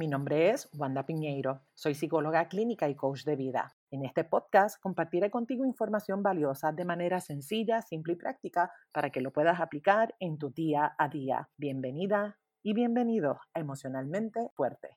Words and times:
Mi 0.00 0.08
nombre 0.08 0.48
es 0.48 0.66
Wanda 0.72 1.04
Piñeiro, 1.04 1.60
soy 1.74 1.94
psicóloga 1.94 2.48
clínica 2.48 2.88
y 2.88 2.94
coach 2.94 3.24
de 3.24 3.36
vida. 3.36 3.76
En 3.90 4.02
este 4.02 4.24
podcast 4.24 4.80
compartiré 4.80 5.30
contigo 5.30 5.66
información 5.66 6.22
valiosa 6.22 6.72
de 6.72 6.86
manera 6.86 7.20
sencilla, 7.20 7.82
simple 7.82 8.14
y 8.14 8.16
práctica 8.16 8.72
para 8.92 9.10
que 9.10 9.20
lo 9.20 9.30
puedas 9.30 9.60
aplicar 9.60 10.14
en 10.18 10.38
tu 10.38 10.48
día 10.48 10.94
a 10.96 11.10
día. 11.10 11.50
Bienvenida 11.58 12.38
y 12.62 12.72
bienvenido 12.72 13.40
a 13.52 13.60
Emocionalmente 13.60 14.48
Fuerte. 14.54 14.96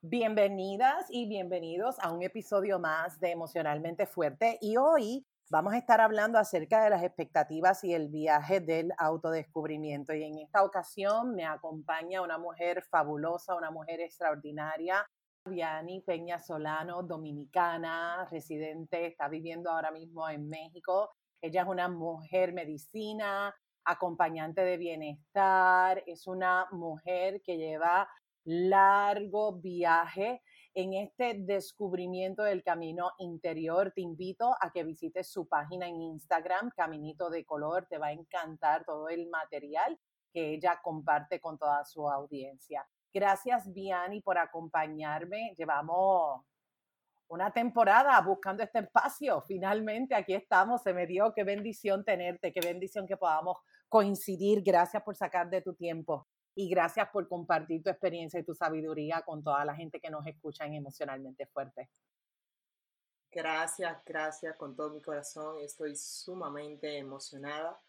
Bienvenidas 0.00 1.04
y 1.10 1.28
bienvenidos 1.28 1.98
a 2.00 2.10
un 2.10 2.22
episodio 2.22 2.78
más 2.78 3.20
de 3.20 3.32
Emocionalmente 3.32 4.06
Fuerte 4.06 4.56
y 4.62 4.78
hoy 4.78 5.26
Vamos 5.50 5.72
a 5.72 5.78
estar 5.78 6.02
hablando 6.02 6.38
acerca 6.38 6.84
de 6.84 6.90
las 6.90 7.02
expectativas 7.02 7.82
y 7.82 7.94
el 7.94 8.08
viaje 8.08 8.60
del 8.60 8.92
autodescubrimiento. 8.98 10.12
Y 10.12 10.22
en 10.22 10.38
esta 10.40 10.62
ocasión 10.62 11.34
me 11.34 11.46
acompaña 11.46 12.20
una 12.20 12.36
mujer 12.36 12.82
fabulosa, 12.90 13.54
una 13.54 13.70
mujer 13.70 14.00
extraordinaria, 14.00 15.08
Viani 15.46 16.02
Peña 16.02 16.38
Solano, 16.38 17.02
dominicana, 17.02 18.28
residente, 18.30 19.06
está 19.06 19.28
viviendo 19.28 19.70
ahora 19.70 19.90
mismo 19.90 20.28
en 20.28 20.50
México. 20.50 21.14
Ella 21.40 21.62
es 21.62 21.68
una 21.68 21.88
mujer 21.88 22.52
medicina, 22.52 23.54
acompañante 23.86 24.60
de 24.60 24.76
bienestar, 24.76 26.02
es 26.04 26.26
una 26.26 26.66
mujer 26.72 27.40
que 27.42 27.56
lleva 27.56 28.06
largo 28.44 29.54
viaje 29.54 30.42
en 30.74 30.94
este 30.94 31.34
descubrimiento 31.34 32.42
del 32.42 32.62
camino 32.62 33.10
interior. 33.18 33.92
Te 33.94 34.00
invito 34.00 34.54
a 34.60 34.70
que 34.72 34.84
visites 34.84 35.30
su 35.30 35.48
página 35.48 35.88
en 35.88 36.00
Instagram, 36.00 36.70
Caminito 36.76 37.30
de 37.30 37.44
Color. 37.44 37.86
Te 37.86 37.98
va 37.98 38.08
a 38.08 38.12
encantar 38.12 38.84
todo 38.84 39.08
el 39.08 39.28
material 39.28 39.98
que 40.32 40.54
ella 40.54 40.80
comparte 40.82 41.40
con 41.40 41.58
toda 41.58 41.84
su 41.84 42.08
audiencia. 42.08 42.86
Gracias, 43.12 43.72
Viani, 43.72 44.20
por 44.20 44.38
acompañarme. 44.38 45.54
Llevamos 45.56 46.42
una 47.28 47.50
temporada 47.52 48.20
buscando 48.20 48.62
este 48.62 48.80
espacio. 48.80 49.42
Finalmente 49.42 50.14
aquí 50.14 50.34
estamos. 50.34 50.82
Se 50.82 50.92
me 50.92 51.06
dio 51.06 51.32
qué 51.34 51.44
bendición 51.44 52.04
tenerte, 52.04 52.52
qué 52.52 52.60
bendición 52.60 53.06
que 53.06 53.16
podamos 53.16 53.58
coincidir. 53.88 54.62
Gracias 54.62 55.02
por 55.02 55.16
sacar 55.16 55.48
de 55.50 55.62
tu 55.62 55.74
tiempo 55.74 56.26
y 56.60 56.68
gracias 56.68 57.08
por 57.10 57.28
compartir 57.28 57.84
tu 57.84 57.88
experiencia 57.88 58.40
y 58.40 58.42
tu 58.42 58.52
sabiduría 58.52 59.22
con 59.22 59.44
toda 59.44 59.64
la 59.64 59.76
gente 59.76 60.00
que 60.00 60.10
nos 60.10 60.26
escucha 60.26 60.66
en 60.66 60.74
Emocionalmente 60.74 61.46
Fuerte. 61.46 61.88
Gracias, 63.30 63.96
gracias 64.04 64.56
con 64.56 64.74
todo 64.74 64.90
mi 64.90 65.00
corazón. 65.00 65.60
Estoy 65.60 65.94
sumamente 65.94 66.98
emocionada. 66.98 67.80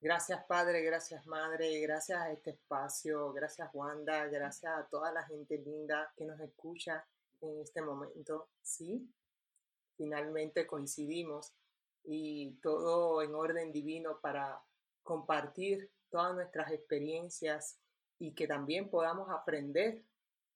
Gracias 0.00 0.44
Padre, 0.44 0.82
gracias 0.82 1.26
Madre, 1.26 1.80
gracias 1.80 2.20
a 2.20 2.30
este 2.30 2.50
espacio, 2.50 3.32
gracias 3.32 3.70
Wanda, 3.74 4.26
gracias 4.26 4.72
a 4.72 4.86
toda 4.86 5.10
la 5.10 5.24
gente 5.24 5.58
linda 5.58 6.12
que 6.16 6.26
nos 6.26 6.38
escucha 6.38 7.04
en 7.40 7.58
este 7.58 7.82
momento. 7.82 8.50
Sí, 8.62 9.12
finalmente 9.96 10.64
coincidimos 10.64 11.52
y 12.04 12.52
todo 12.62 13.20
en 13.20 13.34
orden 13.34 13.72
divino 13.72 14.20
para 14.20 14.62
compartir 15.02 15.90
todas 16.08 16.36
nuestras 16.36 16.70
experiencias 16.70 17.80
y 18.18 18.34
que 18.34 18.46
también 18.46 18.90
podamos 18.90 19.28
aprender, 19.30 20.04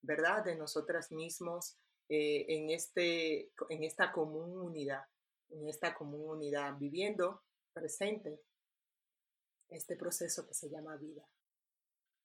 ¿verdad?, 0.01 0.43
de 0.43 0.55
nosotras 0.55 1.11
mismos 1.11 1.77
eh, 2.09 2.45
en, 2.49 2.69
este, 2.69 3.51
en 3.69 3.83
esta 3.83 4.11
comunidad, 4.11 5.05
en 5.49 5.67
esta 5.67 5.93
comunidad, 5.93 6.77
viviendo 6.77 7.43
presente 7.73 8.41
este 9.69 9.95
proceso 9.95 10.45
que 10.47 10.53
se 10.53 10.69
llama 10.69 10.97
vida. 10.97 11.23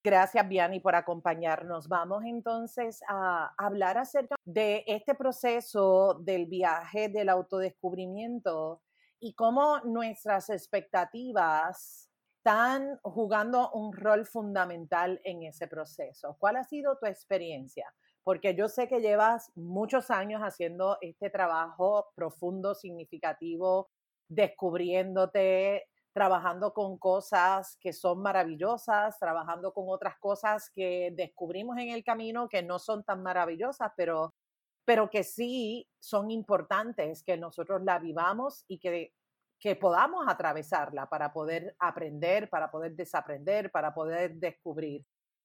Gracias, 0.03 0.49
Viani, 0.49 0.79
por 0.79 0.95
acompañarnos. 0.95 1.89
Vamos 1.89 2.23
entonces 2.25 3.01
a 3.09 3.53
hablar 3.59 3.99
acerca 3.99 4.37
de 4.45 4.85
este 4.87 5.17
proceso 5.17 6.15
del 6.21 6.47
viaje 6.47 7.09
del 7.09 7.29
autodescubrimiento 7.29 8.83
y 9.19 9.35
cómo 9.35 9.81
nuestras 9.81 10.49
expectativas 10.51 12.09
están 12.47 12.97
jugando 13.03 13.73
un 13.73 13.93
rol 13.93 14.25
fundamental 14.25 15.21
en 15.25 15.43
ese 15.43 15.67
proceso. 15.67 16.37
¿Cuál 16.39 16.55
ha 16.55 16.63
sido 16.63 16.97
tu 16.97 17.07
experiencia? 17.07 17.93
Porque 18.23 18.55
yo 18.55 18.69
sé 18.69 18.87
que 18.87 19.01
llevas 19.01 19.51
muchos 19.57 20.13
años 20.13 20.43
haciendo 20.43 20.97
este 21.01 21.29
trabajo 21.29 22.13
profundo, 22.15 22.77
significativo, 22.77 23.91
descubriéndote, 24.29 25.89
trabajando 26.13 26.73
con 26.73 26.99
cosas 26.99 27.79
que 27.81 27.93
son 27.93 28.23
maravillosas, 28.23 29.19
trabajando 29.19 29.73
con 29.73 29.87
otras 29.89 30.17
cosas 30.21 30.71
que 30.73 31.13
descubrimos 31.17 31.77
en 31.79 31.89
el 31.89 32.05
camino 32.05 32.49
que 32.49 32.63
no 32.63 32.79
son 32.79 33.03
tan 33.03 33.25
maravillosas, 33.25 33.91
pero, 33.97 34.37
pero 34.85 35.11
que 35.11 35.25
sí 35.25 35.89
son 35.99 36.31
importantes 36.31 37.25
que 37.25 37.37
nosotros 37.37 37.83
la 37.83 37.99
vivamos 37.99 38.65
y 38.69 38.79
que 38.79 39.13
que 39.59 39.77
podamos 39.77 40.27
atravesarla 40.29 41.09
para 41.09 41.33
poder 41.33 41.75
aprender, 41.79 42.49
para 42.51 42.71
poder 42.71 42.95
desaprender, 42.95 43.71
para 43.71 43.95
poder 43.95 44.35
descubrir. 44.35 45.05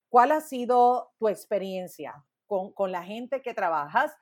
¿Cuál 0.09 0.31
ha 0.33 0.41
sido 0.41 1.13
tu 1.17 1.29
experiencia 1.29 2.23
con, 2.45 2.73
con 2.73 2.91
la 2.91 3.03
gente 3.03 3.41
que 3.41 3.53
trabajas 3.53 4.15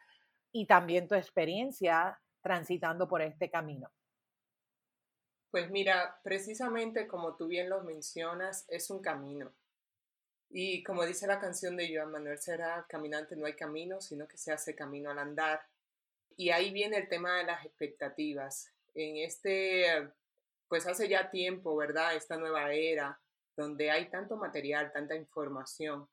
y 0.52 0.68
también 0.68 1.08
tu 1.08 1.16
experiencia 1.16 2.20
transitando 2.42 3.08
por 3.08 3.22
este 3.22 3.50
camino? 3.50 3.90
Pues 5.52 5.72
mira, 5.72 6.20
precisamente 6.24 7.08
como 7.08 7.36
tú 7.36 7.48
bien 7.48 7.70
lo 7.70 7.82
mencionas, 7.82 8.66
es 8.70 8.92
un 8.92 9.02
camino. 9.02 9.52
Y 10.52 10.84
como 10.84 11.06
dice 11.06 11.28
la 11.28 11.40
canción 11.40 11.76
de 11.76 11.94
Joan 11.94 12.12
Manuel 12.12 12.38
Serra, 12.38 12.86
caminante 12.88 13.36
no 13.36 13.46
hay 13.46 13.56
camino, 13.56 14.02
sino 14.02 14.28
que 14.28 14.38
se 14.38 14.52
hace 14.52 14.76
camino 14.76 15.10
al 15.10 15.20
andar. 15.20 15.62
Y 16.38 16.52
ahí 16.52 16.72
viene 16.72 16.98
el 16.98 17.10
tema 17.10 17.38
de 17.38 17.46
las 17.46 17.66
expectativas 17.66 18.72
en 18.94 19.18
este, 19.18 20.10
pues 20.68 20.88
hace 20.88 21.08
ya 21.08 21.30
tiempo, 21.30 21.76
¿verdad? 21.76 22.16
Esta 22.16 22.38
nueva 22.38 22.74
era 22.74 23.20
donde 23.56 23.92
hay 23.92 24.10
tanto 24.10 24.38
material, 24.38 24.92
tanta 24.92 25.16
información 25.16 26.08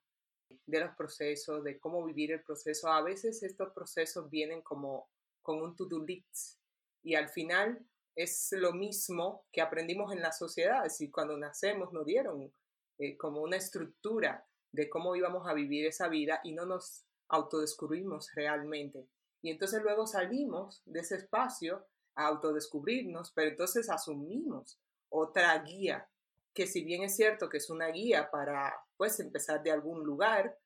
de 0.65 0.79
los 0.79 0.95
procesos, 0.95 1.63
de 1.63 1.79
cómo 1.79 2.03
vivir 2.05 2.31
el 2.31 2.41
proceso. 2.41 2.91
A 2.91 3.01
veces 3.01 3.43
estos 3.43 3.71
procesos 3.73 4.29
vienen 4.29 4.61
como 4.61 5.09
con 5.41 5.61
un 5.61 5.75
to-do 5.75 6.03
list 6.03 6.57
y 7.03 7.15
al 7.15 7.29
final 7.29 7.85
es 8.15 8.49
lo 8.51 8.73
mismo 8.73 9.45
que 9.51 9.61
aprendimos 9.61 10.11
en 10.11 10.21
la 10.21 10.31
sociedad. 10.31 10.83
Decir, 10.83 11.11
cuando 11.11 11.37
nacemos 11.37 11.93
nos 11.93 12.05
dieron 12.05 12.51
eh, 12.97 13.15
como 13.15 13.41
una 13.41 13.57
estructura 13.57 14.45
de 14.71 14.89
cómo 14.89 15.15
íbamos 15.15 15.47
a 15.47 15.53
vivir 15.53 15.85
esa 15.85 16.07
vida 16.09 16.41
y 16.43 16.51
no 16.51 16.65
nos 16.65 17.05
autodescubrimos 17.29 18.33
realmente. 18.33 19.07
Y 19.41 19.51
entonces 19.51 19.81
luego 19.83 20.07
salimos 20.07 20.81
de 20.85 21.01
ese 21.01 21.15
espacio 21.15 21.85
autodescubrirnos, 22.17 23.31
pero 23.31 23.51
entonces 23.51 23.89
asumimos 23.89 24.79
otra 25.09 25.57
guía, 25.59 26.09
que 26.53 26.67
si 26.67 26.83
bien 26.83 27.03
es 27.03 27.15
cierto 27.15 27.47
que 27.47 27.57
es 27.57 27.69
una 27.69 27.87
guía 27.87 28.29
para 28.31 28.75
pues 28.97 29.19
empezar 29.19 29.61
de 29.63 29.71
algún 29.71 30.03
lugar, 30.03 30.57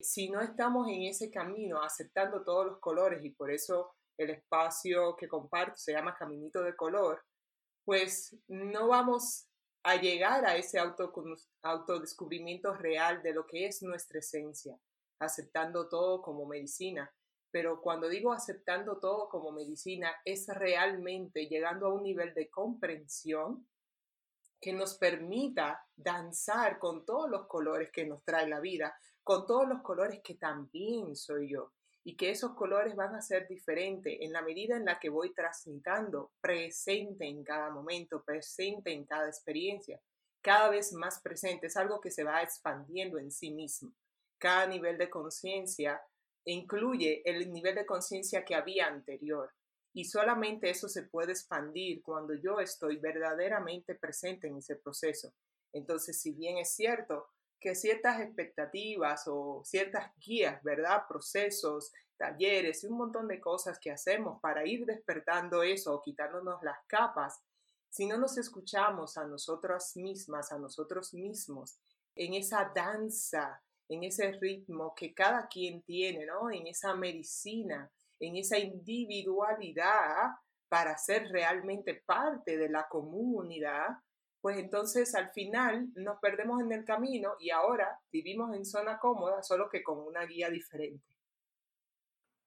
si 0.00 0.28
no 0.28 0.40
estamos 0.40 0.88
en 0.88 1.02
ese 1.04 1.30
camino 1.30 1.82
aceptando 1.82 2.44
todos 2.44 2.66
los 2.66 2.78
colores 2.80 3.24
y 3.24 3.30
por 3.30 3.50
eso 3.50 3.94
el 4.18 4.30
espacio 4.30 5.16
que 5.16 5.28
comparto 5.28 5.76
se 5.76 5.92
llama 5.92 6.16
Caminito 6.18 6.62
de 6.62 6.74
Color, 6.74 7.22
pues 7.84 8.36
no 8.48 8.88
vamos 8.88 9.46
a 9.84 9.96
llegar 9.96 10.44
a 10.44 10.56
ese 10.56 10.78
auto, 10.78 11.12
autodescubrimiento 11.62 12.74
real 12.74 13.22
de 13.22 13.32
lo 13.32 13.46
que 13.46 13.66
es 13.66 13.82
nuestra 13.82 14.18
esencia, 14.18 14.76
aceptando 15.20 15.88
todo 15.88 16.20
como 16.22 16.44
medicina, 16.46 17.14
pero 17.56 17.80
cuando 17.80 18.10
digo 18.10 18.34
aceptando 18.34 18.98
todo 18.98 19.30
como 19.30 19.50
medicina, 19.50 20.14
es 20.26 20.46
realmente 20.46 21.46
llegando 21.46 21.86
a 21.86 21.94
un 21.94 22.02
nivel 22.02 22.34
de 22.34 22.50
comprensión 22.50 23.66
que 24.60 24.74
nos 24.74 24.98
permita 24.98 25.82
danzar 25.96 26.78
con 26.78 27.06
todos 27.06 27.30
los 27.30 27.46
colores 27.46 27.90
que 27.90 28.04
nos 28.04 28.22
trae 28.24 28.46
la 28.46 28.60
vida, 28.60 28.94
con 29.22 29.46
todos 29.46 29.66
los 29.66 29.80
colores 29.80 30.20
que 30.22 30.34
también 30.34 31.16
soy 31.16 31.48
yo, 31.50 31.72
y 32.04 32.14
que 32.14 32.28
esos 32.28 32.52
colores 32.52 32.94
van 32.94 33.14
a 33.14 33.22
ser 33.22 33.48
diferentes 33.48 34.18
en 34.20 34.34
la 34.34 34.42
medida 34.42 34.76
en 34.76 34.84
la 34.84 34.98
que 34.98 35.08
voy 35.08 35.32
transitando, 35.32 36.32
presente 36.42 37.24
en 37.24 37.42
cada 37.42 37.70
momento, 37.70 38.22
presente 38.22 38.92
en 38.92 39.06
cada 39.06 39.28
experiencia, 39.28 39.98
cada 40.42 40.68
vez 40.68 40.92
más 40.92 41.22
presente, 41.22 41.68
es 41.68 41.76
algo 41.78 42.02
que 42.02 42.10
se 42.10 42.22
va 42.22 42.42
expandiendo 42.42 43.18
en 43.18 43.32
sí 43.32 43.50
mismo. 43.50 43.94
Cada 44.36 44.66
nivel 44.66 44.98
de 44.98 45.08
conciencia 45.08 46.02
incluye 46.52 47.22
el 47.24 47.52
nivel 47.52 47.74
de 47.74 47.86
conciencia 47.86 48.44
que 48.44 48.54
había 48.54 48.86
anterior. 48.86 49.52
Y 49.92 50.04
solamente 50.04 50.70
eso 50.70 50.88
se 50.88 51.02
puede 51.02 51.32
expandir 51.32 52.02
cuando 52.02 52.34
yo 52.34 52.60
estoy 52.60 52.96
verdaderamente 52.98 53.94
presente 53.94 54.46
en 54.46 54.58
ese 54.58 54.76
proceso. 54.76 55.32
Entonces, 55.72 56.20
si 56.20 56.32
bien 56.32 56.58
es 56.58 56.74
cierto 56.74 57.28
que 57.58 57.74
ciertas 57.74 58.20
expectativas 58.20 59.24
o 59.26 59.62
ciertas 59.64 60.12
guías, 60.18 60.62
¿verdad? 60.62 61.02
Procesos, 61.08 61.92
talleres 62.16 62.84
y 62.84 62.86
un 62.86 62.98
montón 62.98 63.26
de 63.28 63.40
cosas 63.40 63.78
que 63.78 63.90
hacemos 63.90 64.40
para 64.40 64.66
ir 64.66 64.84
despertando 64.86 65.62
eso 65.62 65.94
o 65.94 66.02
quitándonos 66.02 66.62
las 66.62 66.78
capas, 66.86 67.40
si 67.88 68.06
no 68.06 68.18
nos 68.18 68.36
escuchamos 68.36 69.16
a 69.16 69.26
nosotras 69.26 69.96
mismas, 69.96 70.52
a 70.52 70.58
nosotros 70.58 71.14
mismos, 71.14 71.78
en 72.14 72.34
esa 72.34 72.70
danza 72.74 73.62
en 73.88 74.04
ese 74.04 74.32
ritmo 74.32 74.94
que 74.94 75.14
cada 75.14 75.46
quien 75.48 75.82
tiene, 75.82 76.26
¿no? 76.26 76.50
En 76.50 76.66
esa 76.66 76.94
medicina, 76.94 77.90
en 78.20 78.36
esa 78.36 78.58
individualidad 78.58 80.30
para 80.68 80.96
ser 80.98 81.28
realmente 81.28 82.02
parte 82.06 82.56
de 82.56 82.68
la 82.68 82.88
comunidad, 82.88 83.86
pues 84.40 84.58
entonces 84.58 85.14
al 85.14 85.30
final 85.30 85.88
nos 85.94 86.18
perdemos 86.20 86.60
en 86.60 86.72
el 86.72 86.84
camino 86.84 87.34
y 87.38 87.50
ahora 87.50 88.00
vivimos 88.12 88.54
en 88.54 88.64
zona 88.64 88.98
cómoda, 88.98 89.42
solo 89.42 89.68
que 89.68 89.82
con 89.82 89.98
una 89.98 90.24
guía 90.24 90.50
diferente. 90.50 91.04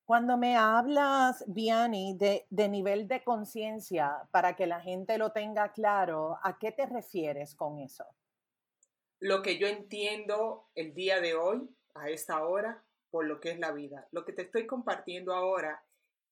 Cuando 0.05 0.37
me 0.37 0.57
hablas, 0.57 1.43
de, 1.45 2.45
de 2.49 2.69
nivel 2.69 3.07
de 3.07 3.23
conciencia, 3.23 4.27
para 4.31 4.55
que 4.55 4.65
la 4.65 4.81
gente 4.81 5.17
lo 5.17 5.31
tenga 5.31 5.71
claro, 5.71 6.39
¿a 6.41 6.57
qué 6.57 6.71
te 6.71 6.87
refieres 6.87 7.53
con 7.53 7.79
eso? 7.79 8.05
Lo 9.19 9.41
que 9.41 9.57
yo 9.57 9.67
entiendo 9.67 10.69
el 10.75 10.93
día 10.93 11.19
de 11.19 11.35
hoy, 11.35 11.69
a 11.93 12.09
esta 12.09 12.45
hora, 12.45 12.83
por 13.09 13.25
lo 13.25 13.39
que 13.39 13.51
es 13.51 13.59
la 13.59 13.71
vida. 13.71 14.07
Lo 14.11 14.23
que 14.23 14.33
te 14.33 14.43
estoy 14.43 14.65
compartiendo 14.65 15.33
ahora 15.33 15.83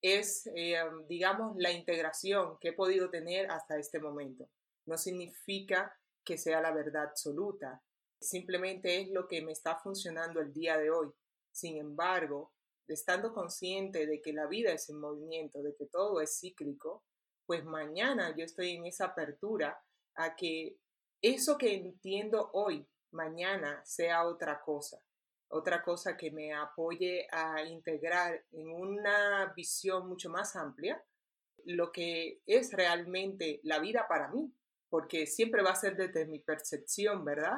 es, 0.02 0.50
eh, 0.56 0.78
digamos, 1.10 1.58
la 1.58 1.72
integración 1.72 2.58
que 2.60 2.70
he 2.70 2.74
podido 2.74 3.10
tener 3.10 3.52
hasta 3.52 3.78
este 3.78 4.00
momento. 4.00 4.50
No 4.86 4.98
significa 4.98 5.98
que 6.24 6.38
sea 6.38 6.62
la 6.62 6.72
verdad 6.72 7.04
absoluta, 7.04 7.82
simplemente 8.20 9.02
es 9.02 9.10
lo 9.10 9.28
que 9.28 9.42
me 9.42 9.52
está 9.52 9.78
funcionando 9.78 10.40
el 10.40 10.54
día 10.54 10.78
de 10.78 10.90
hoy. 10.90 11.12
Sin 11.52 11.78
embargo, 11.78 12.54
estando 12.88 13.34
consciente 13.34 14.06
de 14.06 14.22
que 14.22 14.34
la 14.34 14.48
vida 14.48 14.72
es 14.72 14.90
en 14.90 15.00
movimiento, 15.00 15.62
de 15.62 15.76
que 15.76 15.88
todo 15.88 16.22
es 16.22 16.40
cíclico, 16.40 17.04
pues 17.46 17.64
mañana 17.66 18.36
yo 18.36 18.46
estoy 18.46 18.72
en 18.72 18.86
esa 18.86 19.06
apertura 19.06 19.82
a 20.16 20.36
que 20.36 20.78
eso 21.22 21.58
que 21.58 21.74
entiendo 21.74 22.50
hoy, 22.54 22.88
mañana 23.12 23.82
sea 23.86 24.26
otra 24.26 24.62
cosa, 24.62 25.02
otra 25.50 25.82
cosa 25.82 26.18
que 26.18 26.32
me 26.32 26.54
apoye 26.54 27.28
a 27.32 27.64
integrar 27.64 28.44
en 28.52 28.70
una 28.70 29.54
visión 29.56 30.08
mucho 30.08 30.30
más 30.30 30.56
amplia 30.56 31.04
lo 31.66 31.92
que 31.92 32.42
es 32.46 32.72
realmente 32.72 33.60
la 33.64 33.80
vida 33.80 34.08
para 34.08 34.30
mí, 34.30 34.54
porque 34.90 35.26
siempre 35.26 35.64
va 35.64 35.72
a 35.72 35.76
ser 35.76 35.98
desde 35.98 36.26
mi 36.26 36.40
percepción, 36.40 37.26
¿verdad? 37.26 37.58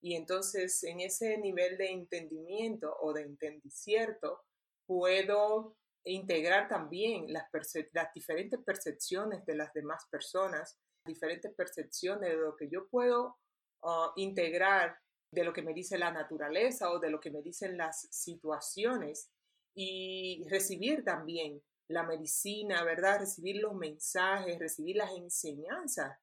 Y 0.00 0.14
entonces 0.14 0.84
en 0.84 1.00
ese 1.00 1.38
nivel 1.38 1.76
de 1.76 1.90
entendimiento 1.90 2.94
o 3.00 3.12
de 3.12 3.22
entendicierto, 3.22 4.44
puedo 4.86 5.76
integrar 6.04 6.68
también 6.68 7.32
las, 7.32 7.46
las 7.92 8.14
diferentes 8.14 8.60
percepciones 8.64 9.44
de 9.44 9.56
las 9.56 9.72
demás 9.72 10.06
personas, 10.10 10.78
diferentes 11.08 11.52
percepciones 11.54 12.30
de 12.30 12.36
lo 12.36 12.54
que 12.54 12.68
yo 12.68 12.86
puedo 12.88 13.38
ah, 13.82 14.12
integrar 14.16 14.96
de 15.30 15.44
lo 15.44 15.52
que 15.52 15.62
me 15.62 15.74
dice 15.74 15.98
la 15.98 16.10
naturaleza 16.10 16.90
o 16.90 16.98
de 16.98 17.10
lo 17.10 17.20
que 17.20 17.30
me 17.30 17.42
dicen 17.42 17.76
las 17.76 18.08
situaciones 18.10 19.30
y 19.74 20.46
recibir 20.48 21.04
también 21.04 21.62
la 21.88 22.02
medicina, 22.02 22.84
¿verdad? 22.84 23.20
Recibir 23.20 23.56
los 23.56 23.74
mensajes, 23.74 24.58
recibir 24.58 24.96
las 24.96 25.10
enseñanzas 25.12 26.18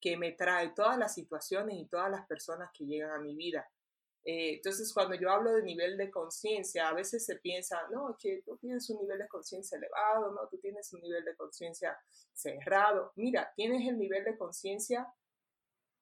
que 0.00 0.16
me 0.16 0.32
trae 0.32 0.70
todas 0.70 0.98
las 0.98 1.14
situaciones 1.14 1.76
y 1.78 1.86
todas 1.86 2.10
las 2.10 2.26
personas 2.26 2.70
que 2.72 2.84
llegan 2.84 3.10
a 3.10 3.18
mi 3.18 3.34
vida. 3.34 3.68
Eh, 4.28 4.54
entonces, 4.54 4.92
cuando 4.92 5.14
yo 5.14 5.30
hablo 5.30 5.52
de 5.52 5.62
nivel 5.62 5.96
de 5.96 6.10
conciencia, 6.10 6.88
a 6.88 6.94
veces 6.94 7.24
se 7.24 7.36
piensa, 7.36 7.78
no, 7.92 8.16
que 8.18 8.42
tú 8.44 8.56
tienes 8.56 8.90
un 8.90 8.98
nivel 8.98 9.18
de 9.18 9.28
conciencia 9.28 9.78
elevado, 9.78 10.32
no, 10.32 10.48
tú 10.50 10.58
tienes 10.58 10.92
un 10.92 11.00
nivel 11.00 11.24
de 11.24 11.36
conciencia 11.36 11.96
cerrado. 12.32 13.12
Mira, 13.14 13.52
tienes 13.54 13.88
el 13.88 13.96
nivel 13.96 14.24
de 14.24 14.36
conciencia 14.36 15.06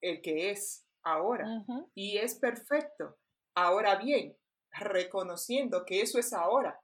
el 0.01 0.23
que 0.23 0.49
es 0.49 0.87
ahora 1.03 1.63
y 1.93 2.17
es 2.17 2.33
perfecto. 2.39 3.15
Ahora 3.55 3.95
bien, 3.97 4.35
reconociendo 4.71 5.85
que 5.85 6.01
eso 6.01 6.17
es 6.17 6.33
ahora, 6.33 6.81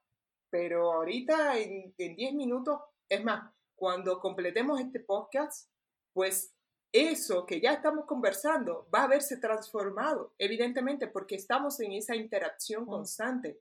pero 0.48 0.92
ahorita 0.92 1.58
en 1.58 1.92
10 1.96 2.34
minutos, 2.34 2.80
es 3.08 3.22
más, 3.24 3.52
cuando 3.74 4.20
completemos 4.20 4.80
este 4.80 5.00
podcast, 5.00 5.68
pues 6.12 6.54
eso 6.92 7.46
que 7.46 7.60
ya 7.60 7.72
estamos 7.72 8.04
conversando 8.04 8.86
va 8.94 9.04
a 9.04 9.08
verse 9.08 9.38
transformado, 9.38 10.34
evidentemente, 10.38 11.08
porque 11.08 11.36
estamos 11.36 11.80
en 11.80 11.92
esa 11.92 12.14
interacción 12.14 12.84
mm. 12.84 12.88
constante, 12.88 13.60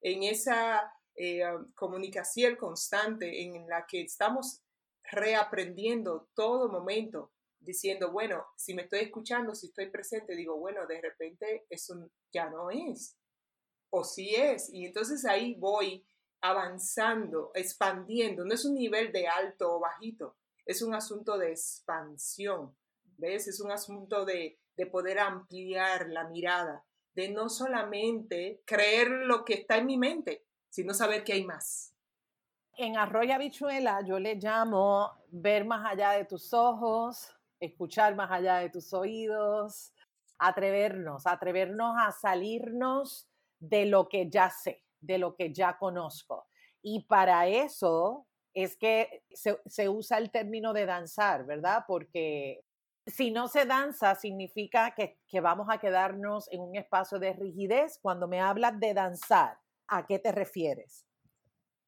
en 0.00 0.22
esa 0.22 0.92
eh, 1.16 1.42
comunicación 1.74 2.54
constante 2.54 3.42
en 3.42 3.68
la 3.68 3.84
que 3.86 4.02
estamos 4.02 4.62
reaprendiendo 5.10 6.28
todo 6.34 6.68
momento, 6.68 7.32
diciendo, 7.58 8.12
bueno, 8.12 8.46
si 8.56 8.74
me 8.74 8.82
estoy 8.82 9.00
escuchando, 9.00 9.54
si 9.54 9.66
estoy 9.66 9.90
presente, 9.90 10.36
digo, 10.36 10.56
bueno, 10.56 10.86
de 10.86 11.00
repente 11.00 11.66
eso 11.68 12.08
ya 12.32 12.48
no 12.48 12.70
es, 12.70 13.16
o 13.90 14.04
sí 14.04 14.34
es, 14.36 14.72
y 14.72 14.86
entonces 14.86 15.24
ahí 15.24 15.54
voy 15.54 16.06
avanzando, 16.40 17.50
expandiendo, 17.54 18.44
no 18.44 18.54
es 18.54 18.64
un 18.64 18.74
nivel 18.74 19.10
de 19.10 19.26
alto 19.26 19.76
o 19.76 19.80
bajito, 19.80 20.36
es 20.68 20.82
un 20.82 20.94
asunto 20.94 21.38
de 21.38 21.50
expansión, 21.50 22.76
¿ves? 23.16 23.48
Es 23.48 23.58
un 23.58 23.72
asunto 23.72 24.26
de, 24.26 24.60
poder 24.92 25.18
ampliar 25.18 26.08
la 26.10 26.28
mirada, 26.28 26.84
de 27.14 27.30
no 27.30 27.48
solamente 27.48 28.62
creer 28.64 29.08
lo 29.08 29.44
que 29.44 29.54
está 29.54 29.78
en 29.78 29.86
mi 29.86 29.96
mente, 29.96 30.46
sino 30.68 30.94
saber 30.94 31.24
que 31.24 31.32
hay 31.32 31.44
más. 31.44 31.96
En 32.76 32.96
Arroyo 32.96 33.34
Habichuela 33.34 34.02
yo 34.06 34.20
le 34.20 34.36
llamo 34.36 35.10
ver 35.30 35.64
más 35.64 35.84
allá 35.84 36.12
de 36.12 36.26
tus 36.26 36.52
ojos, 36.52 37.28
escuchar 37.58 38.14
más 38.14 38.30
allá 38.30 38.58
de 38.58 38.70
tus 38.70 38.92
oídos, 38.92 39.92
atrevernos, 40.38 41.26
atrevernos 41.26 41.96
a 41.98 42.12
salirnos 42.12 43.28
de 43.58 43.86
lo 43.86 44.08
que 44.08 44.30
ya 44.30 44.48
sé, 44.50 44.84
de 45.00 45.18
lo 45.18 45.34
que 45.34 45.52
ya 45.52 45.76
conozco. 45.76 46.46
Y 46.82 47.04
para 47.06 47.48
eso 47.48 48.27
es 48.62 48.76
que 48.76 49.22
se, 49.32 49.88
usa 49.88 50.18
el 50.18 50.32
término 50.32 50.72
de 50.72 50.84
danzar, 50.84 51.46
¿verdad? 51.46 51.84
Porque 51.86 52.64
si 53.06 53.30
no 53.30 53.46
se 53.46 53.66
danza, 53.66 54.16
significa 54.16 54.96
que, 54.96 55.40
vamos 55.40 55.68
a 55.70 55.78
quedarnos 55.78 56.50
en 56.50 56.62
un 56.62 56.74
espacio 56.74 57.20
de 57.20 57.34
rigidez. 57.34 58.00
Cuando 58.02 58.26
me 58.26 58.40
hablas 58.40 58.80
de 58.80 58.94
danzar, 58.94 59.60
¿a 59.86 60.04
qué 60.06 60.18
te 60.18 60.32
refieres? 60.32 61.06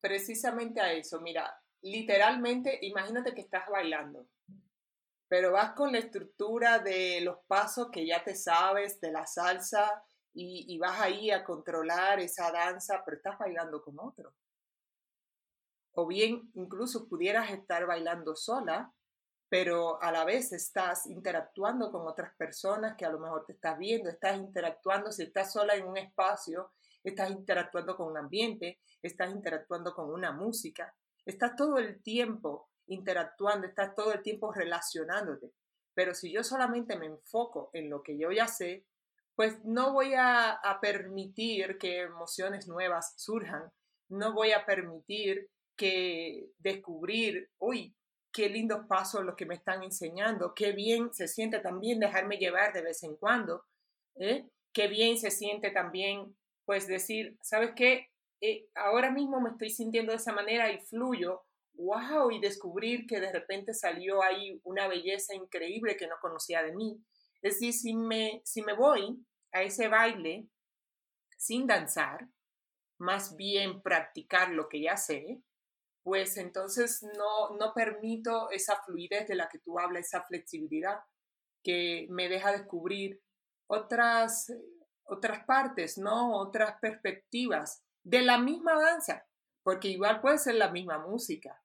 Precisamente 0.00 0.81
a 0.81 0.93
eso. 0.93 1.20
Mira, 1.20 1.61
literalmente, 1.82 2.78
imagínate 2.82 3.34
que 3.34 3.40
estás 3.40 3.69
bailando, 3.69 4.28
pero 5.26 5.50
vas 5.50 5.72
con 5.72 5.90
la 5.90 5.99
estructura 5.99 6.78
de 6.78 7.20
los 7.20 7.38
pasos 7.49 7.90
que 7.90 8.06
ya 8.06 8.22
te 8.22 8.37
sabes, 8.37 9.00
de 9.00 9.11
la 9.11 9.26
salsa, 9.26 10.05
y, 10.32 10.72
y 10.72 10.78
vas 10.78 11.00
ahí 11.00 11.32
a 11.32 11.43
controlar 11.43 12.20
esa 12.20 12.52
danza, 12.52 13.02
pero 13.05 13.17
estás 13.17 13.37
bailando 13.37 13.82
con 13.82 13.99
otro 13.99 14.32
o 15.93 16.06
bien 16.06 16.51
incluso 16.55 17.09
pudieras 17.09 17.51
estar 17.51 17.87
bailando 17.87 18.37
sola, 18.37 18.93
pero 19.49 20.01
a 20.01 20.13
la 20.13 20.25
vez 20.25 20.53
estás 20.53 21.06
interactuando 21.06 21.91
con 21.91 22.06
otras 22.06 22.35
personas 22.37 22.97
que 22.97 23.05
a 23.05 23.11
lo 23.11 23.19
mejor 23.19 23.44
te 23.47 23.55
estás 23.55 23.77
viendo, 23.79 24.09
estás 24.09 24.37
interactuando, 24.37 25.11
si 25.11 25.25
estás 25.25 25.53
sola 25.53 25.75
en 25.75 25.87
un 25.87 25.97
espacio, 25.97 26.73
estás 27.03 27.31
interactuando 27.31 27.97
con 27.97 28.06
un 28.06 28.19
ambiente, 28.19 28.79
estás 29.03 29.32
interactuando 29.32 29.93
con 29.93 30.09
una 30.11 30.31
música, 30.31 30.94
estás 31.27 31.56
todo 31.56 31.79
el 31.79 32.01
tiempo 32.01 32.70
interactuando, 32.87 33.67
estás 33.67 33.94
todo 33.97 34.13
el 34.13 34.23
tiempo 34.23 34.53
relacionándote. 34.53 35.53
Pero 35.94 36.15
si 36.15 36.32
yo 36.32 36.44
solamente 36.44 36.97
me 36.97 37.06
enfoco 37.06 37.70
en 37.73 37.91
lo 37.91 38.03
que 38.05 38.17
yo 38.17 38.31
ya 38.31 38.47
sé, 38.47 38.87
pues 39.35 39.65
no 39.65 39.93
voy 39.93 40.15
a, 40.15 40.53
a 40.53 40.81
permitir 40.81 41.77
que 41.79 42.03
emociones 42.03 42.69
nuevas 42.69 43.15
surjan, 43.17 43.73
no 44.09 44.32
voy 44.32 44.53
a 44.53 44.65
permitir 44.65 45.51
que 45.81 46.53
descubrir, 46.58 47.49
uy, 47.58 47.96
qué 48.31 48.51
lindos 48.51 48.87
pasos 48.87 49.25
los 49.25 49.34
que 49.34 49.46
me 49.46 49.55
están 49.55 49.82
enseñando, 49.82 50.53
qué 50.55 50.72
bien 50.72 51.15
se 51.15 51.27
siente 51.27 51.58
también 51.60 51.99
dejarme 51.99 52.37
llevar 52.37 52.75
de 52.75 52.82
vez 52.82 53.03
en 53.03 53.17
cuando, 53.17 53.65
¿eh? 54.17 54.44
qué 54.75 54.89
bien 54.89 55.17
se 55.17 55.31
siente 55.31 55.70
también, 55.70 56.37
pues 56.67 56.87
decir, 56.87 57.39
¿sabes 57.41 57.70
qué? 57.75 58.10
Eh, 58.43 58.69
ahora 58.75 59.10
mismo 59.10 59.41
me 59.41 59.49
estoy 59.49 59.70
sintiendo 59.70 60.13
de 60.13 60.19
esa 60.19 60.34
manera 60.34 60.70
y 60.70 60.81
fluyo, 60.81 61.46
wow, 61.72 62.31
y 62.31 62.41
descubrir 62.41 63.06
que 63.06 63.19
de 63.19 63.32
repente 63.32 63.72
salió 63.72 64.22
ahí 64.22 64.60
una 64.65 64.87
belleza 64.87 65.34
increíble 65.34 65.96
que 65.96 66.08
no 66.08 66.17
conocía 66.20 66.63
de 66.63 66.75
mí. 66.75 67.03
Es 67.41 67.55
decir, 67.55 67.72
si 67.72 67.94
me, 67.94 68.43
si 68.44 68.60
me 68.60 68.75
voy 68.75 69.25
a 69.51 69.63
ese 69.63 69.89
baile 69.89 70.46
sin 71.39 71.67
danzar, 71.67 72.29
más 72.99 73.34
bien 73.34 73.81
practicar 73.81 74.51
lo 74.51 74.69
que 74.69 74.82
ya 74.82 74.99
sé, 74.99 75.41
pues 76.03 76.37
entonces 76.37 77.03
no, 77.17 77.57
no 77.59 77.73
permito 77.75 78.51
esa 78.51 78.83
fluidez 78.83 79.29
de 79.29 79.35
la 79.35 79.49
que 79.49 79.59
tú 79.59 79.79
hablas, 79.79 80.07
esa 80.07 80.23
flexibilidad 80.23 81.01
que 81.63 82.07
me 82.11 82.29
deja 82.29 82.53
descubrir 82.53 83.21
otras, 83.69 84.53
otras 85.05 85.45
partes, 85.45 85.99
¿no? 85.99 86.39
Otras 86.39 86.77
perspectivas 86.81 87.85
de 88.03 88.23
la 88.23 88.39
misma 88.39 88.81
danza, 88.81 89.27
porque 89.63 89.89
igual 89.89 90.21
puede 90.21 90.39
ser 90.39 90.55
la 90.55 90.71
misma 90.71 90.99
música, 90.99 91.63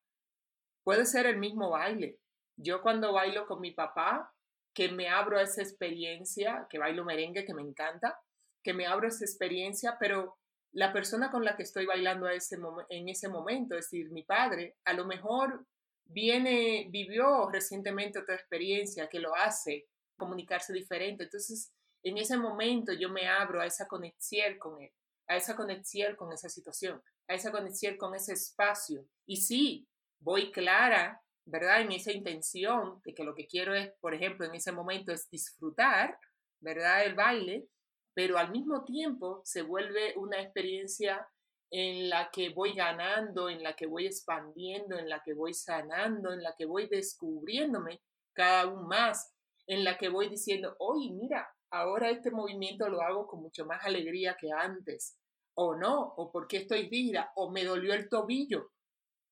puede 0.83 1.05
ser 1.05 1.25
el 1.27 1.37
mismo 1.37 1.71
baile. 1.71 2.19
Yo 2.57 2.81
cuando 2.81 3.13
bailo 3.13 3.47
con 3.47 3.61
mi 3.61 3.71
papá, 3.71 4.33
que 4.73 4.89
me 4.89 5.07
abro 5.07 5.37
a 5.37 5.43
esa 5.43 5.61
experiencia, 5.61 6.67
que 6.69 6.77
bailo 6.77 7.05
merengue, 7.05 7.45
que 7.45 7.53
me 7.53 7.61
encanta, 7.61 8.19
que 8.61 8.73
me 8.73 8.85
abro 8.85 9.07
esa 9.07 9.23
experiencia, 9.23 9.97
pero 9.99 10.37
la 10.75 10.91
persona 10.91 11.31
con 11.31 11.45
la 11.45 11.55
que 11.55 11.63
estoy 11.63 11.85
bailando 11.85 12.27
en 12.27 13.09
ese 13.09 13.29
momento, 13.29 13.75
es 13.75 13.85
decir, 13.85 14.11
mi 14.11 14.23
padre, 14.23 14.75
a 14.83 14.91
lo 14.91 15.05
mejor 15.05 15.65
viene, 16.03 16.87
vivió 16.91 17.49
recientemente 17.49 18.19
otra 18.19 18.35
experiencia 18.35 19.07
que 19.07 19.21
lo 19.21 19.33
hace 19.35 19.87
comunicarse 20.17 20.73
diferente. 20.73 21.23
Entonces, 21.23 21.71
en 22.03 22.17
ese 22.17 22.37
momento 22.37 22.91
yo 22.91 23.09
me 23.09 23.25
abro 23.25 23.61
a 23.61 23.65
esa 23.65 23.87
conexión 23.87 24.59
con 24.59 24.81
él, 24.81 24.91
a 25.27 25.37
esa 25.37 25.55
conexión 25.55 26.17
con 26.17 26.33
esa 26.33 26.49
situación, 26.49 27.01
a 27.29 27.35
esa 27.35 27.53
conexión 27.53 27.95
con 27.95 28.13
ese 28.13 28.33
espacio. 28.33 29.07
Y 29.25 29.37
sí, 29.37 29.87
voy 30.19 30.51
clara, 30.51 31.23
¿verdad? 31.45 31.81
En 31.81 31.93
esa 31.93 32.11
intención 32.11 33.01
de 33.05 33.13
que 33.13 33.23
lo 33.23 33.33
que 33.33 33.47
quiero 33.47 33.73
es, 33.73 33.93
por 34.01 34.13
ejemplo, 34.13 34.45
en 34.45 34.55
ese 34.55 34.73
momento 34.73 35.13
es 35.13 35.29
disfrutar, 35.29 36.19
¿verdad? 36.59 37.05
El 37.05 37.15
baile, 37.15 37.69
pero 38.15 38.37
al 38.37 38.49
mismo 38.49 38.83
tiempo 38.85 39.41
se 39.43 39.61
vuelve 39.61 40.13
una 40.15 40.41
experiencia 40.41 41.27
en 41.69 42.09
la 42.09 42.31
que 42.31 42.49
voy 42.49 42.73
ganando, 42.73 43.49
en 43.49 43.61
la 43.61 43.75
que 43.75 43.85
voy 43.85 44.05
expandiendo, 44.05 44.97
en 44.97 45.09
la 45.09 45.21
que 45.21 45.33
voy 45.33 45.53
sanando, 45.53 46.31
en 46.31 46.41
la 46.41 46.55
que 46.55 46.65
voy 46.65 46.87
descubriéndome 46.87 48.01
cada 48.33 48.61
aún 48.61 48.87
más, 48.87 49.33
en 49.67 49.83
la 49.83 49.97
que 49.97 50.07
voy 50.07 50.29
diciendo, 50.29 50.75
oye, 50.79 51.11
mira, 51.11 51.49
ahora 51.71 52.09
este 52.09 52.31
movimiento 52.31 52.87
lo 52.87 53.01
hago 53.01 53.27
con 53.27 53.41
mucho 53.41 53.65
más 53.65 53.83
alegría 53.83 54.37
que 54.39 54.51
antes, 54.51 55.17
o 55.53 55.75
no, 55.75 56.13
o 56.15 56.31
porque 56.31 56.57
estoy 56.57 56.87
rígida, 56.89 57.33
o 57.35 57.51
me 57.51 57.65
dolió 57.65 57.93
el 57.93 58.07
tobillo 58.07 58.71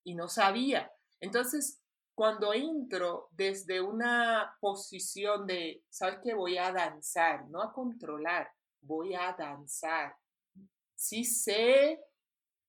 y 0.04 0.16
no 0.16 0.28
sabía. 0.28 0.92
Entonces, 1.22 1.82
cuando 2.16 2.54
entro 2.54 3.30
desde 3.32 3.80
una 3.80 4.58
posición 4.60 5.48
de, 5.48 5.84
¿sabes 5.90 6.20
qué? 6.22 6.34
Voy 6.34 6.58
a 6.58 6.72
danzar, 6.72 7.48
no 7.50 7.62
a 7.62 7.72
controlar, 7.72 8.52
voy 8.84 9.14
a 9.14 9.36
danzar. 9.38 10.16
Sí 10.96 11.24
sé 11.24 12.04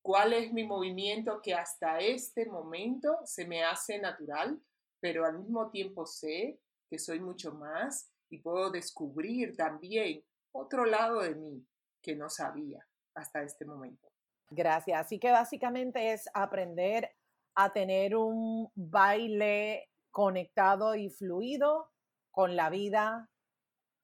cuál 0.03 0.33
es 0.33 0.53
mi 0.53 0.65
movimiento 0.65 1.41
que 1.43 1.55
hasta 1.55 1.99
este 1.99 2.47
momento 2.47 3.19
se 3.25 3.47
me 3.47 3.63
hace 3.65 3.99
natural, 3.99 4.61
pero 5.01 5.25
al 5.25 5.39
mismo 5.39 5.71
tiempo 5.71 6.07
sé 6.07 6.61
que 6.91 6.99
soy 6.99 7.21
mucho 7.21 7.53
más 7.53 8.11
y 8.31 8.39
puedo 8.39 8.71
descubrir 8.71 9.57
también 9.57 10.23
otro 10.53 10.85
lado 10.85 11.21
de 11.21 11.35
mí 11.35 11.67
que 12.03 12.15
no 12.15 12.29
sabía 12.29 12.87
hasta 13.15 13.43
este 13.43 13.65
momento. 13.65 14.09
Gracias. 14.51 15.01
Así 15.01 15.19
que 15.19 15.31
básicamente 15.31 16.13
es 16.13 16.29
aprender 16.35 17.11
a 17.55 17.73
tener 17.73 18.17
un 18.17 18.71
baile 18.75 19.89
conectado 20.11 20.95
y 20.95 21.11
fluido 21.11 21.91
con 22.31 22.57
la 22.57 22.71
vida, 22.71 23.31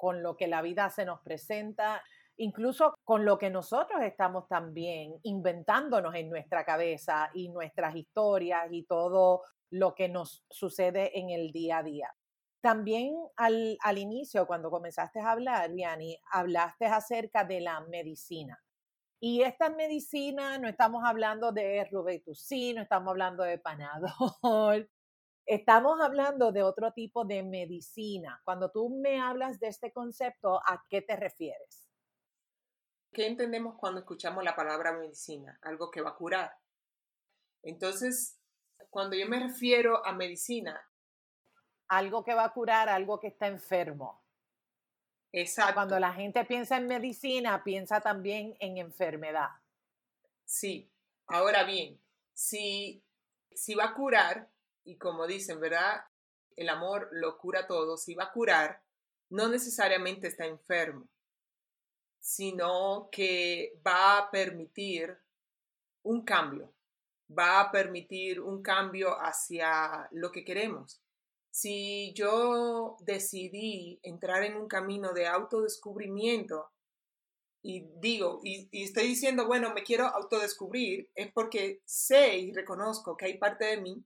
con 0.01 0.23
lo 0.23 0.35
que 0.35 0.49
la 0.49 0.63
vida 0.63 0.89
se 0.89 1.05
nos 1.05 1.21
presenta, 1.21 2.03
incluso 2.39 2.95
con 3.05 3.27
lo 3.27 3.37
que 3.37 3.51
nosotros 3.51 4.01
estamos 4.03 4.49
también 4.49 5.13
inventándonos 5.25 6.15
en 6.15 6.31
nuestra 6.31 6.65
cabeza 6.65 7.31
y 7.35 7.51
nuestras 7.51 7.95
historias 7.95 8.67
y 8.71 8.85
todo 8.85 9.43
lo 9.71 9.95
que 9.95 10.09
nos 10.09 10.43
sucede 10.49 11.19
en 11.19 11.29
el 11.29 11.53
día 11.53 11.79
a 11.79 11.83
día. 11.83 12.15
También 12.63 13.15
al, 13.37 13.77
al 13.83 13.99
inicio, 13.99 14.47
cuando 14.47 14.71
comenzaste 14.71 15.21
a 15.21 15.33
hablar, 15.33 15.71
Viani, 15.71 16.19
hablaste 16.33 16.87
acerca 16.87 17.45
de 17.45 17.61
la 17.61 17.81
medicina. 17.81 18.59
Y 19.21 19.43
esta 19.43 19.69
medicina, 19.69 20.57
no 20.57 20.67
estamos 20.67 21.03
hablando 21.05 21.53
de 21.53 21.87
Robetussin, 21.93 22.77
no 22.77 22.83
estamos 22.83 23.11
hablando 23.11 23.43
de 23.43 23.59
Panadol, 23.59 24.89
Estamos 25.51 26.01
hablando 26.01 26.53
de 26.53 26.63
otro 26.63 26.93
tipo 26.93 27.25
de 27.25 27.43
medicina. 27.43 28.41
Cuando 28.45 28.71
tú 28.71 28.89
me 28.89 29.21
hablas 29.21 29.59
de 29.59 29.67
este 29.67 29.93
concepto, 29.93 30.61
¿a 30.65 30.85
qué 30.89 31.03
te 31.03 31.17
refieres? 31.17 31.91
¿Qué 33.13 33.27
entendemos 33.27 33.75
cuando 33.75 33.99
escuchamos 33.99 34.45
la 34.45 34.55
palabra 34.55 34.93
medicina? 34.93 35.59
Algo 35.63 35.91
que 35.91 36.03
va 36.03 36.11
a 36.11 36.15
curar. 36.15 36.57
Entonces, 37.65 38.39
cuando 38.91 39.17
yo 39.17 39.27
me 39.27 39.41
refiero 39.41 40.07
a 40.07 40.13
medicina. 40.13 40.81
Algo 41.89 42.23
que 42.23 42.35
va 42.35 42.45
a 42.45 42.53
curar, 42.53 42.89
algo 42.89 43.19
que 43.19 43.27
está 43.27 43.49
enfermo. 43.49 44.23
Exacto. 45.33 45.75
Cuando 45.75 45.99
la 45.99 46.13
gente 46.13 46.45
piensa 46.45 46.77
en 46.77 46.87
medicina, 46.87 47.65
piensa 47.65 48.01
también 48.01 48.55
en 48.61 48.79
enfermedad. 48.79 49.51
Sí. 50.45 50.89
Ahora 51.27 51.65
bien, 51.65 52.01
si, 52.33 53.03
si 53.51 53.75
va 53.75 53.87
a 53.87 53.95
curar, 53.95 54.49
y 54.91 54.99
como 54.99 55.27
dicen, 55.27 55.61
¿verdad? 55.61 56.05
El 56.57 56.69
amor 56.69 57.09
lo 57.13 57.39
cura 57.39 57.69
todo. 57.69 57.97
Si 57.97 58.15
va 58.15 58.25
a 58.25 58.33
curar, 58.33 58.83
no 59.31 59.49
necesariamente 59.49 60.27
está 60.27 60.47
enfermo, 60.47 61.09
sino 62.19 63.09
que 63.13 63.81
va 63.87 64.19
a 64.19 64.31
permitir 64.33 65.17
un 66.03 66.25
cambio, 66.25 66.75
va 67.31 67.61
a 67.61 67.71
permitir 67.71 68.41
un 68.41 68.63
cambio 68.63 69.15
hacia 69.15 70.09
lo 70.11 70.33
que 70.33 70.45
queremos. 70.45 71.01
Si 71.53 72.13
yo 72.15 72.97
decidí 73.01 74.01
entrar 74.03 74.43
en 74.43 74.57
un 74.57 74.67
camino 74.67 75.13
de 75.13 75.29
autodescubrimiento 75.29 76.69
y 77.63 77.87
digo, 78.01 78.41
y, 78.43 78.69
y, 78.73 78.85
estoy 78.85 79.07
diciendo, 79.07 79.47
bueno, 79.47 79.73
me 79.73 79.85
quiero 79.85 80.07
autodescubrir, 80.07 81.11
es 81.15 81.31
porque 81.31 81.83
sé 81.85 82.39
y 82.39 82.53
reconozco 82.53 83.17
que 83.17 83.27
hay 83.27 83.39
parte 83.39 83.67
de 83.67 83.77
mí 83.77 84.05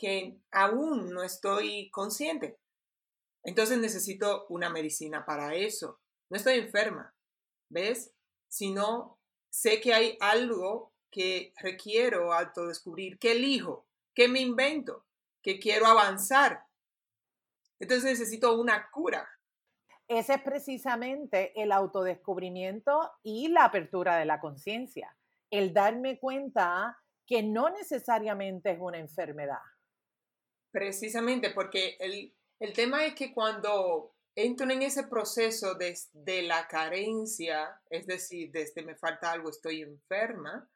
que 0.00 0.40
aún 0.50 1.10
no 1.10 1.22
estoy 1.22 1.90
consciente. 1.90 2.58
Entonces 3.44 3.78
necesito 3.78 4.46
una 4.48 4.70
medicina 4.70 5.26
para 5.26 5.54
eso. 5.54 6.00
No 6.30 6.38
estoy 6.38 6.54
enferma, 6.54 7.14
¿ves? 7.68 8.10
Sino 8.48 9.18
sé 9.50 9.78
que 9.80 9.92
hay 9.92 10.16
algo 10.20 10.94
que 11.10 11.52
requiero 11.60 12.32
autodescubrir, 12.32 13.18
que 13.18 13.32
elijo, 13.32 13.86
que 14.14 14.26
me 14.26 14.40
invento, 14.40 15.04
que 15.42 15.58
quiero 15.58 15.86
avanzar. 15.86 16.64
Entonces 17.78 18.04
necesito 18.04 18.58
una 18.58 18.90
cura. 18.90 19.28
Ese 20.08 20.34
es 20.34 20.42
precisamente 20.42 21.52
el 21.60 21.72
autodescubrimiento 21.72 23.12
y 23.22 23.48
la 23.48 23.64
apertura 23.64 24.16
de 24.16 24.24
la 24.24 24.40
conciencia. 24.40 25.14
El 25.50 25.74
darme 25.74 26.18
cuenta 26.18 26.98
que 27.26 27.42
no 27.42 27.68
necesariamente 27.68 28.70
es 28.70 28.78
una 28.80 28.98
enfermedad. 28.98 29.60
Precisamente 30.70 31.50
porque 31.50 31.96
el, 31.98 32.72
tema 32.74 33.04
es 33.04 33.14
que 33.14 33.32
cuando 33.32 34.14
entro 34.34 34.70
en 34.70 34.82
ese 34.82 35.04
proceso 35.04 35.74
desde 35.74 36.42
la 36.42 36.68
carencia, 36.68 37.80
es 37.88 38.06
decir, 38.06 38.50
desde 38.52 38.82
me 38.82 38.94
falta 38.94 39.32
algo, 39.32 39.50
estoy 39.50 39.82
enferma, 39.82 40.68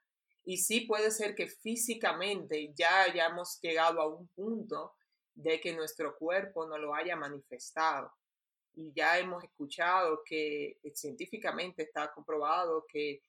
y 0.45 0.59
sí 0.59 0.83
puede 0.83 1.11
ser 1.11 1.35
que 1.35 1.47
físicamente 1.47 2.73
ya 2.75 3.03
hayamos 3.03 3.59
llegado 3.63 4.01
a 4.01 4.09
un 4.09 4.29
punto 4.29 4.95
de 5.35 5.61
que 5.61 5.75
nuestro 5.75 6.17
cuerpo 6.19 6.67
no 6.67 6.77
lo 6.77 6.95
haya 6.95 7.17
manifestado. 7.17 8.13
Y 8.75 8.93
ya 8.93 9.19
hemos 9.19 9.43
escuchado 9.45 10.23
que 10.25 10.79
científicamente 10.95 11.85
está 11.85 12.13
comprobado 12.13 12.85
que 12.89 13.23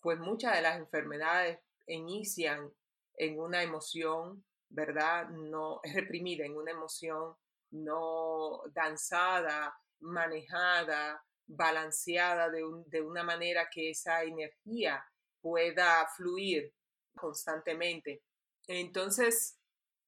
pues 0.00 0.18
muchas 0.18 0.54
de 0.54 0.62
las 0.62 0.78
enfermedades 0.78 1.58
inician 1.86 2.72
en 3.16 3.38
una 3.38 3.62
emoción 3.62 4.44
¿verdad? 4.68 5.28
No 5.30 5.80
es 5.82 5.94
reprimida 5.94 6.44
en 6.44 6.56
una 6.56 6.72
emoción 6.72 7.34
no 7.70 8.62
danzada, 8.72 9.76
manejada, 10.00 11.24
balanceada 11.46 12.50
de, 12.50 12.62
de 12.86 13.00
una 13.02 13.22
manera 13.22 13.68
que 13.72 13.90
esa 13.90 14.22
energía 14.22 15.04
pueda 15.40 16.06
fluir 16.16 16.72
constantemente. 17.14 18.22
Entonces, 18.66 19.58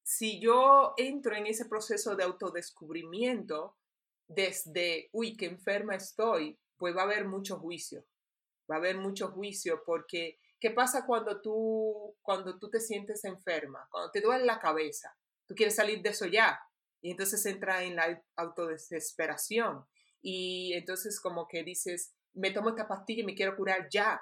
si 0.03 0.39
yo 0.39 0.93
entro 0.97 1.35
en 1.35 1.47
ese 1.47 1.65
proceso 1.65 2.15
de 2.15 2.23
autodescubrimiento 2.23 3.77
desde, 4.27 5.09
uy, 5.11 5.35
qué 5.35 5.45
enferma 5.45 5.95
estoy, 5.95 6.57
pues 6.77 6.95
va 6.95 7.01
a 7.01 7.05
haber 7.05 7.25
mucho 7.25 7.59
juicio, 7.59 8.05
va 8.69 8.75
a 8.75 8.79
haber 8.79 8.97
mucho 8.97 9.29
juicio 9.31 9.83
porque 9.85 10.39
¿Qué 10.59 10.71
pasa 10.71 11.05
cuando 11.05 11.41
tú, 11.41 12.15
cuando 12.21 12.57
tú 12.57 12.69
te 12.69 12.79
sientes 12.79 13.23
enferma? 13.25 13.87
Cuando 13.91 14.11
te 14.11 14.21
duele 14.21 14.45
la 14.45 14.59
cabeza, 14.59 15.15
tú 15.47 15.53
quieres 15.55 15.75
salir 15.75 16.01
de 16.01 16.09
eso 16.09 16.25
ya. 16.25 16.59
Y 17.01 17.11
entonces 17.11 17.45
entra 17.45 17.83
en 17.83 17.95
la 17.95 18.23
autodesesperación. 18.35 19.85
Y 20.21 20.73
entonces 20.73 21.19
como 21.21 21.47
que 21.47 21.63
dices, 21.63 22.15
me 22.33 22.51
tomo 22.51 22.69
esta 22.69 22.87
pastilla 22.87 23.21
y 23.21 23.25
me 23.25 23.35
quiero 23.35 23.55
curar 23.55 23.87
ya. 23.91 24.21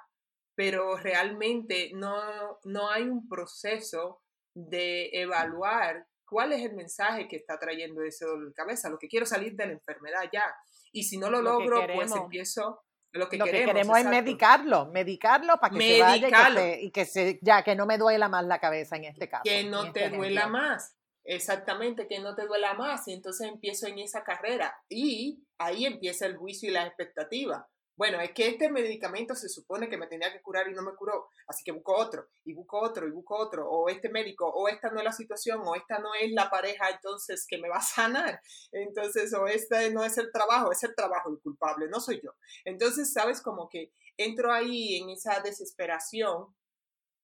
Pero 0.55 0.97
realmente 0.97 1.91
no, 1.93 2.59
no 2.63 2.89
hay 2.89 3.03
un 3.03 3.27
proceso 3.27 4.21
de 4.53 5.09
evaluar 5.13 6.07
cuál 6.25 6.53
es 6.53 6.65
el 6.65 6.73
mensaje 6.73 7.27
que 7.27 7.37
está 7.37 7.59
trayendo 7.59 8.01
ese 8.03 8.25
dolor 8.25 8.47
de 8.47 8.53
cabeza. 8.53 8.89
Lo 8.89 8.97
que 8.97 9.07
quiero 9.07 9.25
salir 9.25 9.55
de 9.55 9.67
la 9.67 9.73
enfermedad 9.73 10.23
ya. 10.31 10.43
Y 10.91 11.03
si 11.03 11.17
no 11.17 11.29
lo, 11.29 11.41
logro, 11.41 11.85
pues 11.93 12.11
empiezo 12.11 12.81
lo 13.11 13.29
que, 13.29 13.37
queremos, 13.37 13.97
es 13.97 14.05
medicarlo, 14.05 14.87
medicarlo 14.87 15.57
para 15.57 15.73
que 15.73 15.81
se 15.81 16.01
vaya 16.01 16.79
y 16.79 16.91
que, 16.91 17.05
se, 17.05 17.39
ya 17.41 17.63
que 17.63 17.75
no 17.75 17.85
me 17.85 17.97
duela 17.97 18.27
más 18.27 18.45
la 18.45 18.59
cabeza 18.59 18.97
en 18.97 19.05
este 19.05 19.29
caso. 19.29 19.43
Que 19.43 19.63
no 19.63 19.85
este 19.85 20.09
te 20.09 20.09
duela 20.09 20.47
más, 20.47 20.97
exactamente, 21.23 22.07
que 22.07 22.19
no 22.19 22.35
te 22.35 22.45
duela 22.45 22.73
más. 22.73 23.07
Y 23.07 23.13
entonces 23.13 23.47
empiezo 23.47 23.87
en 23.87 23.99
esa 23.99 24.23
carrera 24.23 24.75
y 24.89 25.45
ahí 25.57 25.85
empieza 25.85 26.25
el 26.25 26.35
juicio 26.35 26.69
y 26.69 26.73
la 26.73 26.85
expectativa. 26.85 27.69
Bueno, 27.97 28.19
es 28.19 28.31
que 28.31 28.47
este 28.47 28.69
medicamento 28.69 29.35
se 29.35 29.47
supone 29.47 29.89
que 29.89 29.97
me 29.97 30.07
tenía 30.07 30.31
que 30.31 30.41
curar 30.41 30.67
y 30.67 30.73
no 30.73 30.81
me 30.81 30.95
curó, 30.95 31.29
así 31.47 31.63
que 31.63 31.71
busco 31.71 31.95
otro, 31.95 32.27
y 32.43 32.53
busco 32.53 32.79
otro, 32.81 33.07
y 33.07 33.11
busco 33.11 33.37
otro, 33.37 33.69
o 33.69 33.87
este 33.89 34.09
médico, 34.09 34.47
o 34.47 34.67
esta 34.67 34.89
no 34.89 34.99
es 34.99 35.05
la 35.05 35.11
situación, 35.11 35.61
o 35.63 35.75
esta 35.75 35.99
no 35.99 36.13
es 36.13 36.31
la 36.31 36.49
pareja, 36.49 36.89
entonces 36.89 37.45
que 37.47 37.57
me 37.57 37.69
va 37.69 37.77
a 37.77 37.81
sanar, 37.81 38.41
entonces, 38.71 39.33
o 39.33 39.47
este 39.47 39.91
no 39.91 40.03
es 40.03 40.17
el 40.17 40.31
trabajo, 40.31 40.71
es 40.71 40.83
el 40.83 40.93
trabajo 40.93 41.29
el 41.29 41.39
culpable, 41.39 41.87
no 41.87 41.99
soy 41.99 42.21
yo. 42.21 42.31
Entonces, 42.65 43.13
sabes, 43.13 43.41
como 43.41 43.69
que 43.69 43.91
entro 44.17 44.51
ahí 44.51 44.97
en 44.97 45.09
esa 45.09 45.39
desesperación 45.41 46.55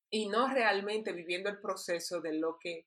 y 0.10 0.28
no 0.28 0.48
realmente 0.48 1.14
viviendo 1.14 1.50
el 1.50 1.60
proceso 1.60 2.22
de 2.22 2.34
lo 2.34 2.58
que 2.60 2.86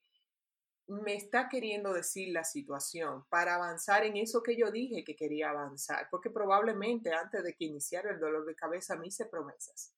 me 0.87 1.15
está 1.15 1.49
queriendo 1.49 1.93
decir 1.93 2.29
la 2.33 2.43
situación 2.43 3.25
para 3.29 3.55
avanzar 3.55 4.05
en 4.05 4.17
eso 4.17 4.43
que 4.43 4.55
yo 4.55 4.71
dije 4.71 5.03
que 5.03 5.15
quería 5.15 5.49
avanzar, 5.49 6.07
porque 6.11 6.29
probablemente 6.29 7.11
antes 7.11 7.43
de 7.43 7.55
que 7.55 7.65
iniciara 7.65 8.11
el 8.11 8.19
dolor 8.19 8.45
de 8.45 8.55
cabeza 8.55 8.95
me 8.95 9.07
hice 9.07 9.25
promesas. 9.25 9.93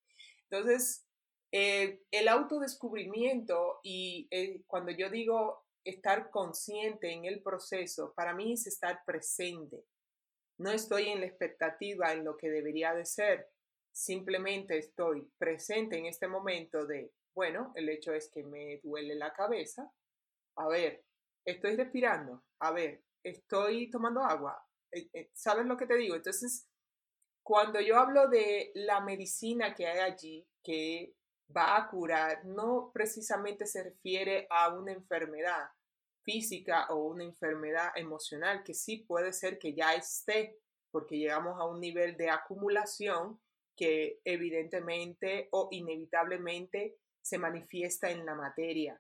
Entonces, 0.50 1.06
eh, 1.52 2.02
el 2.12 2.28
autodescubrimiento 2.28 3.80
y 3.84 4.30
cuando 4.68 4.92
yo 4.92 5.10
digo 5.10 5.66
estar 5.84 6.30
consciente 6.30 7.12
en 7.12 7.26
el 7.26 7.42
proceso, 7.42 8.14
para 8.14 8.34
mí 8.34 8.54
es 8.54 8.68
estar 8.68 9.04
presente. 9.06 9.86
No 10.58 10.72
estoy 10.72 11.10
en 11.10 11.20
la 11.22 11.28
expectativa 11.28 12.12
en 12.14 12.26
lo 12.26 12.36
que 12.36 12.50
debería 12.50 12.94
de 12.94 13.06
ser, 13.06 13.50
simplemente 13.98 14.78
estoy 14.78 15.28
presente 15.38 15.98
en 15.98 16.06
este 16.06 16.28
momento 16.28 16.86
de, 16.86 17.12
bueno, 17.34 17.72
el 17.76 17.90
hecho 17.90 18.14
es 18.14 18.30
que 18.30 18.44
me 18.44 18.80
duele 18.84 19.16
la 19.16 19.34
cabeza, 19.34 19.92
a 20.58 20.68
ver, 20.68 21.04
estoy 21.46 21.76
respirando, 21.76 22.44
a 22.60 22.72
ver, 22.72 23.04
estoy 23.24 23.90
tomando 23.90 24.22
agua, 24.22 24.62
eh, 24.92 25.10
eh, 25.14 25.30
¿sabes 25.34 25.66
lo 25.66 25.78
que 25.78 25.86
te 25.86 25.96
digo? 25.96 26.16
Entonces, 26.16 26.68
cuando 27.44 27.80
yo 27.80 27.98
hablo 27.98 28.28
de 28.28 28.72
la 28.76 29.00
medicina 29.02 29.74
que 29.74 29.88
hay 29.88 30.00
allí, 30.00 30.48
que 30.64 31.14
va 31.56 31.78
a 31.78 31.88
curar, 31.90 32.44
no 32.46 32.92
precisamente 32.94 33.66
se 33.66 33.84
refiere 33.84 34.48
a 34.50 34.74
una 34.74 34.92
enfermedad 34.92 35.70
física 36.24 36.88
o 36.90 37.06
una 37.06 37.24
enfermedad 37.24 37.92
emocional, 37.96 38.64
que 38.64 38.74
sí 38.74 38.98
puede 38.98 39.32
ser 39.32 39.58
que 39.60 39.74
ya 39.74 39.94
esté, 39.94 40.60
porque 40.92 41.18
llegamos 41.18 41.60
a 41.60 41.66
un 41.66 41.80
nivel 41.80 42.18
de 42.18 42.30
acumulación 42.30 43.40
que 43.78 44.20
evidentemente 44.26 45.48
o 45.52 45.70
inevitablemente 45.72 46.98
se 47.22 47.38
manifiesta 47.38 48.10
en 48.10 48.26
la 48.26 48.36
materia. 48.36 49.00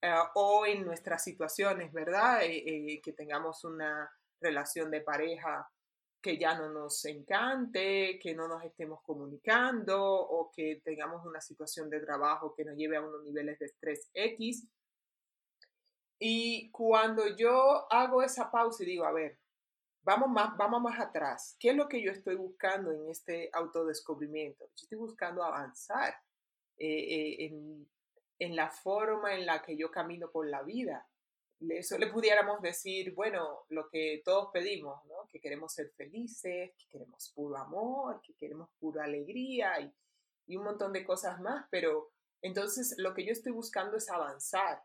Eh, 0.00 0.14
o 0.34 0.64
en 0.64 0.84
nuestras 0.84 1.24
situaciones, 1.24 1.92
¿verdad? 1.92 2.42
Eh, 2.42 2.92
eh, 2.94 3.00
que 3.02 3.12
tengamos 3.12 3.64
una 3.64 4.08
relación 4.40 4.90
de 4.92 5.00
pareja 5.00 5.68
que 6.22 6.38
ya 6.38 6.56
no 6.56 6.68
nos 6.68 7.04
encante, 7.04 8.18
que 8.20 8.34
no 8.34 8.46
nos 8.46 8.62
estemos 8.64 9.00
comunicando 9.02 10.00
o 10.00 10.52
que 10.54 10.80
tengamos 10.84 11.24
una 11.26 11.40
situación 11.40 11.90
de 11.90 12.00
trabajo 12.00 12.54
que 12.54 12.64
nos 12.64 12.76
lleve 12.76 12.96
a 12.96 13.00
unos 13.00 13.22
niveles 13.24 13.58
de 13.58 13.66
estrés 13.66 14.08
X. 14.14 14.68
Y 16.20 16.70
cuando 16.70 17.36
yo 17.36 17.92
hago 17.92 18.22
esa 18.22 18.50
pausa 18.50 18.82
y 18.84 18.86
digo, 18.86 19.04
a 19.04 19.12
ver, 19.12 19.38
vamos 20.02 20.28
más, 20.30 20.56
vamos 20.56 20.80
más 20.82 21.00
atrás, 21.00 21.56
¿qué 21.58 21.70
es 21.70 21.76
lo 21.76 21.88
que 21.88 22.02
yo 22.02 22.12
estoy 22.12 22.36
buscando 22.36 22.92
en 22.92 23.08
este 23.08 23.50
autodescubrimiento? 23.52 24.64
Yo 24.64 24.84
estoy 24.84 24.98
buscando 24.98 25.42
avanzar 25.42 26.14
en, 26.76 27.88
en 28.38 28.56
la 28.56 28.70
forma 28.70 29.34
en 29.34 29.46
la 29.46 29.62
que 29.62 29.76
yo 29.76 29.90
camino 29.90 30.30
por 30.30 30.48
la 30.48 30.62
vida. 30.62 31.08
Eso 31.70 31.98
le 31.98 32.06
pudiéramos 32.06 32.62
decir, 32.62 33.12
bueno, 33.14 33.64
lo 33.68 33.88
que 33.88 34.22
todos 34.24 34.50
pedimos, 34.52 35.04
¿no? 35.06 35.26
Que 35.28 35.40
queremos 35.40 35.72
ser 35.72 35.90
felices, 35.96 36.72
que 36.78 36.88
queremos 36.88 37.32
puro 37.34 37.56
amor, 37.56 38.20
que 38.22 38.34
queremos 38.34 38.68
pura 38.78 39.04
alegría 39.04 39.80
y, 39.80 39.92
y 40.46 40.56
un 40.56 40.64
montón 40.64 40.92
de 40.92 41.04
cosas 41.04 41.40
más, 41.40 41.66
pero 41.70 42.12
entonces 42.42 42.94
lo 42.98 43.12
que 43.12 43.24
yo 43.24 43.32
estoy 43.32 43.52
buscando 43.52 43.96
es 43.96 44.08
avanzar. 44.08 44.82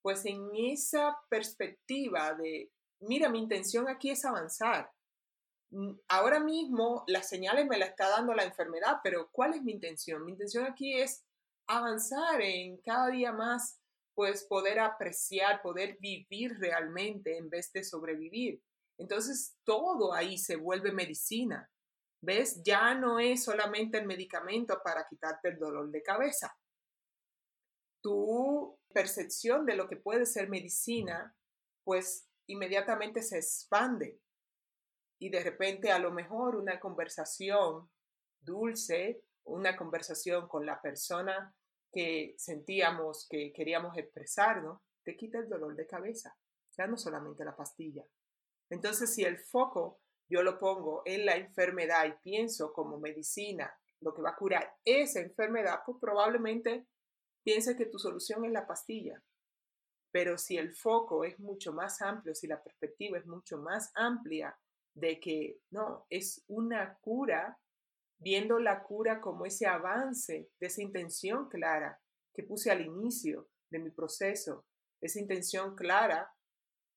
Pues 0.00 0.24
en 0.24 0.50
esa 0.54 1.18
perspectiva 1.28 2.34
de, 2.34 2.70
mira, 3.00 3.28
mi 3.28 3.40
intención 3.40 3.88
aquí 3.88 4.10
es 4.10 4.24
avanzar. 4.24 4.92
Mm, 5.70 5.92
ahora 6.08 6.38
mismo 6.38 7.02
las 7.06 7.28
señales 7.28 7.66
me 7.66 7.78
las 7.78 7.90
está 7.90 8.08
dando 8.08 8.34
la 8.34 8.44
enfermedad, 8.44 8.98
pero 9.02 9.28
¿cuál 9.32 9.54
es 9.54 9.62
mi 9.62 9.72
intención? 9.72 10.24
Mi 10.24 10.32
intención 10.32 10.66
aquí 10.66 11.00
es 11.00 11.24
avanzar 11.76 12.40
en 12.40 12.78
cada 12.78 13.08
día 13.08 13.32
más, 13.32 13.80
pues 14.14 14.44
poder 14.44 14.78
apreciar, 14.78 15.62
poder 15.62 15.96
vivir 16.00 16.58
realmente 16.58 17.36
en 17.38 17.48
vez 17.48 17.72
de 17.72 17.82
sobrevivir. 17.82 18.62
Entonces 18.98 19.56
todo 19.64 20.12
ahí 20.12 20.38
se 20.38 20.56
vuelve 20.56 20.92
medicina. 20.92 21.68
¿Ves? 22.24 22.62
Ya 22.62 22.94
no 22.94 23.18
es 23.18 23.42
solamente 23.42 23.98
el 23.98 24.06
medicamento 24.06 24.80
para 24.84 25.06
quitarte 25.08 25.48
el 25.48 25.58
dolor 25.58 25.90
de 25.90 26.02
cabeza. 26.02 26.56
Tu 28.00 28.78
percepción 28.92 29.66
de 29.66 29.74
lo 29.74 29.88
que 29.88 29.96
puede 29.96 30.26
ser 30.26 30.48
medicina, 30.48 31.34
pues 31.84 32.28
inmediatamente 32.46 33.22
se 33.22 33.38
expande. 33.38 34.20
Y 35.20 35.30
de 35.30 35.42
repente 35.42 35.90
a 35.90 35.98
lo 35.98 36.12
mejor 36.12 36.54
una 36.54 36.78
conversación 36.78 37.90
dulce, 38.40 39.24
una 39.44 39.76
conversación 39.76 40.46
con 40.48 40.64
la 40.64 40.80
persona 40.80 41.54
que 41.92 42.34
sentíamos 42.38 43.26
que 43.28 43.52
queríamos 43.52 43.96
expresarnos, 43.96 44.80
te 45.04 45.16
quita 45.16 45.38
el 45.38 45.48
dolor 45.48 45.76
de 45.76 45.86
cabeza, 45.86 46.36
ya 46.76 46.86
no 46.86 46.96
solamente 46.96 47.44
la 47.44 47.54
pastilla. 47.54 48.04
Entonces, 48.70 49.14
si 49.14 49.24
el 49.24 49.38
foco 49.38 50.00
yo 50.28 50.42
lo 50.42 50.58
pongo 50.58 51.02
en 51.04 51.26
la 51.26 51.36
enfermedad 51.36 52.06
y 52.06 52.12
pienso 52.22 52.72
como 52.72 52.98
medicina, 52.98 53.70
lo 54.00 54.14
que 54.14 54.22
va 54.22 54.30
a 54.30 54.36
curar 54.36 54.74
esa 54.84 55.20
enfermedad, 55.20 55.80
pues 55.84 55.98
probablemente 56.00 56.86
piense 57.44 57.76
que 57.76 57.86
tu 57.86 57.98
solución 57.98 58.44
es 58.44 58.52
la 58.52 58.66
pastilla. 58.66 59.22
Pero 60.10 60.38
si 60.38 60.56
el 60.56 60.74
foco 60.74 61.24
es 61.24 61.38
mucho 61.38 61.72
más 61.72 62.00
amplio, 62.02 62.34
si 62.34 62.46
la 62.46 62.62
perspectiva 62.62 63.18
es 63.18 63.26
mucho 63.26 63.58
más 63.58 63.92
amplia 63.94 64.58
de 64.94 65.20
que 65.20 65.60
no, 65.70 66.06
es 66.10 66.44
una 66.48 66.98
cura 67.00 67.58
viendo 68.22 68.58
la 68.58 68.82
cura 68.82 69.20
como 69.20 69.46
ese 69.46 69.66
avance 69.66 70.50
de 70.60 70.66
esa 70.66 70.82
intención 70.82 71.48
clara 71.48 72.00
que 72.34 72.42
puse 72.42 72.70
al 72.70 72.80
inicio 72.80 73.48
de 73.70 73.78
mi 73.78 73.90
proceso, 73.90 74.64
esa 75.00 75.20
intención 75.20 75.74
clara. 75.74 76.32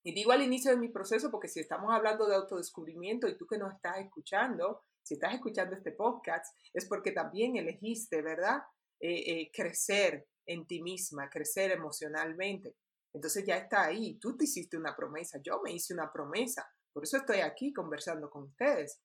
Y 0.03 0.13
digo 0.13 0.31
al 0.31 0.43
inicio 0.43 0.71
de 0.71 0.77
mi 0.77 0.89
proceso 0.89 1.31
porque 1.31 1.47
si 1.47 1.59
estamos 1.59 1.91
hablando 1.91 2.27
de 2.27 2.35
autodescubrimiento 2.35 3.27
y 3.27 3.37
tú 3.37 3.47
que 3.47 3.57
nos 3.57 3.73
estás 3.73 3.97
escuchando, 3.99 4.83
si 5.01 5.15
estás 5.15 5.33
escuchando 5.33 5.75
este 5.75 5.91
podcast, 5.91 6.55
es 6.73 6.85
porque 6.85 7.11
también 7.11 7.57
elegiste, 7.57 8.21
¿verdad? 8.21 8.61
Eh, 8.99 9.41
eh, 9.41 9.51
crecer 9.53 10.27
en 10.45 10.67
ti 10.67 10.81
misma, 10.81 11.29
crecer 11.29 11.71
emocionalmente. 11.71 12.75
Entonces 13.13 13.45
ya 13.45 13.57
está 13.57 13.85
ahí, 13.85 14.17
tú 14.19 14.35
te 14.35 14.43
hiciste 14.43 14.77
una 14.77 14.95
promesa, 14.95 15.39
yo 15.41 15.61
me 15.63 15.71
hice 15.71 15.93
una 15.93 16.11
promesa, 16.11 16.67
por 16.91 17.03
eso 17.03 17.17
estoy 17.17 17.39
aquí 17.39 17.71
conversando 17.71 18.29
con 18.29 18.43
ustedes. 18.43 19.01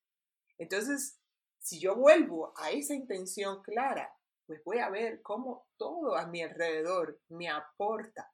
Entonces, 0.59 1.20
si 1.61 1.79
yo 1.79 1.95
vuelvo 1.95 2.53
a 2.57 2.71
esa 2.71 2.95
intención 2.95 3.63
clara, 3.63 4.13
pues 4.47 4.63
voy 4.65 4.79
a 4.79 4.91
ver 4.91 5.23
cómo 5.23 5.67
todo 5.77 6.17
a 6.17 6.27
mi 6.27 6.43
alrededor 6.43 7.21
me 7.29 7.49
aporta. 7.49 8.33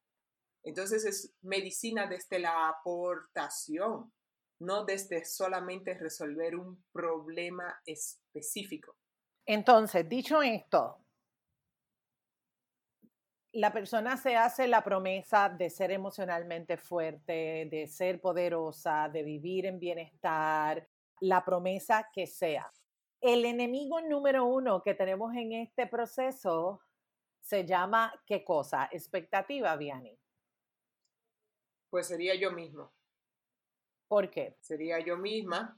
Entonces 0.62 1.04
es 1.04 1.34
medicina 1.42 2.06
desde 2.06 2.38
la 2.38 2.68
aportación, 2.68 4.12
no 4.60 4.84
desde 4.84 5.24
solamente 5.24 5.94
resolver 5.94 6.56
un 6.56 6.84
problema 6.92 7.80
específico. 7.84 8.96
Entonces, 9.44 10.08
dicho 10.08 10.42
esto, 10.42 11.04
la 13.52 13.72
persona 13.72 14.16
se 14.16 14.36
hace 14.36 14.66
la 14.66 14.82
promesa 14.82 15.48
de 15.48 15.70
ser 15.70 15.90
emocionalmente 15.90 16.76
fuerte, 16.76 17.68
de 17.70 17.86
ser 17.88 18.20
poderosa, 18.20 19.08
de 19.08 19.22
vivir 19.22 19.66
en 19.66 19.78
bienestar, 19.78 20.86
la 21.20 21.44
promesa 21.44 22.08
que 22.12 22.26
sea. 22.26 22.70
El 23.26 23.44
enemigo 23.44 24.00
número 24.02 24.44
uno 24.44 24.84
que 24.84 24.94
tenemos 24.94 25.34
en 25.34 25.50
este 25.50 25.88
proceso 25.88 26.80
se 27.40 27.66
llama 27.66 28.22
¿qué 28.24 28.44
cosa? 28.44 28.88
Expectativa, 28.92 29.74
Vianney. 29.74 30.16
Pues 31.90 32.06
sería 32.06 32.36
yo 32.36 32.52
mismo. 32.52 32.94
¿Por 34.06 34.30
qué? 34.30 34.56
Sería 34.60 35.00
yo 35.00 35.16
misma. 35.16 35.76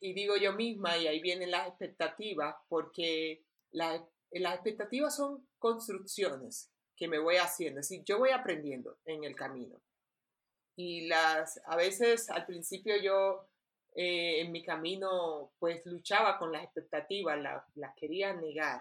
Y 0.00 0.14
digo 0.14 0.38
yo 0.38 0.54
misma, 0.54 0.96
y 0.96 1.08
ahí 1.08 1.20
vienen 1.20 1.50
las 1.50 1.68
expectativas, 1.68 2.54
porque 2.68 3.44
las 3.70 4.00
expectativas 4.32 5.14
son 5.14 5.46
construcciones 5.58 6.72
que 6.96 7.06
me 7.06 7.18
voy 7.18 7.36
haciendo. 7.36 7.80
Es 7.80 7.90
decir, 7.90 8.02
yo 8.06 8.18
voy 8.18 8.30
aprendiendo 8.30 8.98
en 9.04 9.24
el 9.24 9.36
camino. 9.36 9.78
Y 10.74 11.06
las, 11.06 11.60
a 11.66 11.76
veces 11.76 12.30
al 12.30 12.46
principio 12.46 12.96
yo 12.96 13.46
eh, 14.00 14.42
en 14.42 14.52
mi 14.52 14.62
camino 14.62 15.50
pues 15.58 15.84
luchaba 15.84 16.38
con 16.38 16.52
las 16.52 16.62
expectativas, 16.62 17.36
las 17.74 17.94
quería 17.96 18.32
negar. 18.32 18.80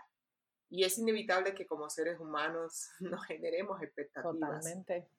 Y 0.70 0.84
es 0.84 1.00
inevitable 1.00 1.56
que 1.56 1.66
como 1.66 1.90
seres 1.90 2.20
humanos 2.20 2.88
nos 3.00 3.26
generemos 3.26 3.82
expectativas. 3.82 4.64
Totalmente. 4.64 5.10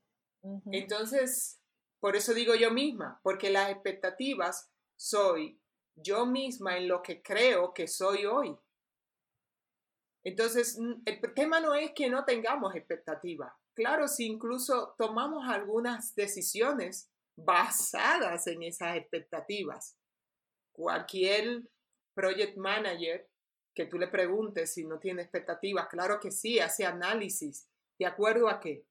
Entonces, 0.70 1.60
por 1.98 2.14
eso 2.14 2.32
digo 2.32 2.54
yo 2.54 2.70
misma, 2.70 3.18
porque 3.24 3.50
las 3.50 3.72
expectativas 3.72 4.70
soy 4.96 5.60
yo 5.96 6.26
misma 6.26 6.76
en 6.76 6.86
lo 6.86 7.02
que 7.02 7.20
creo 7.20 7.74
que 7.74 7.88
soy 7.88 8.24
hoy. 8.24 8.56
Entonces, 10.22 10.78
el 11.06 11.34
tema 11.34 11.58
no 11.58 11.74
es 11.74 11.90
que 11.90 12.08
no 12.08 12.24
tengamos 12.24 12.76
expectativa. 12.76 13.52
Claro, 13.74 14.06
si 14.06 14.26
incluso 14.26 14.94
tomamos 14.96 15.48
algunas 15.48 16.14
decisiones 16.14 17.10
basadas 17.38 18.46
en 18.48 18.62
esas 18.62 18.96
expectativas. 18.96 19.96
Cualquier 20.72 21.62
project 22.14 22.56
manager 22.56 23.28
que 23.74 23.86
tú 23.86 23.98
le 23.98 24.08
preguntes 24.08 24.74
si 24.74 24.84
no 24.84 24.98
tiene 24.98 25.22
expectativas, 25.22 25.88
claro 25.88 26.18
que 26.18 26.30
sí, 26.32 26.58
hace 26.58 26.84
análisis. 26.84 27.68
¿De 27.98 28.06
acuerdo 28.06 28.48
a 28.48 28.60
qué? 28.60 28.84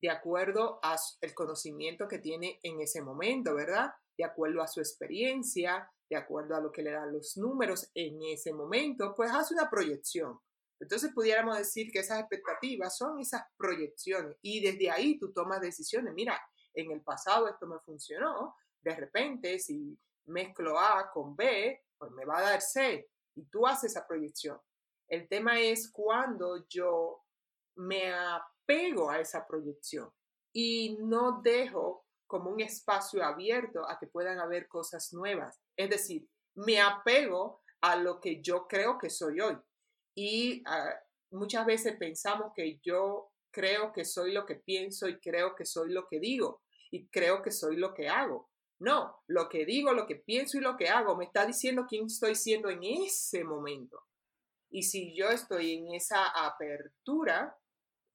De 0.00 0.08
acuerdo 0.08 0.80
a 0.82 0.96
el 1.20 1.34
conocimiento 1.34 2.08
que 2.08 2.18
tiene 2.18 2.58
en 2.62 2.80
ese 2.80 3.02
momento, 3.02 3.54
¿verdad? 3.54 3.92
De 4.16 4.24
acuerdo 4.24 4.62
a 4.62 4.68
su 4.68 4.80
experiencia, 4.80 5.90
de 6.08 6.16
acuerdo 6.16 6.56
a 6.56 6.60
lo 6.60 6.72
que 6.72 6.82
le 6.82 6.92
dan 6.92 7.12
los 7.12 7.36
números 7.36 7.90
en 7.94 8.18
ese 8.22 8.52
momento, 8.54 9.14
pues 9.14 9.30
hace 9.30 9.52
una 9.52 9.68
proyección. 9.68 10.40
Entonces 10.80 11.12
pudiéramos 11.14 11.58
decir 11.58 11.90
que 11.92 11.98
esas 11.98 12.20
expectativas 12.20 12.96
son 12.96 13.20
esas 13.20 13.42
proyecciones 13.58 14.36
y 14.40 14.62
desde 14.62 14.90
ahí 14.90 15.18
tú 15.18 15.32
tomas 15.34 15.60
decisiones. 15.60 16.14
Mira, 16.14 16.40
en 16.74 16.90
el 16.90 17.02
pasado 17.02 17.48
esto 17.48 17.66
me 17.66 17.78
funcionó, 17.80 18.56
de 18.82 18.94
repente 18.94 19.58
si 19.58 19.98
mezclo 20.26 20.78
A 20.78 21.10
con 21.12 21.36
B, 21.36 21.84
pues 21.98 22.10
me 22.12 22.24
va 22.24 22.38
a 22.38 22.42
dar 22.42 22.60
C 22.60 23.10
y 23.34 23.44
tú 23.44 23.66
haces 23.66 23.92
esa 23.92 24.06
proyección. 24.06 24.60
El 25.08 25.28
tema 25.28 25.60
es 25.60 25.90
cuando 25.90 26.66
yo 26.68 27.24
me 27.76 28.12
apego 28.12 29.10
a 29.10 29.18
esa 29.20 29.46
proyección 29.46 30.10
y 30.52 30.96
no 31.00 31.40
dejo 31.42 32.06
como 32.26 32.50
un 32.50 32.60
espacio 32.60 33.24
abierto 33.24 33.88
a 33.88 33.98
que 33.98 34.06
puedan 34.06 34.38
haber 34.38 34.68
cosas 34.68 35.12
nuevas. 35.12 35.60
Es 35.76 35.90
decir, 35.90 36.28
me 36.54 36.80
apego 36.80 37.62
a 37.80 37.96
lo 37.96 38.20
que 38.20 38.40
yo 38.40 38.68
creo 38.68 38.98
que 38.98 39.10
soy 39.10 39.40
hoy. 39.40 39.58
Y 40.14 40.62
ah, 40.66 40.94
muchas 41.32 41.66
veces 41.66 41.96
pensamos 41.96 42.52
que 42.54 42.78
yo 42.82 43.29
creo 43.50 43.92
que 43.92 44.04
soy 44.04 44.32
lo 44.32 44.46
que 44.46 44.56
pienso 44.56 45.08
y 45.08 45.18
creo 45.18 45.54
que 45.54 45.64
soy 45.64 45.92
lo 45.92 46.06
que 46.08 46.20
digo 46.20 46.62
y 46.90 47.08
creo 47.08 47.42
que 47.42 47.50
soy 47.50 47.76
lo 47.76 47.94
que 47.94 48.08
hago. 48.08 48.50
No, 48.78 49.22
lo 49.26 49.48
que 49.48 49.66
digo, 49.66 49.92
lo 49.92 50.06
que 50.06 50.16
pienso 50.16 50.56
y 50.56 50.60
lo 50.60 50.76
que 50.76 50.88
hago 50.88 51.16
me 51.16 51.26
está 51.26 51.44
diciendo 51.44 51.86
quién 51.88 52.06
estoy 52.06 52.34
siendo 52.34 52.70
en 52.70 52.82
ese 52.82 53.44
momento. 53.44 54.02
Y 54.70 54.84
si 54.84 55.14
yo 55.14 55.28
estoy 55.28 55.74
en 55.74 55.94
esa 55.94 56.28
apertura 56.28 57.58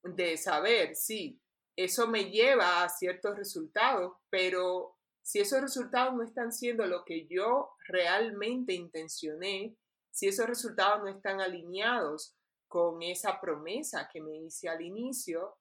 de 0.02 0.38
saber, 0.38 0.96
sí, 0.96 1.40
eso 1.76 2.08
me 2.08 2.32
lleva 2.32 2.84
a 2.84 2.90
ciertos 2.90 3.36
resultados, 3.36 4.14
pero 4.30 4.98
si 5.22 5.40
esos 5.40 5.62
resultados 5.62 6.16
no 6.16 6.24
están 6.24 6.52
siendo 6.52 6.86
lo 6.86 7.04
que 7.04 7.28
yo 7.28 7.72
realmente 7.88 8.74
intencioné, 8.74 9.76
si 10.12 10.28
esos 10.28 10.48
resultados 10.48 11.04
no 11.04 11.10
están 11.10 11.42
alineados 11.42 12.36
con 12.76 13.02
esa 13.02 13.40
promesa 13.40 14.10
que 14.12 14.20
me 14.22 14.36
hice 14.36 14.68
al 14.68 14.82
inicio, 14.82 15.56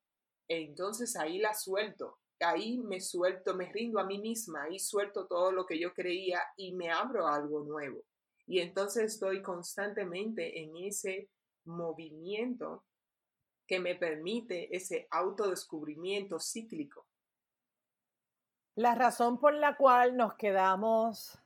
entonces 0.48 1.14
ahí 1.14 1.38
la 1.38 1.55
suelto 1.55 2.18
ahí 2.40 2.79
me 2.79 3.00
suelto, 3.00 3.55
me 3.55 3.70
rindo 3.72 3.98
a 4.00 4.05
mí 4.05 4.18
misma, 4.18 4.64
ahí 4.64 4.79
suelto 4.79 5.27
todo 5.27 5.53
lo 5.53 5.66
que 5.66 5.79
yo 5.79 5.92
creía 5.92 6.40
y 6.57 6.74
me 6.74 6.90
abro 6.90 7.27
a 7.27 7.37
algo 7.37 7.64
nuevo. 7.64 8.03
Y 8.46 8.61
entonces 8.61 9.14
estoy 9.14 9.42
constantemente 9.42 10.62
en 10.62 10.77
ese 10.77 11.31
movimiento 11.64 12.85
que 13.66 13.81
me 13.81 13.94
permite 13.94 14.74
ese 14.77 15.07
autodescubrimiento 15.11 16.38
cíclico. 16.38 17.07
La 18.74 18.94
razón 18.94 19.38
por 19.38 19.55
la 19.55 19.77
cual 19.77 20.16
nos 20.16 20.35
quedamos 20.35 21.38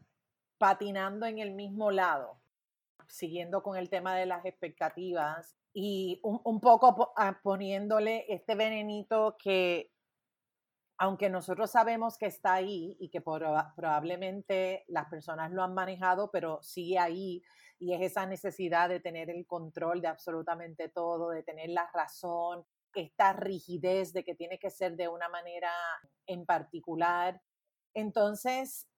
patinando 0.57 1.27
en 1.27 1.39
el 1.39 1.53
mismo 1.53 1.91
lado, 1.91 2.38
siguiendo 3.09 3.63
con 3.63 3.77
el 3.77 3.91
tema 3.91 4.15
de 4.17 4.27
las 4.27 4.45
expectativas 4.45 5.57
y 5.73 6.21
un, 6.23 6.41
un 6.45 6.61
poco 6.61 7.13
ah, 7.17 7.41
poniéndole 7.43 8.25
este 8.29 8.55
venenito 8.55 9.37
que 9.43 9.93
aunque 11.01 11.31
nosotros 11.31 11.71
sabemos 11.71 12.19
que 12.19 12.27
está 12.27 12.55
ahí 12.55 12.97
y 12.99 13.09
que 13.09 13.21
probablemente 13.21 14.85
las 14.89 15.09
personas 15.09 15.53
lo 15.53 15.63
han 15.63 15.73
manejado, 15.73 16.31
pero 16.33 16.61
sigue 16.61 16.99
ahí 16.99 17.43
y 17.79 17.95
es 17.95 18.03
esa 18.03 18.27
necesidad 18.27 18.89
de 18.89 18.99
tener 18.99 19.31
el 19.31 19.47
control 19.47 20.01
de 20.01 20.09
absolutamente 20.09 20.89
todo, 20.89 21.31
de 21.31 21.45
tener 21.45 21.71
la 21.71 21.89
razón, 21.95 22.65
esta 22.95 23.33
rigidez 23.33 24.13
de 24.13 24.25
que 24.25 24.35
tiene 24.35 24.59
que 24.59 24.71
ser 24.71 24.97
de 24.97 25.07
una 25.07 25.29
manera 25.29 25.71
en 26.27 26.45
particular. 26.45 27.41
Entonces, 27.95 28.89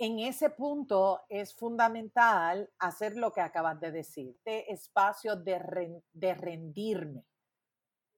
en 0.00 0.18
ese 0.18 0.50
punto 0.50 1.20
es 1.28 1.54
fundamental 1.54 2.70
hacer 2.78 3.16
lo 3.16 3.32
que 3.32 3.40
acabas 3.40 3.80
de 3.80 3.92
decir, 3.92 4.30
este 4.30 4.72
espacio 4.72 5.36
de, 5.36 6.02
de 6.12 6.34
rendirme 6.34 7.24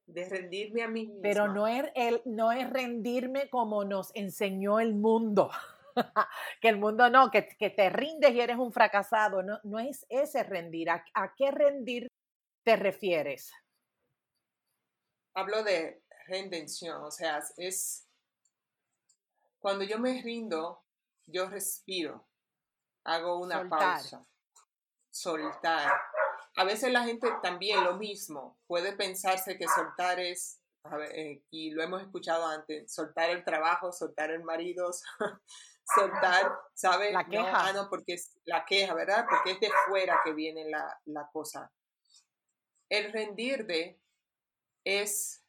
de 0.07 0.29
rendirme 0.29 0.83
a 0.83 0.89
mí 0.89 1.07
misma. 1.07 1.21
Pero 1.23 1.49
no 1.49 1.67
es, 1.67 1.85
el, 1.95 2.23
no 2.25 2.53
es 2.53 2.69
rendirme 2.71 3.49
como 3.49 3.85
nos 3.85 4.15
enseñó 4.15 4.81
el 4.81 4.95
mundo. 4.95 5.51
que 6.61 6.69
el 6.69 6.79
mundo 6.79 7.09
no, 7.11 7.31
que, 7.31 7.49
que, 7.49 7.71
te 7.71 7.91
rindes 7.91 8.33
y 8.33 8.41
eres 8.41 8.57
un 8.57 8.73
fracasado. 8.73 9.43
No, 9.43 9.61
no 9.65 9.79
es 9.79 10.07
ese 10.09 10.43
rendir. 10.43 10.91
¿A, 10.91 11.35
qué 11.37 11.51
rendir 11.51 12.09
te 12.65 12.77
refieres? 12.77 13.53
Hablo 15.35 15.63
de 15.63 16.03
rendición, 16.27 17.03
o 17.03 17.11
sea, 17.11 17.43
es 17.57 18.07
cuando 19.59 19.85
yo 19.85 19.99
me 19.99 20.21
rindo, 20.21 20.83
yo 21.33 21.49
respiro, 21.49 22.29
hago 23.05 23.39
una 23.39 23.69
pausa, 23.69 24.25
soltar 25.11 25.93
a 26.57 26.65
veces 26.65 26.93
la 26.93 27.05
gente 27.05 27.29
también 27.43 27.83
lo 27.83 27.97
mismo, 27.97 28.59
puede 28.67 28.93
pensarse 28.93 29.57
que 29.57 29.67
soltar 29.69 30.21
es, 30.21 30.61
eh, 31.15 31.43
y 31.51 31.71
lo 31.71 31.83
hemos 31.83 32.03
escuchado 32.03 32.47
antes, 32.47 32.93
soltar 32.93 33.31
el 33.31 33.45
trabajo, 33.45 33.93
soltar 33.93 34.31
el 34.31 34.45
marido, 34.45 34.91
soltar, 35.95 36.53
¿sabes? 36.75 37.13
La 37.13 37.25
queja. 37.25 37.51
No, 37.51 37.59
ah, 37.59 37.73
no, 37.73 37.89
porque 37.89 38.15
es 38.15 38.39
la 38.45 38.65
queja, 38.65 38.93
¿verdad? 38.95 39.25
Porque 39.29 39.53
es 39.53 39.61
de 39.61 39.71
fuera 39.87 40.21
que 40.25 40.33
viene 40.33 40.69
la, 40.69 41.01
la 41.07 41.29
cosa. 41.33 41.73
El 42.91 43.13
rendirte 43.13 43.99
es 44.85 45.43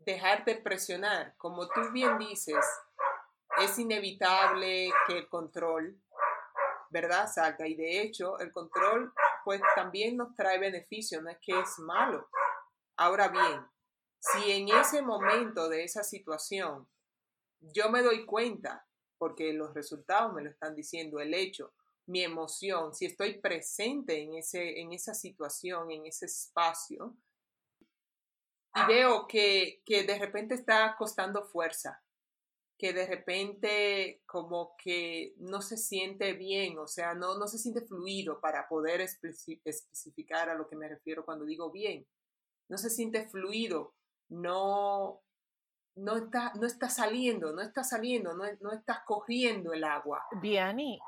dejarte 0.00 0.56
presionar. 0.56 1.34
Como 1.38 1.68
tú 1.68 1.90
bien 1.92 2.18
dices, 2.18 2.64
es 3.64 3.78
inevitable 3.78 4.90
que 5.06 5.18
el 5.18 5.28
control, 5.28 6.00
¿verdad? 6.90 7.30
Salga. 7.32 7.66
Y 7.66 7.74
de 7.74 8.02
hecho, 8.02 8.38
el 8.38 8.52
control 8.52 9.12
pues 9.44 9.60
también 9.74 10.16
nos 10.16 10.34
trae 10.34 10.58
beneficio, 10.58 11.20
no 11.20 11.30
es 11.30 11.38
que 11.40 11.58
es 11.58 11.78
malo. 11.78 12.28
Ahora 12.96 13.28
bien, 13.28 13.66
si 14.18 14.52
en 14.52 14.68
ese 14.68 15.02
momento 15.02 15.68
de 15.68 15.84
esa 15.84 16.04
situación 16.04 16.88
yo 17.60 17.90
me 17.90 18.02
doy 18.02 18.26
cuenta, 18.26 18.86
porque 19.18 19.52
los 19.52 19.72
resultados 19.74 20.32
me 20.32 20.42
lo 20.42 20.50
están 20.50 20.74
diciendo, 20.74 21.20
el 21.20 21.32
hecho, 21.34 21.72
mi 22.06 22.22
emoción, 22.24 22.94
si 22.94 23.06
estoy 23.06 23.40
presente 23.40 24.20
en, 24.20 24.34
ese, 24.34 24.80
en 24.80 24.92
esa 24.92 25.14
situación, 25.14 25.90
en 25.90 26.06
ese 26.06 26.26
espacio, 26.26 27.16
y 28.74 28.86
veo 28.86 29.26
que, 29.28 29.82
que 29.84 30.02
de 30.04 30.18
repente 30.18 30.54
está 30.54 30.96
costando 30.96 31.44
fuerza, 31.44 32.02
que 32.82 32.92
de 32.92 33.06
repente 33.06 34.22
como 34.26 34.74
que 34.76 35.34
no 35.38 35.62
se 35.62 35.76
siente 35.76 36.32
bien, 36.32 36.80
o 36.80 36.88
sea, 36.88 37.14
no, 37.14 37.38
no 37.38 37.46
se 37.46 37.56
siente 37.56 37.82
fluido 37.82 38.40
para 38.40 38.66
poder 38.68 39.00
especificar 39.00 40.48
a 40.48 40.56
lo 40.56 40.66
que 40.66 40.74
me 40.74 40.88
refiero 40.88 41.24
cuando 41.24 41.44
digo 41.44 41.70
bien. 41.70 42.04
No 42.68 42.76
se 42.78 42.90
siente 42.90 43.28
fluido, 43.28 43.94
no, 44.30 45.22
no, 45.94 46.16
está, 46.16 46.54
no 46.54 46.66
está 46.66 46.88
saliendo, 46.88 47.52
no 47.52 47.62
está 47.62 47.84
saliendo, 47.84 48.34
no, 48.34 48.46
no 48.60 48.72
estás 48.72 48.98
cogiendo 49.06 49.72
el 49.72 49.84
agua. 49.84 50.26
Viani, 50.40 50.98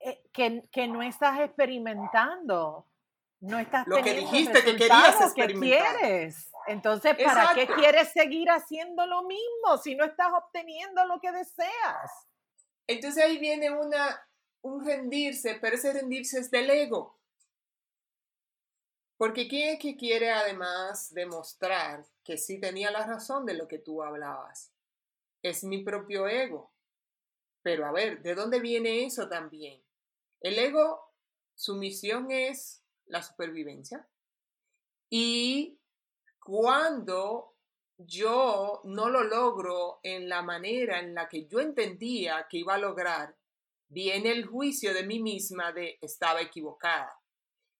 eh, 0.00 0.22
que, 0.34 0.68
que 0.70 0.86
no 0.86 1.02
estás 1.02 1.40
experimentando, 1.40 2.88
no 3.40 3.58
estás 3.58 3.86
lo 3.86 4.02
que 4.02 4.12
dijiste 4.12 4.62
que 4.62 4.76
querías 4.76 5.18
experimentar. 5.18 5.94
Que 5.94 5.98
quieres. 5.98 6.51
Entonces, 6.66 7.16
¿para 7.22 7.54
qué 7.54 7.66
quieres 7.66 8.08
seguir 8.12 8.50
haciendo 8.50 9.06
lo 9.06 9.22
mismo 9.24 9.78
si 9.82 9.94
no 9.94 10.04
estás 10.04 10.32
obteniendo 10.32 11.04
lo 11.06 11.20
que 11.20 11.32
deseas? 11.32 12.28
Entonces 12.86 13.24
ahí 13.24 13.38
viene 13.38 13.70
una, 13.70 14.28
un 14.62 14.84
rendirse, 14.84 15.58
pero 15.60 15.76
ese 15.76 15.92
rendirse 15.92 16.38
es 16.38 16.50
del 16.50 16.70
ego. 16.70 17.18
Porque 19.16 19.46
¿quién 19.46 19.74
es 19.74 19.78
que 19.78 19.96
quiere 19.96 20.32
además 20.32 21.14
demostrar 21.14 22.04
que 22.24 22.36
sí 22.36 22.58
tenía 22.58 22.90
la 22.90 23.06
razón 23.06 23.46
de 23.46 23.54
lo 23.54 23.68
que 23.68 23.78
tú 23.78 24.02
hablabas? 24.02 24.72
Es 25.42 25.62
mi 25.62 25.84
propio 25.84 26.26
ego. 26.26 26.72
Pero 27.62 27.86
a 27.86 27.92
ver, 27.92 28.22
¿de 28.22 28.34
dónde 28.34 28.58
viene 28.58 29.04
eso 29.04 29.28
también? 29.28 29.80
El 30.40 30.58
ego, 30.58 31.08
su 31.54 31.76
misión 31.76 32.32
es 32.32 32.82
la 33.06 33.22
supervivencia. 33.22 34.08
Y 35.08 35.78
cuando 36.44 37.54
yo 37.96 38.80
no 38.84 39.08
lo 39.08 39.22
logro 39.22 40.00
en 40.02 40.28
la 40.28 40.42
manera 40.42 40.98
en 40.98 41.14
la 41.14 41.28
que 41.28 41.46
yo 41.46 41.60
entendía 41.60 42.46
que 42.48 42.58
iba 42.58 42.74
a 42.74 42.78
lograr, 42.78 43.36
viene 43.88 44.32
el 44.32 44.46
juicio 44.46 44.94
de 44.94 45.06
mí 45.06 45.20
misma 45.20 45.72
de 45.72 45.98
estaba 46.00 46.40
equivocada. 46.40 47.18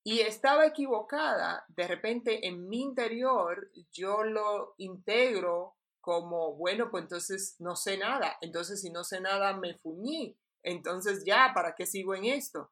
Y 0.05 0.19
estaba 0.19 0.65
equivocada, 0.65 1.65
de 1.69 1.87
repente 1.87 2.45
en 2.47 2.67
mi 2.67 2.81
interior 2.81 3.71
yo 3.91 4.23
lo 4.23 4.75
integro 4.77 5.77
como, 6.01 6.55
bueno, 6.55 6.91
pues 6.91 7.03
entonces 7.03 7.55
no 7.59 7.77
sé 7.77 7.97
nada, 7.97 8.37
entonces 8.41 8.81
si 8.81 8.89
no 8.89 9.05
sé 9.05 9.21
nada 9.21 9.55
me 9.55 9.77
fuñí, 9.77 10.37
entonces 10.61 11.23
ya, 11.25 11.51
¿para 11.55 11.73
qué 11.75 11.85
sigo 11.85 12.13
en 12.15 12.25
esto? 12.25 12.69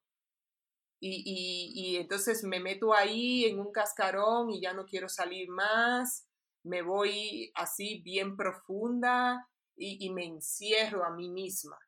Y, 1.03 1.73
y, 1.73 1.97
entonces 1.97 2.43
me 2.43 2.59
meto 2.59 2.93
ahí 2.93 3.45
en 3.45 3.59
un 3.59 3.71
cascarón 3.71 4.51
y 4.51 4.61
ya 4.61 4.71
no 4.73 4.85
quiero 4.85 5.09
salir 5.09 5.49
más, 5.49 6.27
me 6.63 6.83
voy 6.83 7.51
así 7.55 8.03
bien 8.03 8.37
profunda 8.37 9.49
y, 9.75 10.05
y 10.05 10.11
me 10.11 10.25
encierro 10.25 11.03
a 11.03 11.09
mí 11.09 11.27
misma. 11.27 11.79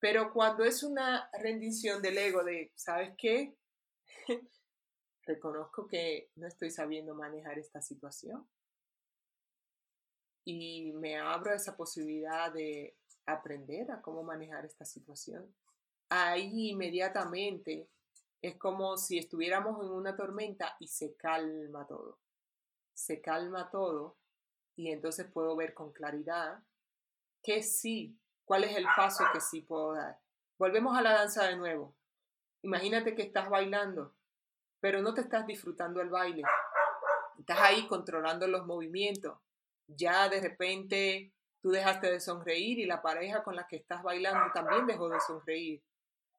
Pero 0.00 0.32
cuando 0.32 0.64
es 0.64 0.82
una 0.82 1.28
rendición 1.34 2.00
del 2.00 2.16
ego 2.16 2.42
de, 2.42 2.72
¿sabes 2.74 3.14
qué? 3.18 3.54
Reconozco 5.26 5.86
que 5.86 6.30
no 6.36 6.46
estoy 6.46 6.70
sabiendo 6.70 7.14
manejar 7.14 7.58
esta 7.58 7.82
situación. 7.82 8.48
Y 10.46 10.92
me 10.92 11.18
abro 11.18 11.50
a 11.50 11.56
esa 11.56 11.76
posibilidad 11.76 12.50
de 12.50 12.96
aprender 13.26 13.90
a 13.90 14.00
cómo 14.00 14.22
manejar 14.22 14.64
esta 14.64 14.86
situación. 14.86 15.54
Ahí 16.08 16.70
inmediatamente 16.70 17.90
es 18.42 18.56
como 18.56 18.96
si 18.96 19.18
estuviéramos 19.18 19.82
en 19.84 19.90
una 19.90 20.16
tormenta 20.16 20.76
y 20.78 20.88
se 20.88 21.16
calma 21.16 21.86
todo. 21.86 22.18
Se 22.94 23.20
calma 23.20 23.70
todo 23.70 24.16
y 24.76 24.90
entonces 24.90 25.26
puedo 25.32 25.56
ver 25.56 25.74
con 25.74 25.92
claridad 25.92 26.62
qué 27.42 27.62
sí, 27.62 28.18
cuál 28.44 28.64
es 28.64 28.76
el 28.76 28.86
paso 28.96 29.24
que 29.32 29.40
sí 29.40 29.62
puedo 29.62 29.94
dar. 29.94 30.20
Volvemos 30.58 30.96
a 30.96 31.02
la 31.02 31.12
danza 31.12 31.44
de 31.46 31.56
nuevo. 31.56 31.94
Imagínate 32.62 33.14
que 33.14 33.22
estás 33.22 33.48
bailando, 33.48 34.14
pero 34.80 35.02
no 35.02 35.14
te 35.14 35.20
estás 35.20 35.46
disfrutando 35.46 36.00
el 36.00 36.08
baile. 36.08 36.42
Estás 37.38 37.58
ahí 37.60 37.86
controlando 37.86 38.46
los 38.46 38.66
movimientos. 38.66 39.38
Ya 39.86 40.28
de 40.28 40.40
repente 40.40 41.32
tú 41.60 41.70
dejaste 41.70 42.10
de 42.10 42.20
sonreír 42.20 42.78
y 42.78 42.86
la 42.86 43.02
pareja 43.02 43.42
con 43.42 43.54
la 43.54 43.66
que 43.66 43.76
estás 43.76 44.02
bailando 44.02 44.52
también 44.52 44.86
dejó 44.86 45.08
de 45.08 45.20
sonreír 45.20 45.82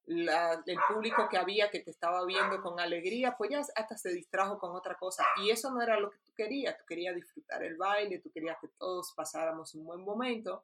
el 0.08 0.78
público 0.88 1.28
que 1.30 1.38
había 1.38 1.70
que 1.70 1.82
te 1.82 1.92
estaba 1.92 2.26
viendo 2.26 2.62
con 2.62 2.80
alegría, 2.80 3.36
pues 3.38 3.52
ya 3.52 3.60
hasta 3.60 3.98
se 3.98 4.14
distrajo 4.14 4.58
con 4.58 4.76
otra 4.76 4.96
cosa. 4.96 5.24
Y 5.44 5.50
eso 5.50 5.72
no 5.72 5.82
era 5.82 6.00
lo 6.00 6.10
que 6.10 6.20
tú 6.20 6.34
querías. 6.34 6.78
Tú 6.78 6.86
querías 6.86 7.16
disfrutar 7.16 7.64
el 7.64 7.76
baile, 7.76 8.20
tú 8.20 8.32
querías 8.32 8.58
que 8.62 8.70
todos 8.78 9.14
pasáramos 9.16 9.76
un 9.76 9.86
buen 9.86 10.02
momento. 10.02 10.64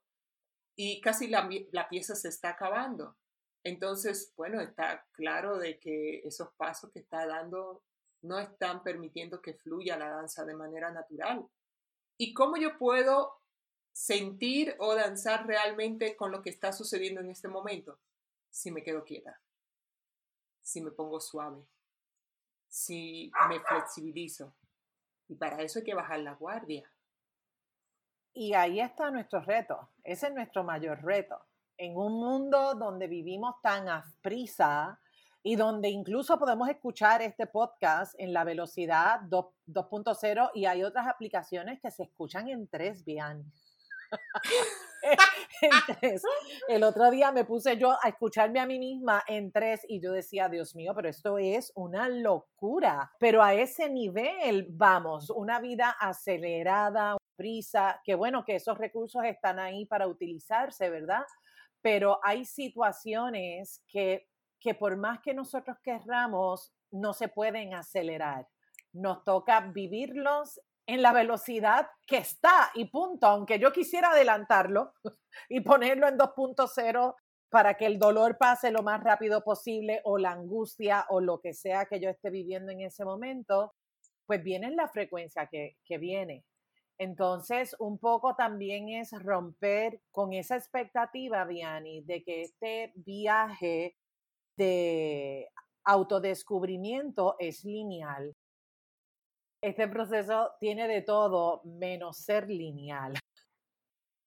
Y 0.75 1.01
casi 1.01 1.27
la, 1.27 1.49
la 1.71 1.89
pieza 1.89 2.15
se 2.15 2.29
está 2.29 2.49
acabando. 2.49 3.17
Entonces, 3.63 4.33
bueno, 4.35 4.61
está 4.61 5.05
claro 5.11 5.57
de 5.57 5.77
que 5.79 6.19
esos 6.25 6.49
pasos 6.55 6.91
que 6.91 6.99
está 6.99 7.25
dando 7.25 7.83
no 8.21 8.39
están 8.39 8.81
permitiendo 8.81 9.41
que 9.41 9.53
fluya 9.53 9.97
la 9.97 10.09
danza 10.09 10.45
de 10.45 10.55
manera 10.55 10.91
natural. 10.91 11.45
¿Y 12.17 12.33
cómo 12.33 12.57
yo 12.57 12.77
puedo 12.77 13.41
sentir 13.91 14.75
o 14.79 14.95
danzar 14.95 15.45
realmente 15.45 16.15
con 16.15 16.31
lo 16.31 16.41
que 16.41 16.49
está 16.49 16.71
sucediendo 16.71 17.19
en 17.19 17.29
este 17.29 17.49
momento? 17.49 17.99
Si 18.53 18.69
me 18.69 18.83
quedo 18.83 19.03
quieta, 19.03 19.41
si 20.61 20.79
me 20.79 20.91
pongo 20.91 21.19
suave, 21.19 21.65
si 22.67 23.31
me 23.49 23.59
flexibilizo. 23.59 24.53
Y 25.27 25.35
para 25.35 25.59
eso 25.63 25.79
hay 25.79 25.85
que 25.85 25.95
bajar 25.95 26.19
la 26.19 26.35
guardia. 26.35 26.87
Y 28.31 28.53
ahí 28.53 28.79
está 28.79 29.09
nuestro 29.09 29.41
reto, 29.41 29.89
ese 30.03 30.27
es 30.27 30.33
nuestro 30.33 30.63
mayor 30.63 31.03
reto. 31.03 31.39
En 31.77 31.97
un 31.97 32.13
mundo 32.13 32.75
donde 32.75 33.07
vivimos 33.07 33.55
tan 33.63 33.89
a 33.89 34.05
prisa 34.21 34.99
y 35.41 35.55
donde 35.55 35.89
incluso 35.89 36.37
podemos 36.37 36.69
escuchar 36.69 37.23
este 37.23 37.47
podcast 37.47 38.13
en 38.19 38.33
la 38.33 38.43
velocidad 38.43 39.21
2.0 39.21 40.51
y 40.53 40.65
hay 40.65 40.83
otras 40.83 41.07
aplicaciones 41.07 41.81
que 41.81 41.89
se 41.89 42.03
escuchan 42.03 42.49
en 42.49 42.67
3 42.67 43.03
bien. 43.03 43.51
El 46.67 46.83
otro 46.83 47.11
día 47.11 47.31
me 47.31 47.45
puse 47.45 47.77
yo 47.77 47.91
a 47.91 48.09
escucharme 48.09 48.59
a 48.59 48.65
mí 48.65 48.79
misma 48.79 49.23
en 49.27 49.51
tres 49.51 49.85
y 49.87 50.01
yo 50.01 50.11
decía, 50.11 50.49
Dios 50.49 50.75
mío, 50.75 50.93
pero 50.95 51.09
esto 51.09 51.37
es 51.37 51.71
una 51.75 52.09
locura. 52.09 53.11
Pero 53.19 53.43
a 53.43 53.53
ese 53.53 53.89
nivel 53.89 54.67
vamos, 54.69 55.29
una 55.29 55.59
vida 55.59 55.95
acelerada, 55.99 57.17
prisa, 57.35 58.01
que 58.03 58.15
bueno, 58.15 58.43
que 58.45 58.55
esos 58.55 58.77
recursos 58.77 59.23
están 59.25 59.59
ahí 59.59 59.85
para 59.85 60.07
utilizarse, 60.07 60.89
¿verdad? 60.89 61.25
Pero 61.81 62.19
hay 62.23 62.45
situaciones 62.45 63.83
que, 63.87 64.27
que 64.59 64.73
por 64.73 64.95
más 64.97 65.19
que 65.21 65.33
nosotros 65.33 65.77
querramos, 65.83 66.73
no 66.91 67.13
se 67.13 67.27
pueden 67.27 67.73
acelerar. 67.73 68.47
Nos 68.93 69.23
toca 69.23 69.59
vivirlos 69.59 70.61
en 70.85 71.01
la 71.01 71.13
velocidad 71.13 71.87
que 72.05 72.17
está 72.17 72.71
y 72.73 72.85
punto, 72.85 73.27
aunque 73.27 73.59
yo 73.59 73.71
quisiera 73.71 74.11
adelantarlo 74.11 74.93
y 75.49 75.61
ponerlo 75.61 76.07
en 76.07 76.17
2.0 76.17 77.15
para 77.49 77.75
que 77.75 77.85
el 77.85 77.99
dolor 77.99 78.37
pase 78.37 78.71
lo 78.71 78.81
más 78.81 79.03
rápido 79.03 79.43
posible 79.43 80.01
o 80.05 80.17
la 80.17 80.31
angustia 80.31 81.05
o 81.09 81.21
lo 81.21 81.39
que 81.39 81.53
sea 81.53 81.85
que 81.85 81.99
yo 81.99 82.09
esté 82.09 82.29
viviendo 82.31 82.71
en 82.71 82.81
ese 82.81 83.05
momento, 83.05 83.73
pues 84.25 84.43
viene 84.43 84.67
en 84.67 84.75
la 84.75 84.87
frecuencia 84.87 85.47
que, 85.47 85.77
que 85.85 85.97
viene. 85.97 86.43
Entonces, 86.97 87.75
un 87.79 87.99
poco 87.99 88.35
también 88.35 88.89
es 88.89 89.11
romper 89.11 90.01
con 90.11 90.33
esa 90.33 90.55
expectativa, 90.55 91.45
Viani, 91.45 92.01
de 92.01 92.23
que 92.23 92.41
este 92.41 92.91
viaje 92.95 93.97
de 94.57 95.49
autodescubrimiento 95.83 97.35
es 97.39 97.63
lineal 97.63 98.35
este 99.63 99.87
proceso 99.87 100.51
tiene 100.59 100.89
de 100.89 101.01
todo 101.01 101.61
menos 101.63 102.17
ser 102.17 102.49
lineal. 102.49 103.13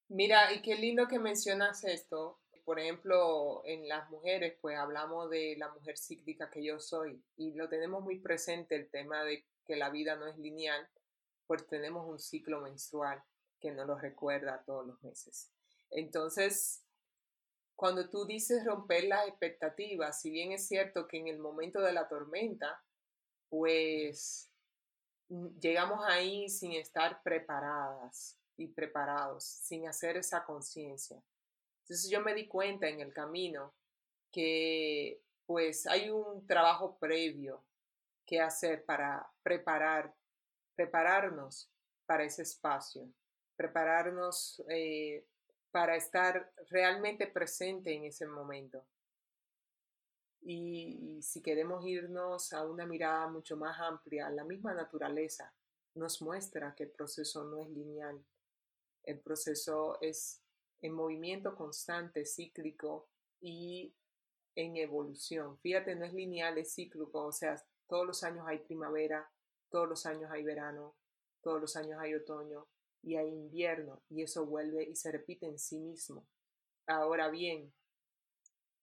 Mira, 0.09 0.53
y 0.55 0.63
qué 0.63 0.77
lindo 0.77 1.07
que 1.07 1.19
mencionas 1.19 1.85
esto. 1.85 2.41
Por 2.65 2.81
ejemplo, 2.81 3.63
en 3.67 3.87
las 3.87 4.09
mujeres, 4.11 4.57
pues 4.61 4.79
hablamos 4.79 5.29
de 5.29 5.55
la 5.59 5.69
mujer 5.69 5.99
cíclica 5.99 6.51
que 6.51 6.65
yo 6.65 6.81
soy 6.81 7.23
y 7.37 7.53
lo 7.53 7.69
tenemos 7.69 8.03
muy 8.03 8.19
presente 8.19 8.77
el 8.77 8.91
tema 8.91 9.25
de 9.25 9.45
que 9.67 9.77
la 9.77 9.91
vida 9.91 10.17
no 10.17 10.27
es 10.27 10.39
lineal, 10.39 10.89
pues 11.47 11.67
tenemos 11.67 12.09
un 12.09 12.19
ciclo 12.19 12.63
menstrual 12.63 13.23
que 13.61 13.71
nos 13.73 13.87
lo 13.87 13.99
recuerda 13.99 14.65
todos 14.65 14.87
los 14.87 15.03
meses. 15.03 15.53
Entonces, 15.91 16.83
cuando 17.75 18.09
tú 18.09 18.25
dices 18.25 18.65
romper 18.65 19.05
las 19.05 19.29
expectativas, 19.29 20.21
si 20.21 20.31
bien 20.31 20.53
es 20.53 20.67
cierto 20.67 21.07
que 21.07 21.19
en 21.19 21.29
el 21.29 21.39
momento 21.39 21.81
de 21.83 21.93
la 21.93 22.09
tormenta, 22.09 22.83
pues 23.51 24.51
llegamos 25.29 26.05
ahí 26.07 26.49
sin 26.49 26.73
estar 26.73 27.23
preparadas 27.23 28.39
y 28.57 28.69
preparados, 28.69 29.45
sin 29.45 29.89
hacer 29.89 30.17
esa 30.17 30.45
conciencia. 30.45 31.23
Entonces 31.83 32.11
yo 32.11 32.21
me 32.21 32.35
di 32.35 32.49
cuenta 32.49 32.89
en 32.89 33.01
el 33.01 33.13
camino 33.13 33.75
que 34.33 35.21
pues 35.47 35.87
hay 35.87 36.11
un 36.11 36.47
trabajo 36.47 36.99
previo 36.99 37.65
que 38.27 38.41
hacer 38.41 38.85
para 38.85 39.31
preparar, 39.43 40.13
prepararnos 40.75 41.71
para 42.05 42.25
ese 42.25 42.43
espacio, 42.43 43.09
prepararnos 43.55 44.63
eh, 44.69 45.25
para 45.71 45.95
estar 45.97 46.53
realmente 46.71 47.27
presente 47.27 47.95
en 47.95 48.05
ese 48.05 48.27
momento. 48.27 48.85
Y, 50.43 51.21
si 51.23 51.43
queremos 51.43 51.85
irnos 51.87 52.53
a 52.53 52.65
una 52.65 52.87
mirada 52.87 53.29
mucho 53.29 53.57
más 53.57 53.79
amplia, 53.81 54.31
la 54.31 54.45
misma 54.45 54.75
naturaleza 54.75 55.53
nos 55.95 56.21
muestra 56.23 56.75
que 56.75 56.85
el 56.85 56.91
proceso 56.91 57.45
no 57.45 57.59
es 57.59 57.71
lineal. 57.71 58.25
El 59.03 59.21
proceso 59.21 59.99
es 60.01 60.43
en 60.81 60.93
movimiento 60.93 61.57
constante, 61.57 62.27
cíclico 62.27 63.09
y 63.41 63.95
en 64.55 64.77
evolución. 64.77 65.59
Fíjate, 65.59 65.95
no 65.97 66.05
es 66.05 66.13
lineal, 66.13 66.59
es 66.59 66.75
cíclico, 66.75 67.25
o 67.25 67.33
sea, 67.33 67.57
todos 67.87 68.07
los 68.07 68.23
años 68.25 68.47
hay 68.47 68.59
primavera, 68.59 69.31
todos 69.71 69.89
los 69.89 70.07
años 70.07 70.31
hay 70.31 70.43
verano, 70.43 70.95
todos 71.41 71.61
los 71.61 71.77
años 71.77 71.99
hay 72.01 72.15
otoño 72.15 72.67
y 73.03 73.17
hay 73.17 73.29
invierno 73.29 74.03
y 74.09 74.23
eso 74.23 74.45
vuelve 74.45 74.83
y 74.85 74.97
se 74.97 75.13
repite 75.13 75.47
en 75.47 75.59
sí 75.59 75.79
mismo. 75.79 76.27
Ahora 76.87 77.29
bien, 77.29 77.73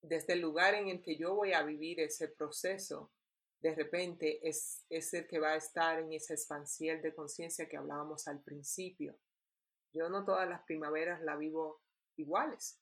desde 0.06 0.34
el 0.34 0.40
lugar 0.40 0.74
en 0.74 0.88
el 0.88 1.02
que 1.02 1.16
yo 1.16 1.34
voy 1.34 1.52
a 1.52 1.62
vivir 1.62 1.98
ese 2.00 2.28
proceso, 2.28 3.10
de 3.60 3.74
repente 3.74 4.46
es, 4.46 4.84
es 4.90 5.14
el 5.14 5.26
que 5.26 5.38
va 5.38 5.52
a 5.52 5.56
estar 5.56 5.98
en 5.98 6.12
ese 6.12 6.34
expansión 6.34 7.00
de 7.00 7.14
conciencia 7.14 7.66
que 7.66 7.78
hablábamos 7.78 8.28
al 8.28 8.42
principio. 8.42 9.16
Yo 9.94 10.10
no 10.10 10.24
todas 10.24 10.46
las 10.48 10.62
primaveras 10.64 11.22
la 11.22 11.36
vivo 11.36 11.80
iguales, 12.16 12.78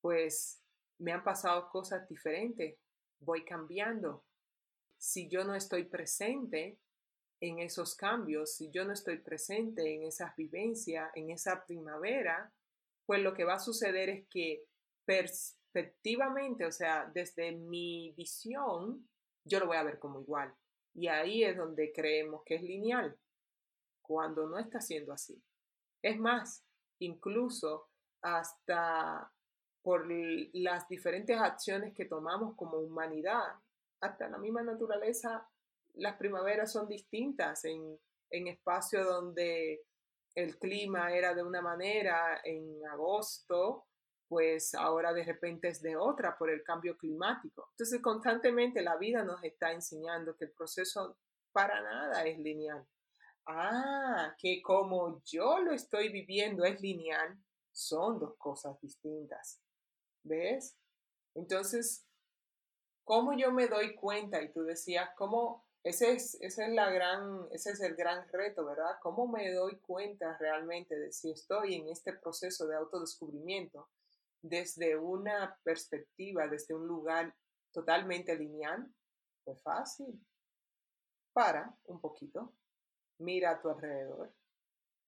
pues 0.00 0.62
me 0.98 1.12
han 1.12 1.24
pasado 1.24 1.68
cosas 1.70 2.08
diferentes, 2.08 2.78
voy 3.18 3.44
cambiando. 3.44 4.24
Si 4.96 5.28
yo 5.28 5.44
no 5.44 5.54
estoy 5.54 5.84
presente 5.84 6.78
en 7.40 7.58
esos 7.58 7.96
cambios, 7.96 8.54
si 8.54 8.70
yo 8.70 8.84
no 8.84 8.92
estoy 8.92 9.18
presente 9.18 9.94
en 9.94 10.04
esas 10.04 10.36
vivencias, 10.36 11.10
en 11.16 11.30
esa 11.30 11.64
primavera, 11.64 12.52
pues 13.06 13.20
lo 13.22 13.34
que 13.34 13.44
va 13.44 13.54
a 13.54 13.58
suceder 13.58 14.10
es 14.10 14.28
que 14.28 14.62
perspectivamente, 15.72 16.66
o 16.66 16.72
sea, 16.72 17.10
desde 17.14 17.52
mi 17.52 18.12
visión, 18.16 19.08
yo 19.44 19.60
lo 19.60 19.66
voy 19.66 19.76
a 19.76 19.82
ver 19.82 19.98
como 19.98 20.20
igual. 20.20 20.54
Y 20.94 21.08
ahí 21.08 21.44
es 21.44 21.56
donde 21.56 21.92
creemos 21.92 22.42
que 22.44 22.56
es 22.56 22.62
lineal, 22.62 23.16
cuando 24.02 24.48
no 24.48 24.58
está 24.58 24.80
siendo 24.80 25.12
así. 25.12 25.40
Es 26.02 26.18
más, 26.18 26.64
incluso 26.98 27.88
hasta 28.22 29.32
por 29.82 30.06
las 30.52 30.88
diferentes 30.88 31.38
acciones 31.38 31.94
que 31.94 32.04
tomamos 32.04 32.54
como 32.56 32.78
humanidad, 32.78 33.54
hasta 34.00 34.28
la 34.28 34.38
misma 34.38 34.62
naturaleza, 34.62 35.48
las 35.94 36.16
primaveras 36.16 36.72
son 36.72 36.88
distintas 36.88 37.64
en, 37.64 37.98
en 38.30 38.46
espacios 38.48 39.06
donde 39.06 39.84
el 40.34 40.58
clima 40.58 41.12
era 41.14 41.34
de 41.34 41.42
una 41.42 41.62
manera 41.62 42.40
en 42.44 42.84
agosto, 42.86 43.86
pues 44.30 44.76
ahora 44.76 45.12
de 45.12 45.24
repente 45.24 45.66
es 45.66 45.82
de 45.82 45.96
otra 45.96 46.38
por 46.38 46.50
el 46.50 46.62
cambio 46.62 46.96
climático. 46.96 47.66
Entonces 47.72 48.00
constantemente 48.00 48.80
la 48.80 48.96
vida 48.96 49.24
nos 49.24 49.42
está 49.42 49.72
enseñando 49.72 50.36
que 50.36 50.44
el 50.44 50.52
proceso 50.52 51.18
para 51.50 51.80
nada 51.80 52.24
es 52.24 52.38
lineal. 52.38 52.86
Ah, 53.44 54.36
que 54.38 54.62
como 54.62 55.20
yo 55.24 55.58
lo 55.58 55.72
estoy 55.72 56.10
viviendo 56.10 56.64
es 56.64 56.80
lineal, 56.80 57.36
son 57.72 58.20
dos 58.20 58.36
cosas 58.38 58.80
distintas. 58.80 59.60
¿Ves? 60.22 60.76
Entonces, 61.34 62.06
¿cómo 63.02 63.36
yo 63.36 63.50
me 63.50 63.66
doy 63.66 63.96
cuenta? 63.96 64.40
Y 64.42 64.52
tú 64.52 64.62
decías, 64.62 65.10
¿cómo? 65.16 65.66
Ese 65.82 66.12
es, 66.12 66.36
ese 66.40 66.66
es, 66.66 66.70
la 66.70 66.88
gran, 66.90 67.48
ese 67.50 67.72
es 67.72 67.80
el 67.80 67.96
gran 67.96 68.28
reto, 68.28 68.64
¿verdad? 68.64 68.96
¿Cómo 69.02 69.26
me 69.26 69.50
doy 69.50 69.76
cuenta 69.80 70.36
realmente 70.38 70.96
de 70.96 71.10
si 71.10 71.32
estoy 71.32 71.74
en 71.74 71.88
este 71.88 72.12
proceso 72.12 72.68
de 72.68 72.76
autodescubrimiento 72.76 73.88
desde 74.42 74.96
una 74.96 75.58
perspectiva, 75.62 76.46
desde 76.48 76.74
un 76.74 76.86
lugar 76.86 77.34
totalmente 77.72 78.36
lineal? 78.36 78.92
Pues 79.44 79.62
fácil. 79.62 80.20
Para 81.32 81.74
un 81.84 82.00
poquito, 82.00 82.54
mira 83.18 83.52
a 83.52 83.60
tu 83.60 83.68
alrededor. 83.68 84.32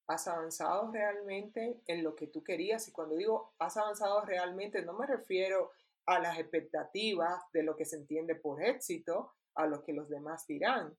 ¿Has 0.07 0.27
avanzado 0.29 0.91
realmente 0.91 1.81
en 1.87 2.03
lo 2.03 2.15
que 2.15 2.27
tú 2.27 2.43
querías? 2.43 2.87
Y 2.89 2.93
cuando 2.93 3.17
digo 3.17 3.55
has 3.59 3.77
avanzado 3.77 4.25
realmente, 4.25 4.83
no 4.83 4.95
me 4.95 5.07
refiero 5.07 5.73
a 6.07 6.19
las 6.19 6.39
expectativas 6.39 7.43
de 7.53 7.63
lo 7.63 7.77
que 7.77 7.85
se 7.85 7.97
entiende 7.97 8.35
por 8.35 8.63
éxito, 8.63 9.35
a 9.55 9.67
lo 9.67 9.83
que 9.83 9.93
los 9.93 10.09
demás 10.09 10.47
dirán. 10.47 10.97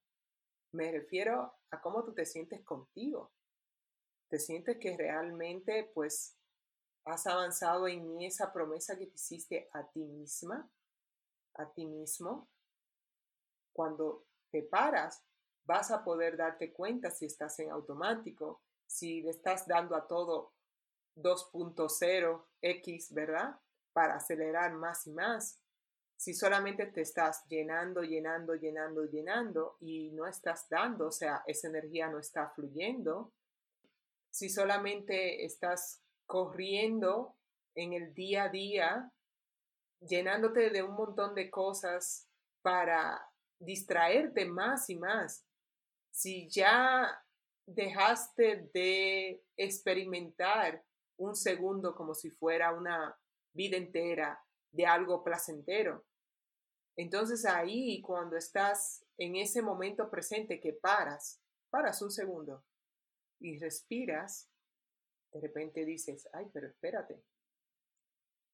Me 0.73 0.91
refiero 0.91 1.53
a 1.71 1.81
cómo 1.81 2.03
tú 2.03 2.13
te 2.13 2.25
sientes 2.25 2.63
contigo. 2.63 3.31
¿Te 4.29 4.39
sientes 4.39 4.77
que 4.79 4.97
realmente 4.97 5.91
pues 5.93 6.37
has 7.05 7.27
avanzado 7.27 7.87
en 7.87 8.21
esa 8.21 8.51
promesa 8.53 8.97
que 8.97 9.07
te 9.07 9.15
hiciste 9.15 9.69
a 9.73 9.87
ti 9.87 10.03
misma, 10.05 10.69
a 11.55 11.71
ti 11.71 11.85
mismo? 11.85 12.47
Cuando 13.73 14.25
te 14.51 14.63
paras, 14.63 15.23
vas 15.65 15.91
a 15.91 16.03
poder 16.03 16.37
darte 16.37 16.71
cuenta 16.71 17.09
si 17.09 17.25
estás 17.25 17.59
en 17.59 17.71
automático, 17.71 18.61
si 18.85 19.21
le 19.21 19.31
estás 19.31 19.67
dando 19.67 19.95
a 19.95 20.07
todo 20.07 20.53
2.0 21.15 22.45
X, 22.61 23.13
¿verdad? 23.13 23.59
Para 23.91 24.15
acelerar 24.15 24.73
más 24.73 25.07
y 25.07 25.11
más. 25.11 25.59
Si 26.15 26.33
solamente 26.33 26.85
te 26.85 27.01
estás 27.01 27.43
llenando, 27.47 28.03
llenando, 28.03 28.55
llenando, 28.55 29.03
llenando 29.05 29.77
y 29.81 30.11
no 30.11 30.27
estás 30.27 30.69
dando, 30.69 31.07
o 31.07 31.11
sea, 31.11 31.43
esa 31.47 31.67
energía 31.67 32.07
no 32.07 32.19
está 32.19 32.49
fluyendo. 32.49 33.33
Si 34.29 34.49
solamente 34.49 35.43
estás 35.45 36.02
corriendo 36.25 37.35
en 37.75 37.93
el 37.93 38.13
día 38.13 38.43
a 38.43 38.49
día, 38.49 39.11
llenándote 39.99 40.69
de 40.69 40.83
un 40.83 40.95
montón 40.95 41.35
de 41.35 41.49
cosas 41.49 42.27
para 42.61 43.29
distraerte 43.59 44.45
más 44.45 44.89
y 44.89 44.95
más. 44.97 45.45
Si 46.11 46.49
ya 46.49 47.23
dejaste 47.65 48.69
de 48.73 49.43
experimentar 49.57 50.83
un 51.17 51.35
segundo 51.35 51.95
como 51.95 52.13
si 52.13 52.29
fuera 52.29 52.73
una 52.73 53.17
vida 53.53 53.77
entera 53.77 54.43
de 54.71 54.85
algo 54.85 55.23
placentero. 55.23 56.05
Entonces 56.95 57.45
ahí 57.45 58.01
cuando 58.01 58.35
estás 58.35 59.05
en 59.17 59.35
ese 59.35 59.61
momento 59.61 60.09
presente 60.09 60.59
que 60.59 60.73
paras, 60.73 61.41
paras 61.69 62.01
un 62.01 62.11
segundo 62.11 62.63
y 63.39 63.57
respiras, 63.59 64.49
de 65.33 65.41
repente 65.41 65.85
dices, 65.85 66.29
ay, 66.33 66.47
pero 66.53 66.67
espérate, 66.67 67.23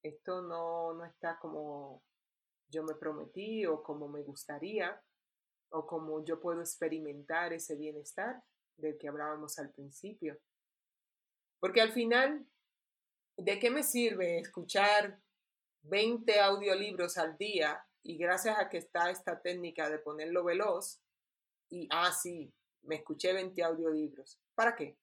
esto 0.02 0.42
no, 0.42 0.94
no 0.94 1.06
está 1.06 1.38
como 1.40 2.04
yo 2.70 2.84
me 2.84 2.96
prometí 2.96 3.66
o 3.66 3.84
como 3.84 4.08
me 4.08 4.22
gustaría 4.22 5.02
o 5.72 5.86
como 5.86 6.24
yo 6.24 6.40
puedo 6.40 6.62
experimentar 6.62 7.54
ese 7.54 7.76
bienestar 7.76 8.44
del 8.78 8.98
que 8.98 9.08
hablábamos 9.08 9.60
al 9.60 9.72
principio. 9.72 10.40
Porque 11.60 11.82
al 11.82 11.92
final, 11.92 12.48
¿de 13.38 13.60
qué 13.60 13.70
me 13.70 13.84
sirve 13.84 14.40
escuchar 14.40 15.20
20 15.84 16.40
audiolibros 16.40 17.18
al 17.18 17.38
día 17.38 17.84
y 18.04 18.18
gracias 18.18 18.58
a 18.58 18.70
que 18.70 18.78
está 18.78 19.10
esta 19.10 19.42
técnica 19.42 19.90
de 19.90 20.00
ponerlo 20.00 20.44
veloz 20.44 21.02
y, 21.70 21.88
ah, 21.92 22.12
sí, 22.12 22.52
me 22.84 22.96
escuché 22.96 23.34
20 23.34 23.62
audiolibros? 23.64 24.40
¿Para 24.56 24.76
qué? 24.76 24.98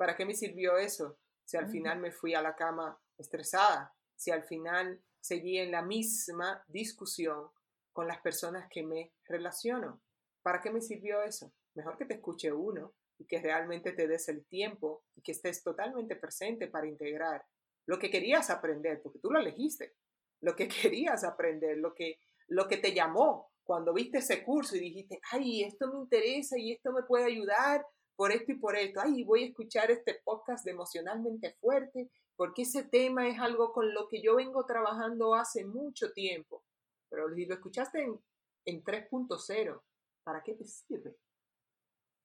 ¿Para 0.00 0.16
qué 0.16 0.24
me 0.24 0.32
sirvió 0.32 0.78
eso? 0.78 1.18
Si 1.44 1.58
al 1.58 1.68
final 1.68 2.00
me 2.00 2.10
fui 2.10 2.32
a 2.32 2.40
la 2.40 2.56
cama 2.56 2.98
estresada, 3.18 3.94
si 4.16 4.30
al 4.30 4.44
final 4.44 4.98
seguí 5.20 5.58
en 5.58 5.72
la 5.72 5.82
misma 5.82 6.64
discusión 6.68 7.50
con 7.92 8.08
las 8.08 8.18
personas 8.22 8.66
que 8.70 8.82
me 8.82 9.12
relaciono. 9.26 10.00
¿Para 10.40 10.62
qué 10.62 10.70
me 10.70 10.80
sirvió 10.80 11.22
eso? 11.22 11.52
Mejor 11.74 11.98
que 11.98 12.06
te 12.06 12.14
escuche 12.14 12.50
uno 12.50 12.94
y 13.18 13.26
que 13.26 13.42
realmente 13.42 13.92
te 13.92 14.08
des 14.08 14.26
el 14.30 14.46
tiempo 14.46 15.04
y 15.16 15.20
que 15.20 15.32
estés 15.32 15.62
totalmente 15.62 16.16
presente 16.16 16.66
para 16.68 16.88
integrar 16.88 17.44
lo 17.84 17.98
que 17.98 18.10
querías 18.10 18.48
aprender, 18.48 19.02
porque 19.02 19.18
tú 19.18 19.30
lo 19.30 19.38
elegiste, 19.38 19.96
lo 20.40 20.56
que 20.56 20.66
querías 20.82 21.24
aprender, 21.24 21.76
lo 21.76 21.92
que, 21.92 22.20
lo 22.48 22.68
que 22.68 22.78
te 22.78 22.94
llamó 22.94 23.50
cuando 23.62 23.92
viste 23.92 24.16
ese 24.16 24.42
curso 24.44 24.76
y 24.76 24.80
dijiste, 24.80 25.20
ay, 25.30 25.62
esto 25.62 25.92
me 25.92 26.00
interesa 26.00 26.58
y 26.58 26.72
esto 26.72 26.90
me 26.90 27.02
puede 27.02 27.26
ayudar 27.26 27.84
por 28.20 28.32
esto 28.32 28.52
y 28.52 28.56
por 28.56 28.76
esto, 28.76 29.00
ay, 29.00 29.24
voy 29.24 29.44
a 29.44 29.46
escuchar 29.46 29.90
este 29.90 30.20
podcast 30.22 30.62
de 30.66 30.72
emocionalmente 30.72 31.54
fuerte, 31.54 32.10
porque 32.36 32.62
ese 32.62 32.82
tema 32.82 33.26
es 33.26 33.40
algo 33.40 33.72
con 33.72 33.94
lo 33.94 34.08
que 34.08 34.20
yo 34.20 34.36
vengo 34.36 34.66
trabajando 34.66 35.34
hace 35.34 35.64
mucho 35.64 36.12
tiempo. 36.12 36.62
Pero 37.08 37.34
si 37.34 37.46
lo 37.46 37.54
escuchaste 37.54 38.02
en, 38.02 38.20
en 38.66 38.84
3.0, 38.84 39.80
¿para 40.22 40.42
qué 40.42 40.52
te 40.52 40.66
sirve? 40.66 41.16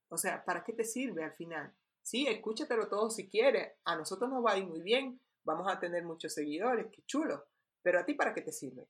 O 0.09 0.17
sea, 0.17 0.43
¿para 0.43 0.65
qué 0.65 0.73
te 0.73 0.83
sirve 0.83 1.23
al 1.23 1.31
final? 1.31 1.73
Sí, 2.03 2.27
escúchatelo 2.27 2.89
todo 2.89 3.09
si 3.09 3.29
quieres. 3.29 3.71
A 3.85 3.95
nosotros 3.95 4.29
nos 4.29 4.45
va 4.45 4.51
a 4.51 4.57
ir 4.57 4.65
muy 4.65 4.81
bien. 4.81 5.21
Vamos 5.45 5.71
a 5.71 5.79
tener 5.79 6.03
muchos 6.03 6.33
seguidores, 6.33 6.87
qué 6.91 7.03
chulo. 7.03 7.45
Pero 7.81 8.01
a 8.01 8.05
ti, 8.05 8.15
¿para 8.15 8.33
qué 8.33 8.41
te 8.41 8.51
sirve? 8.51 8.85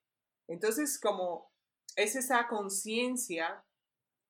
Entonces, 0.48 1.00
como 1.00 1.52
es 1.96 2.16
esa 2.16 2.48
conciencia, 2.48 3.64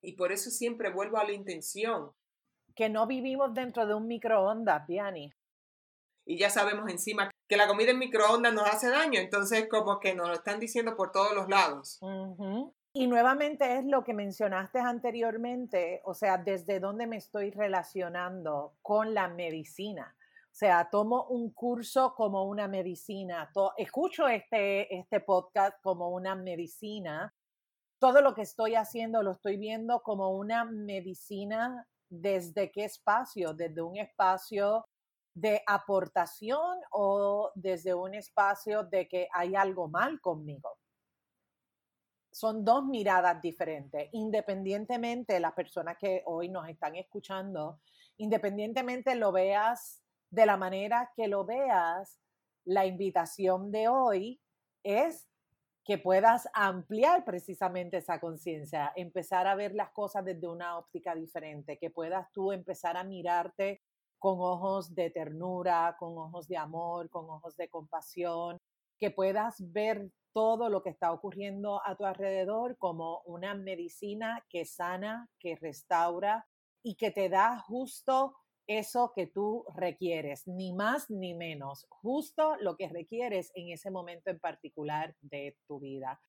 y 0.02 0.12
por 0.18 0.34
eso 0.34 0.50
siempre 0.52 0.92
vuelvo 0.92 1.18
a 1.18 1.24
la 1.24 1.32
intención. 1.32 2.12
Que 2.76 2.90
no 2.90 3.08
vivimos 3.08 3.54
dentro 3.54 3.88
de 3.88 3.94
un 3.94 4.08
microondas, 4.08 4.86
Viani. 4.86 5.32
Y 6.26 6.38
ya 6.38 6.50
sabemos 6.50 6.90
encima 6.90 7.30
que 7.48 7.58
la 7.58 7.68
comida 7.68 7.92
en 7.92 8.00
microondas 8.00 8.54
nos 8.54 8.68
hace 8.68 8.90
daño, 8.90 9.20
entonces 9.20 9.68
como 9.70 10.00
que 10.00 10.16
nos 10.16 10.28
lo 10.28 10.34
están 10.34 10.60
diciendo 10.60 10.96
por 10.96 11.12
todos 11.12 11.34
los 11.36 11.48
lados. 11.48 12.00
Y 12.94 13.08
nuevamente 13.08 13.78
es 13.78 13.86
lo 13.86 14.04
que 14.04 14.14
mencionaste 14.14 14.80
anteriormente, 14.80 16.02
o 16.06 16.14
sea, 16.14 16.38
desde 16.38 16.80
dónde 16.80 17.06
me 17.06 17.18
estoy 17.18 17.52
relacionando 17.52 18.74
con 18.82 19.14
la 19.14 19.28
medicina. 19.28 20.16
O 20.46 20.58
sea, 20.58 20.90
tomo 20.90 21.26
un 21.26 21.52
curso 21.52 22.16
como 22.16 22.46
una 22.46 22.70
medicina, 22.70 23.52
escucho 23.78 24.28
este, 24.30 24.98
este 24.98 25.20
podcast 25.20 25.78
como 25.84 26.10
una 26.10 26.34
medicina. 26.36 27.36
Todo 28.00 28.22
lo 28.22 28.34
que 28.34 28.44
estoy 28.44 28.76
haciendo 28.76 29.22
lo 29.22 29.32
estoy 29.34 29.58
viendo 29.58 30.02
como 30.02 30.30
una 30.30 30.64
medicina 30.64 31.86
desde 32.22 32.72
qué 32.72 32.86
espacio, 32.86 33.54
desde 33.54 33.82
un 33.82 33.98
espacio 33.98 34.86
de 35.34 35.62
aportación 35.68 36.80
o 36.92 37.52
desde 37.56 37.94
un 37.94 38.14
espacio 38.14 38.84
de 38.84 39.08
que 39.08 39.28
hay 39.34 39.56
algo 39.56 39.88
mal 39.88 40.22
conmigo 40.22 40.78
son 42.36 42.66
dos 42.66 42.84
miradas 42.84 43.42
diferentes, 43.42 44.10
independientemente 44.12 45.36
de 45.36 45.40
las 45.40 45.54
personas 45.54 45.98
que 45.98 46.22
hoy 46.26 46.50
nos 46.50 46.68
están 46.68 46.98
escuchando, 46.98 47.80
independientemente 48.18 49.16
lo 49.16 49.32
veas 49.32 50.04
de 50.30 50.46
la 50.46 50.58
manera 50.58 51.14
que 51.16 51.30
lo 51.30 51.46
veas, 51.46 52.20
la 52.66 52.86
invitación 52.86 53.72
de 53.72 53.88
hoy 53.88 54.42
es 54.84 55.30
que 55.86 56.00
puedas 56.00 56.50
ampliar 56.54 57.24
precisamente 57.24 57.98
esa 57.98 58.20
conciencia, 58.20 58.92
empezar 58.96 59.46
a 59.46 59.54
ver 59.54 59.76
las 59.76 59.92
cosas 59.92 60.26
desde 60.26 60.48
una 60.48 60.80
óptica 60.80 61.14
diferente, 61.14 61.78
que 61.78 61.92
puedas 61.92 62.32
tú 62.34 62.52
empezar 62.52 62.98
a 62.98 63.04
mirarte 63.04 63.84
con 64.18 64.40
ojos 64.40 64.96
de 64.96 65.12
ternura, 65.12 65.96
con 66.00 66.18
ojos 66.18 66.48
de 66.48 66.58
amor, 66.58 67.12
con 67.12 67.30
ojos 67.30 67.56
de 67.56 67.70
compasión, 67.70 68.58
que 68.98 69.12
puedas 69.12 69.58
ver 69.72 70.10
todo 70.34 70.70
lo 70.70 70.82
que 70.82 70.90
está 70.90 71.12
ocurriendo 71.12 71.80
a 71.86 71.96
tu 71.96 72.04
alrededor 72.04 72.78
como 72.78 73.22
una 73.26 73.54
medicina 73.54 74.44
que 74.50 74.66
sana, 74.66 75.30
que 75.40 75.56
restaura 75.56 76.48
y 76.82 76.96
que 76.96 77.12
te 77.12 77.30
da 77.30 77.60
justo 77.60 78.36
eso 78.68 79.12
que 79.16 79.28
tú 79.28 79.66
requieres, 79.76 80.48
ni 80.48 80.74
más 80.74 81.10
ni 81.10 81.34
menos, 81.34 81.86
justo 81.90 82.56
lo 82.58 82.76
que 82.76 82.90
requieres 82.90 83.52
en 83.56 83.70
ese 83.70 83.92
momento 83.92 84.30
en 84.30 84.40
particular 84.40 85.16
de 85.22 85.58
tu 85.68 85.80
vida. 85.80 86.20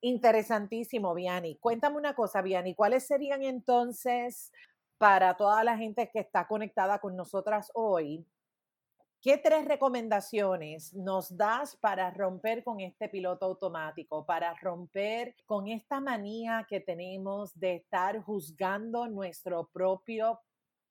Interesantísimo, 0.00 1.14
Viani. 1.14 1.56
Cuéntame 1.56 1.96
una 1.96 2.14
cosa, 2.14 2.42
Viani, 2.42 2.74
¿cuáles 2.74 3.06
serían 3.06 3.42
entonces 3.42 4.52
para 4.98 5.36
toda 5.36 5.64
la 5.64 5.76
gente 5.76 6.10
que 6.12 6.20
está 6.20 6.46
conectada 6.46 6.98
con 6.98 7.16
nosotras 7.16 7.70
hoy? 7.74 8.26
¿Qué 9.24 9.38
tres 9.38 9.64
recomendaciones 9.64 10.92
nos 10.92 11.34
das 11.34 11.76
para 11.76 12.10
romper 12.10 12.62
con 12.62 12.80
este 12.80 13.08
piloto 13.08 13.46
automático, 13.46 14.26
para 14.26 14.52
romper 14.60 15.34
con 15.46 15.66
esta 15.68 15.98
manía 15.98 16.66
que 16.68 16.80
tenemos 16.80 17.58
de 17.58 17.76
estar 17.76 18.20
juzgando 18.20 19.08
nuestro 19.08 19.70
propio 19.72 20.40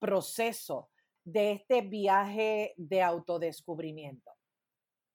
proceso 0.04 0.90
de 1.24 1.54
este 1.54 1.80
viaje 1.80 2.74
de 2.76 3.02
autodescubrimiento? 3.02 4.30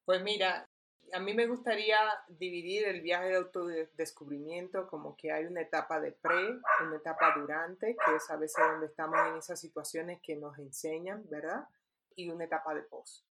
Pues 0.07 0.23
mira, 0.23 0.67
a 1.13 1.21
mí 1.21 1.35
me 1.35 1.47
gustaría 1.47 1.99
dividir 2.29 2.89
el 2.89 3.03
viaje 3.03 3.29
de 3.29 3.37
autodescubrimiento 3.37 4.89
como 4.89 5.15
que 5.15 5.31
hay 5.31 5.45
una 5.45 5.61
etapa 5.61 6.01
de 6.01 6.13
pre, 6.13 6.59
una 6.87 6.97
etapa 6.97 7.35
durante, 7.37 7.95
que 7.95 8.17
es 8.17 8.31
a 8.31 8.37
veces 8.37 8.65
donde 8.67 8.87
estamos 8.87 9.19
en 9.29 9.37
esas 9.37 9.61
situaciones 9.61 10.21
que 10.23 10.37
nos 10.37 10.59
enseñan, 10.59 11.23
¿verdad? 11.29 11.69
Y 12.17 12.31
una 12.31 12.45
etapa 12.45 12.75
de 12.75 12.83
post. 12.83 13.27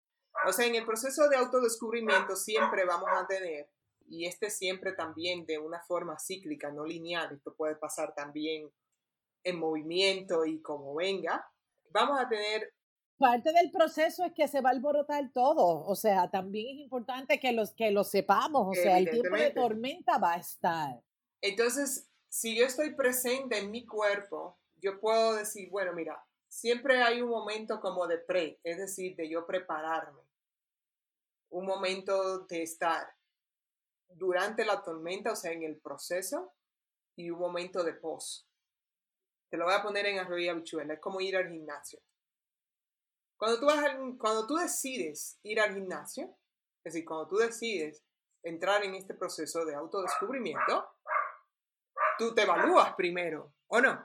O 0.44 0.52
sea, 0.52 0.66
en 0.66 0.74
el 0.74 0.84
proceso 0.84 1.28
de 1.28 1.36
autodescubrimiento 1.36 2.34
siempre 2.34 2.84
vamos 2.84 3.10
a 3.12 3.28
tener, 3.28 3.70
y 4.08 4.26
este 4.26 4.50
siempre 4.50 4.92
también 4.92 5.46
de 5.46 5.58
una 5.60 5.80
forma 5.82 6.18
cíclica, 6.18 6.72
no 6.72 6.84
lineal, 6.84 7.32
esto 7.32 7.54
puede 7.54 7.76
pasar 7.76 8.12
también 8.12 8.72
en 9.44 9.58
movimiento 9.58 10.44
y 10.44 10.60
como 10.60 10.94
venga, 10.94 11.48
vamos 11.90 12.18
a 12.18 12.28
tener 12.28 12.72
parte 13.16 13.52
del 13.52 13.70
proceso 13.70 14.24
es 14.24 14.32
que 14.32 14.48
se 14.48 14.60
va 14.60 14.70
a 14.70 14.72
alborotar 14.72 15.30
todo, 15.32 15.86
o 15.86 15.94
sea, 15.94 16.30
también 16.30 16.76
es 16.76 16.82
importante 16.82 17.38
que 17.38 17.52
los 17.52 17.72
que 17.72 17.90
lo 17.90 18.04
sepamos, 18.04 18.66
o 18.68 18.74
sea, 18.74 18.98
el 18.98 19.08
tiempo 19.08 19.36
de 19.36 19.50
tormenta 19.50 20.18
va 20.18 20.34
a 20.34 20.38
estar. 20.38 21.02
Entonces, 21.40 22.10
si 22.28 22.56
yo 22.56 22.66
estoy 22.66 22.94
presente 22.94 23.58
en 23.58 23.70
mi 23.70 23.86
cuerpo, 23.86 24.58
yo 24.76 25.00
puedo 25.00 25.34
decir, 25.34 25.70
bueno, 25.70 25.92
mira, 25.92 26.22
siempre 26.48 27.02
hay 27.02 27.22
un 27.22 27.30
momento 27.30 27.80
como 27.80 28.06
de 28.06 28.18
pre, 28.18 28.60
es 28.62 28.78
decir, 28.78 29.16
de 29.16 29.28
yo 29.28 29.46
prepararme, 29.46 30.20
un 31.50 31.66
momento 31.66 32.40
de 32.40 32.62
estar 32.62 33.06
durante 34.08 34.64
la 34.64 34.82
tormenta, 34.82 35.32
o 35.32 35.36
sea, 35.36 35.52
en 35.52 35.62
el 35.62 35.76
proceso, 35.76 36.52
y 37.16 37.30
un 37.30 37.38
momento 37.38 37.84
de 37.84 37.94
post. 37.94 38.46
Te 39.54 39.58
lo 39.58 39.66
voy 39.66 39.74
a 39.74 39.84
poner 39.84 40.04
en 40.06 40.18
arroyo 40.18 40.50
habichuela, 40.50 40.94
es 40.94 40.98
como 40.98 41.20
ir 41.20 41.36
al 41.36 41.48
gimnasio 41.48 42.00
cuando 43.36 43.60
tú, 43.60 43.66
vas 43.66 43.84
cuando 44.18 44.48
tú 44.48 44.56
decides 44.56 45.38
ir 45.44 45.60
al 45.60 45.74
gimnasio, 45.74 46.24
es 46.82 46.92
decir, 46.92 47.04
cuando 47.04 47.28
tú 47.28 47.36
decides 47.36 48.02
entrar 48.42 48.82
en 48.82 48.96
este 48.96 49.14
proceso 49.14 49.64
de 49.64 49.76
autodescubrimiento, 49.76 50.88
tú 52.18 52.34
te 52.34 52.42
evalúas 52.42 52.94
primero, 52.94 53.52
¿o 53.68 53.80
no? 53.80 54.04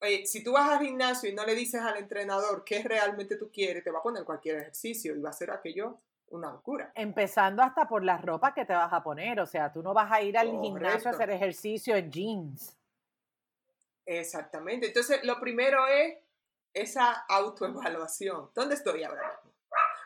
Oye, 0.00 0.26
si 0.26 0.42
tú 0.42 0.52
vas 0.52 0.68
al 0.68 0.84
gimnasio 0.84 1.30
y 1.30 1.34
no 1.34 1.44
le 1.44 1.54
dices 1.54 1.80
al 1.80 1.98
entrenador 1.98 2.64
qué 2.64 2.82
realmente 2.82 3.36
tú 3.36 3.52
quieres, 3.52 3.84
te 3.84 3.92
va 3.92 4.00
a 4.00 4.02
poner 4.02 4.24
cualquier 4.24 4.56
ejercicio 4.56 5.14
y 5.14 5.20
va 5.20 5.30
a 5.30 5.34
ser 5.34 5.52
aquello 5.52 6.00
una 6.30 6.50
locura. 6.50 6.90
Empezando 6.94 7.62
hasta 7.62 7.86
por 7.86 8.02
la 8.02 8.18
ropa 8.18 8.52
que 8.52 8.64
te 8.64 8.72
vas 8.72 8.92
a 8.92 9.02
poner, 9.02 9.38
o 9.38 9.46
sea, 9.46 9.72
tú 9.72 9.82
no 9.82 9.94
vas 9.94 10.10
a 10.10 10.22
ir 10.22 10.36
al 10.36 10.50
gimnasio 10.60 11.10
a 11.10 11.14
hacer 11.14 11.30
ejercicio 11.30 11.96
en 11.96 12.10
jeans. 12.10 12.77
Exactamente, 14.10 14.86
entonces 14.86 15.22
lo 15.22 15.38
primero 15.38 15.86
es 15.86 16.16
esa 16.72 17.12
autoevaluación. 17.28 18.50
¿Dónde 18.54 18.74
estoy 18.74 19.02
ahora? 19.02 19.38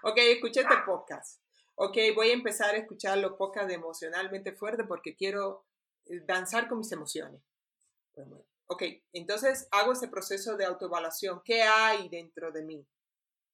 Ok, 0.03 0.19
escuché 0.19 0.63
este 0.63 0.75
podcast. 0.85 1.41
Ok, 1.77 1.97
voy 2.17 2.31
a 2.31 2.33
empezar 2.33 2.75
a 2.75 2.79
escuchar 2.79 3.19
los 3.19 3.35
podcasts 3.35 3.69
de 3.69 3.75
emocionalmente 3.75 4.51
fuerte 4.57 4.83
porque 4.83 5.15
quiero 5.15 5.67
eh, 6.07 6.21
danzar 6.27 6.69
con 6.69 6.79
mis 6.79 6.91
emociones. 6.91 7.41
Pues 8.13 8.27
ok, 8.67 8.83
entonces 9.13 9.69
hago 9.71 9.93
ese 9.93 10.09
proceso 10.09 10.57
de 10.57 10.65
autoevaluación. 10.65 11.41
¿Qué 11.45 11.63
hay 11.63 12.09
dentro 12.09 12.51
de 12.51 12.63
mí? 12.63 12.85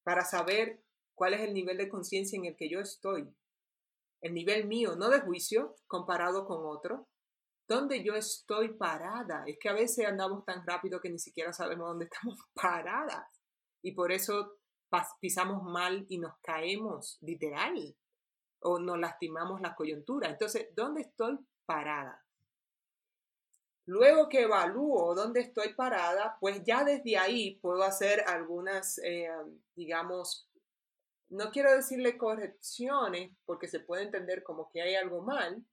Para 0.03 0.25
saber 0.25 0.83
cuál 1.15 1.35
es 1.35 1.43
el 1.43 1.53
nivel 1.53 1.77
de 1.77 1.91
conciencia 1.91 2.39
en 2.39 2.47
el 2.47 2.57
que 2.57 2.71
yo 2.71 2.81
estoy. 2.81 3.29
El 4.23 4.33
nivel 4.33 4.67
mío, 4.67 4.97
no 4.97 5.11
de 5.11 5.21
juicio, 5.21 5.77
comparado 5.87 6.47
con 6.47 6.65
otro, 6.65 7.07
dónde 7.69 8.03
yo 8.03 8.15
estoy 8.15 8.75
parada. 8.75 9.45
Es 9.47 9.59
que 9.61 9.69
a 9.69 9.75
veces 9.75 10.07
andamos 10.07 10.45
tan 10.45 10.67
rápido 10.67 11.01
que 11.01 11.11
ni 11.11 11.19
siquiera 11.19 11.53
sabemos 11.53 11.89
dónde 11.89 12.07
estamos 12.11 12.39
paradas. 12.55 13.27
Y 13.83 13.93
por 13.93 14.11
eso 14.11 14.59
pisamos 15.21 15.63
mal 15.63 16.07
y 16.09 16.19
nos 16.19 16.35
caemos, 16.43 17.19
literal. 17.21 17.97
O 18.61 18.81
nos 18.81 18.99
lastimamos 18.99 19.61
la 19.61 19.75
coyuntura. 19.75 20.29
Entonces, 20.29 20.69
¿dónde 20.75 21.03
estoy 21.03 21.39
parada? 21.67 22.25
Luego 23.87 24.29
que 24.29 24.43
evalúo 24.43 25.15
dónde 25.15 25.41
estoy 25.41 25.73
parada, 25.75 26.37
pues 26.41 26.63
ya 26.63 26.85
desde 26.85 27.17
ahí 27.17 27.59
puedo 27.61 27.85
hacer 27.85 28.23
algunas, 28.27 28.99
eh, 28.99 29.31
digamos, 29.75 30.51
no 31.31 31.51
quiero 31.51 31.75
decirle 31.75 32.19
correcciones, 32.19 33.35
porque 33.47 33.67
se 33.67 33.81
puede 33.81 34.03
entender 34.03 34.43
como 34.43 34.69
que 34.71 34.83
hay 34.83 34.95
algo 34.95 35.23
mal, 35.23 35.65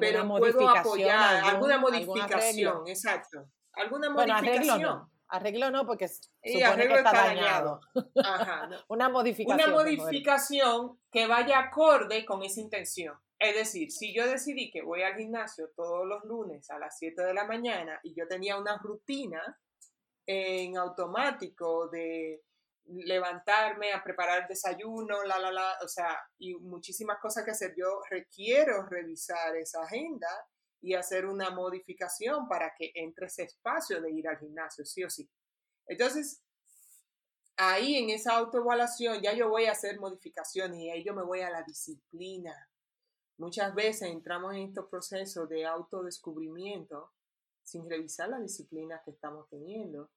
pero 0.00 0.26
puedo 0.28 0.68
apoyar 0.68 1.44
alguna 1.44 1.78
modificación, 1.78 2.86
exacto. 2.86 3.48
Alguna 3.72 4.10
modificación. 4.10 4.48
arreglo 4.48 4.78
no, 4.78 5.10
arreglo 5.28 5.70
no 5.70 5.86
porque 5.86 6.08
supone 6.08 6.88
que 6.88 6.94
está, 6.94 7.12
dañado. 7.12 7.80
una 8.88 9.08
modificación. 9.08 9.70
Una 9.70 9.82
modificación 9.82 10.98
que 11.10 11.26
vaya 11.26 11.58
acorde 11.58 12.24
con 12.24 12.42
esa 12.42 12.60
intención. 12.60 13.14
Es 13.38 13.54
decir, 13.54 13.90
si 13.90 14.14
yo 14.14 14.26
decidí 14.26 14.70
que 14.70 14.82
voy 14.82 15.02
al 15.02 15.14
gimnasio 15.14 15.70
todos 15.76 16.06
los 16.06 16.24
lunes 16.24 16.70
a 16.70 16.78
las 16.78 16.98
7 16.98 17.22
de 17.22 17.34
la 17.34 17.44
mañana 17.44 18.00
y 18.02 18.14
yo 18.14 18.26
tenía 18.26 18.58
una 18.58 18.78
rutina 18.78 19.58
en 20.24 20.76
automático 20.78 21.88
de 21.88 22.42
levantarme 22.88 23.92
a 23.92 24.02
preparar 24.02 24.46
desayuno, 24.48 25.22
la, 25.24 25.38
la, 25.38 25.50
la, 25.50 25.78
o 25.84 25.88
sea, 25.88 26.18
y 26.38 26.54
muchísimas 26.54 27.18
cosas 27.20 27.44
que 27.44 27.50
hacer. 27.50 27.74
Yo 27.76 28.00
requiero 28.10 28.86
revisar 28.86 29.56
esa 29.56 29.82
agenda 29.82 30.28
y 30.80 30.94
hacer 30.94 31.26
una 31.26 31.50
modificación 31.50 32.48
para 32.48 32.72
que 32.76 32.92
entre 32.94 33.26
ese 33.26 33.44
espacio 33.44 34.00
de 34.00 34.12
ir 34.12 34.28
al 34.28 34.38
gimnasio, 34.38 34.84
sí 34.84 35.02
o 35.04 35.10
sí. 35.10 35.28
Entonces, 35.86 36.42
ahí 37.56 37.96
en 37.96 38.10
esa 38.10 38.36
autoevaluación 38.36 39.20
ya 39.22 39.32
yo 39.32 39.48
voy 39.48 39.66
a 39.66 39.72
hacer 39.72 39.98
modificaciones 39.98 40.78
y 40.80 40.90
ahí 40.90 41.04
yo 41.04 41.14
me 41.14 41.22
voy 41.22 41.40
a 41.40 41.50
la 41.50 41.62
disciplina. 41.62 42.70
Muchas 43.38 43.74
veces 43.74 44.10
entramos 44.10 44.54
en 44.54 44.62
estos 44.62 44.86
procesos 44.88 45.48
de 45.48 45.66
autodescubrimiento 45.66 47.12
sin 47.62 47.88
revisar 47.88 48.28
las 48.28 48.42
disciplinas 48.42 49.02
que 49.04 49.10
estamos 49.10 49.48
teniendo 49.48 50.10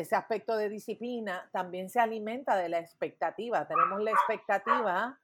ese 0.00 0.14
aspecto 0.14 0.56
de 0.56 0.68
disciplina 0.68 1.48
también 1.52 1.90
se 1.90 2.00
alimenta 2.00 2.56
de 2.56 2.68
la 2.68 2.78
expectativa. 2.78 3.66
Tenemos 3.66 4.00
la 4.00 4.12
expectativa 4.12 5.18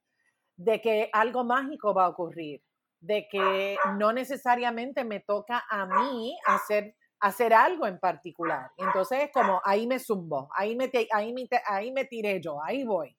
de 0.56 0.80
que 0.80 1.10
algo 1.12 1.44
mágico 1.44 1.94
va 1.94 2.06
a 2.06 2.08
ocurrir, 2.08 2.62
de 3.00 3.28
que 3.28 3.76
no 3.96 4.12
necesariamente 4.12 5.04
me 5.04 5.20
toca 5.20 5.64
a 5.70 5.86
mí 5.86 6.36
hacer, 6.46 6.96
hacer 7.20 7.54
algo 7.54 7.86
en 7.86 7.98
particular. 7.98 8.70
Entonces 8.76 9.24
es 9.24 9.30
como, 9.32 9.60
ahí 9.64 9.86
me 9.86 9.98
zumbo, 9.98 10.48
ahí 10.54 10.74
me, 10.74 10.90
ahí, 11.12 11.32
me, 11.32 11.48
ahí 11.66 11.92
me 11.92 12.04
tiré 12.04 12.40
yo, 12.40 12.62
ahí 12.62 12.84
voy. 12.84 13.16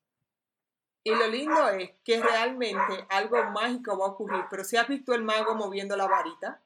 Y 1.04 1.12
lo 1.12 1.28
lindo 1.28 1.70
es 1.70 1.92
que 2.04 2.20
realmente 2.20 3.06
algo 3.10 3.38
mágico 3.52 3.98
va 3.98 4.08
a 4.08 4.10
ocurrir, 4.10 4.44
pero 4.50 4.64
si 4.64 4.76
has 4.76 4.88
visto 4.88 5.14
el 5.14 5.24
mago 5.24 5.54
moviendo 5.54 5.96
la 5.96 6.08
varita, 6.08 6.65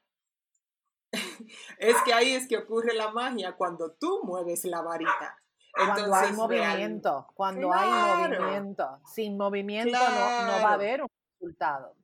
es 1.78 1.96
que 2.04 2.12
ahí 2.12 2.32
es 2.32 2.46
que 2.46 2.56
ocurre 2.56 2.94
la 2.94 3.10
magia 3.10 3.56
cuando 3.56 3.92
tú 3.92 4.20
mueves 4.24 4.64
la 4.64 4.80
varita. 4.82 5.36
cuando 5.74 6.14
hay 6.14 6.32
movimiento, 6.32 7.26
cuando 7.34 7.72
hay 7.72 8.38
movimiento. 8.38 9.00
Sin 9.06 9.36
movimiento 9.36 9.98
no, 9.98 10.46
no, 10.46 10.62
va 10.62 10.70
a 10.70 10.74
haber 10.74 11.02
un 11.02 11.08
resultado. 11.38 11.96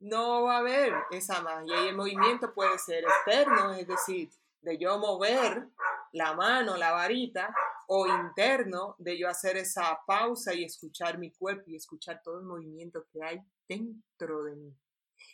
No 0.00 0.44
va 0.44 0.56
a 0.56 0.58
haber 0.58 0.94
esa 1.10 1.42
magia. 1.42 1.84
Y 1.84 1.88
el 1.88 1.96
movimiento 1.96 2.54
puede 2.54 2.78
ser 2.78 3.04
externo, 3.04 3.74
es 3.74 3.86
decir, 3.86 4.30
de 4.62 4.78
yo 4.78 4.98
mover 4.98 5.68
la 6.12 6.34
mano, 6.34 6.76
la 6.76 6.92
varita, 6.92 7.54
o 7.86 8.06
interno, 8.06 8.94
de 8.98 9.18
yo 9.18 9.28
hacer 9.28 9.56
esa 9.56 10.00
pausa 10.06 10.54
y 10.54 10.64
escuchar 10.64 11.18
mi 11.18 11.32
cuerpo 11.32 11.70
y 11.70 11.76
escuchar 11.76 12.22
todo 12.22 12.38
el 12.38 12.46
movimiento 12.46 13.04
que 13.12 13.22
hay 13.22 13.40
dentro 13.68 14.44
de 14.44 14.56
mí. 14.56 14.74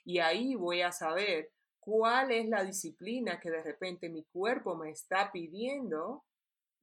Y 0.04 0.18
ahí 0.18 0.54
voy 0.54 0.82
a 0.82 0.90
saber 0.90 1.52
cuál 1.86 2.32
es 2.32 2.48
la 2.48 2.64
disciplina 2.64 3.38
que 3.38 3.48
de 3.48 3.62
repente 3.62 4.08
mi 4.08 4.24
cuerpo 4.24 4.74
me 4.74 4.90
está 4.90 5.30
pidiendo, 5.30 6.24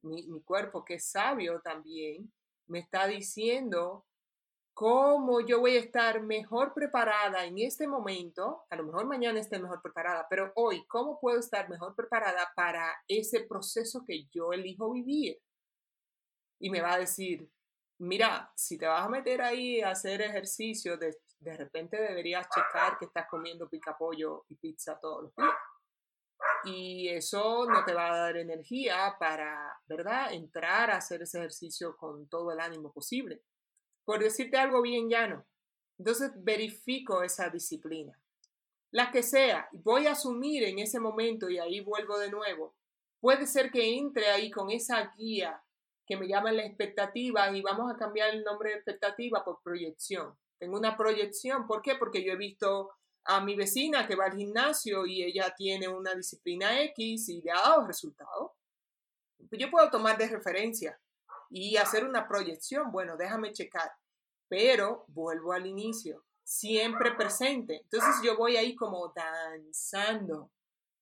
mi, 0.00 0.24
cuerpo 0.44 0.82
que 0.82 0.94
es 0.94 1.10
sabio 1.10 1.60
también, 1.60 2.32
me 2.68 2.78
está 2.78 3.06
diciendo 3.06 4.06
cómo 4.72 5.42
yo 5.42 5.60
voy 5.60 5.76
a 5.76 5.80
estar 5.80 6.22
mejor 6.22 6.72
preparada 6.72 7.44
en 7.44 7.58
este 7.58 7.86
momento, 7.86 8.64
a 8.70 8.76
lo 8.76 8.84
mejor 8.84 9.04
mañana 9.06 9.38
esté 9.38 9.58
mejor 9.58 9.82
preparada, 9.82 10.26
pero 10.30 10.52
hoy, 10.56 10.86
¿cómo 10.86 11.20
puedo 11.20 11.38
estar 11.38 11.68
mejor 11.68 11.94
preparada 11.94 12.50
para 12.56 12.90
ese 13.06 13.40
proceso 13.40 14.04
que 14.06 14.24
yo 14.32 14.54
elijo 14.54 14.90
vivir? 14.90 15.38
Y 16.58 16.70
me 16.70 16.80
va 16.80 16.94
a 16.94 16.98
decir, 16.98 17.46
mira, 17.98 18.50
si 18.56 18.78
te 18.78 18.86
vas 18.86 19.04
a 19.04 19.10
meter 19.10 19.42
ahí 19.42 19.82
a 19.82 19.90
hacer 19.90 20.22
ejercicio, 20.22 20.96
de, 20.96 21.14
de 21.44 21.56
repente 21.56 22.00
deberías 22.00 22.48
checar 22.48 22.98
que 22.98 23.04
estás 23.04 23.26
comiendo 23.28 23.68
pica 23.68 23.96
pollo 23.96 24.44
y 24.48 24.56
pizza 24.56 24.98
todos 24.98 25.24
los 25.24 25.36
días. 25.36 25.54
Y 26.64 27.08
eso 27.08 27.66
no 27.66 27.84
te 27.84 27.92
va 27.92 28.12
a 28.12 28.18
dar 28.18 28.36
energía 28.36 29.16
para, 29.18 29.78
¿verdad?, 29.86 30.32
entrar 30.32 30.90
a 30.90 30.96
hacer 30.96 31.22
ese 31.22 31.38
ejercicio 31.38 31.96
con 31.96 32.26
todo 32.28 32.50
el 32.52 32.60
ánimo 32.60 32.92
posible. 32.92 33.42
Por 34.04 34.20
decirte 34.20 34.56
algo 34.56 34.82
bien 34.82 35.08
llano. 35.08 35.46
Entonces 35.98 36.32
verifico 36.36 37.22
esa 37.22 37.50
disciplina. 37.50 38.18
La 38.90 39.10
que 39.10 39.22
sea, 39.22 39.68
voy 39.72 40.06
a 40.06 40.12
asumir 40.12 40.64
en 40.64 40.78
ese 40.78 41.00
momento 41.00 41.50
y 41.50 41.58
ahí 41.58 41.80
vuelvo 41.80 42.18
de 42.18 42.30
nuevo. 42.30 42.74
Puede 43.20 43.46
ser 43.46 43.70
que 43.70 43.96
entre 43.96 44.28
ahí 44.28 44.50
con 44.50 44.70
esa 44.70 45.12
guía 45.16 45.62
que 46.06 46.16
me 46.16 46.28
llama 46.28 46.52
la 46.52 46.64
expectativa 46.64 47.50
y 47.56 47.62
vamos 47.62 47.90
a 47.90 47.96
cambiar 47.96 48.30
el 48.30 48.44
nombre 48.44 48.70
de 48.70 48.76
expectativa 48.76 49.44
por 49.44 49.62
proyección. 49.62 50.36
Tengo 50.58 50.76
una 50.76 50.96
proyección, 50.96 51.66
¿por 51.66 51.82
qué? 51.82 51.96
Porque 51.96 52.24
yo 52.24 52.32
he 52.32 52.36
visto 52.36 52.90
a 53.24 53.40
mi 53.40 53.56
vecina 53.56 54.06
que 54.06 54.16
va 54.16 54.26
al 54.26 54.36
gimnasio 54.36 55.06
y 55.06 55.22
ella 55.22 55.54
tiene 55.56 55.88
una 55.88 56.14
disciplina 56.14 56.82
X 56.82 57.28
y 57.28 57.42
le 57.42 57.50
ha 57.50 57.60
dado 57.60 57.86
resultado. 57.86 58.54
Pues 59.48 59.60
yo 59.60 59.70
puedo 59.70 59.90
tomar 59.90 60.18
de 60.18 60.28
referencia 60.28 61.00
y 61.50 61.76
hacer 61.76 62.04
una 62.04 62.26
proyección. 62.28 62.90
Bueno, 62.92 63.16
déjame 63.16 63.52
checar. 63.52 63.90
Pero 64.48 65.04
vuelvo 65.08 65.52
al 65.52 65.66
inicio, 65.66 66.24
siempre 66.42 67.14
presente. 67.14 67.80
Entonces 67.82 68.16
yo 68.22 68.36
voy 68.36 68.56
ahí 68.56 68.74
como 68.74 69.12
danzando. 69.14 70.50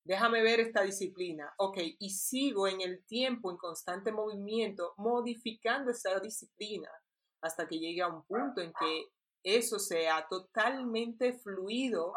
Déjame 0.05 0.43
ver 0.43 0.61
esta 0.61 0.83
disciplina. 0.83 1.53
Ok, 1.59 1.79
y 1.99 2.11
sigo 2.11 2.67
en 2.67 2.81
el 2.81 3.05
tiempo, 3.05 3.51
en 3.51 3.57
constante 3.57 4.13
movimiento, 4.13 4.95
modificando 4.97 5.91
esa 5.91 6.19
disciplina 6.21 6.91
hasta 7.41 7.67
que 7.67 7.79
llegue 7.79 8.03
a 8.03 8.09
un 8.09 8.25
punto 8.25 8.61
en 8.61 8.73
que 8.73 9.07
eso 9.43 9.79
sea 9.79 10.27
totalmente 10.29 11.33
fluido, 11.33 12.15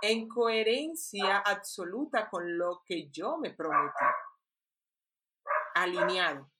en 0.00 0.28
coherencia 0.28 1.38
absoluta 1.38 2.28
con 2.28 2.56
lo 2.56 2.82
que 2.84 3.08
yo 3.10 3.36
me 3.38 3.50
prometí. 3.50 4.04
Alineado. 5.74 6.50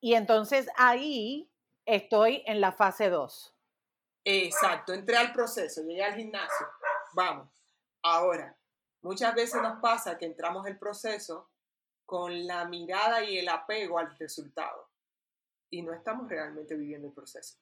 Y 0.00 0.14
entonces 0.14 0.68
ahí 0.76 1.50
estoy 1.84 2.42
en 2.46 2.60
la 2.60 2.72
fase 2.72 3.10
2. 3.10 3.54
Exacto, 4.24 4.92
entré 4.92 5.16
al 5.16 5.32
proceso, 5.32 5.82
llegué 5.82 6.04
al 6.04 6.14
gimnasio. 6.14 6.66
Vamos. 7.14 7.48
Ahora, 8.02 8.56
muchas 9.02 9.34
veces 9.34 9.60
nos 9.62 9.80
pasa 9.80 10.18
que 10.18 10.26
entramos 10.26 10.66
el 10.66 10.78
proceso 10.78 11.50
con 12.04 12.46
la 12.46 12.64
mirada 12.66 13.24
y 13.24 13.38
el 13.38 13.48
apego 13.48 13.98
al 13.98 14.16
resultado 14.18 14.88
y 15.70 15.82
no 15.82 15.92
estamos 15.92 16.28
realmente 16.28 16.74
viviendo 16.74 17.08
el 17.08 17.14
proceso. 17.14 17.58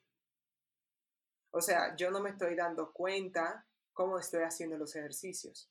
O 1.56 1.62
sea, 1.62 1.96
yo 1.96 2.10
no 2.10 2.20
me 2.20 2.28
estoy 2.28 2.54
dando 2.54 2.92
cuenta 2.92 3.66
cómo 3.94 4.18
estoy 4.18 4.42
haciendo 4.42 4.76
los 4.76 4.94
ejercicios. 4.94 5.70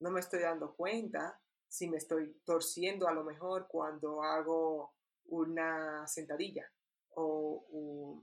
No 0.00 0.10
me 0.10 0.20
estoy 0.20 0.40
dando 0.40 0.74
cuenta 0.74 1.38
si 1.68 1.90
me 1.90 1.98
estoy 1.98 2.40
torciendo 2.46 3.06
a 3.06 3.12
lo 3.12 3.22
mejor 3.22 3.66
cuando 3.68 4.22
hago 4.22 4.94
una 5.26 6.06
sentadilla 6.06 6.66
o, 7.10 8.22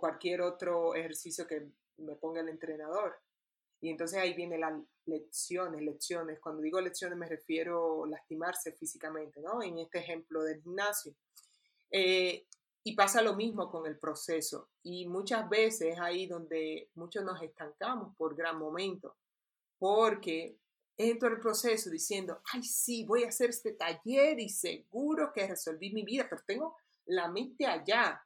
cualquier 0.00 0.40
otro 0.40 0.96
ejercicio 0.96 1.46
que 1.46 1.68
me 1.98 2.16
ponga 2.16 2.40
el 2.40 2.48
entrenador. 2.48 3.20
Y 3.80 3.90
entonces 3.90 4.18
ahí 4.18 4.34
vienen 4.34 4.62
las 4.62 4.72
lecciones, 5.06 5.80
lecciones. 5.80 6.40
Cuando 6.40 6.60
digo 6.60 6.80
lecciones 6.80 7.16
me 7.16 7.28
refiero 7.28 8.02
a 8.02 8.08
lastimarse 8.08 8.72
físicamente, 8.72 9.40
¿no? 9.40 9.62
En 9.62 9.78
este 9.78 10.00
ejemplo 10.00 10.42
del 10.42 10.60
gimnasio. 10.60 11.14
Eh, 11.88 12.48
y 12.84 12.94
pasa 12.94 13.22
lo 13.22 13.34
mismo 13.34 13.70
con 13.70 13.86
el 13.86 13.98
proceso. 13.98 14.70
Y 14.82 15.06
muchas 15.06 15.48
veces 15.48 15.98
ahí 15.98 16.26
donde 16.26 16.90
muchos 16.94 17.24
nos 17.24 17.40
estancamos 17.42 18.14
por 18.16 18.34
gran 18.34 18.58
momento, 18.58 19.16
porque 19.78 20.58
entro 20.96 21.28
el 21.28 21.40
proceso 21.40 21.90
diciendo, 21.90 22.40
ay, 22.52 22.62
sí, 22.62 23.04
voy 23.04 23.24
a 23.24 23.28
hacer 23.28 23.50
este 23.50 23.72
taller 23.72 24.38
y 24.40 24.48
seguro 24.48 25.32
que 25.32 25.46
resolví 25.46 25.92
mi 25.92 26.02
vida, 26.02 26.26
pero 26.28 26.42
tengo 26.46 26.76
la 27.06 27.28
mente 27.28 27.66
allá. 27.66 28.24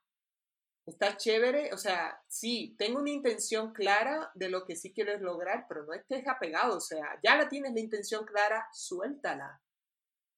Está 0.86 1.16
chévere, 1.16 1.72
o 1.72 1.78
sea, 1.78 2.22
sí, 2.28 2.76
tengo 2.78 3.00
una 3.00 3.10
intención 3.10 3.72
clara 3.72 4.30
de 4.34 4.48
lo 4.48 4.64
que 4.64 4.76
sí 4.76 4.92
quieres 4.92 5.20
lograr, 5.20 5.66
pero 5.68 5.84
no 5.84 5.92
estés 5.92 6.26
apegado, 6.28 6.76
o 6.76 6.80
sea, 6.80 7.18
ya 7.24 7.36
la 7.36 7.48
tienes 7.48 7.74
la 7.74 7.80
intención 7.80 8.24
clara, 8.24 8.68
suéltala 8.72 9.60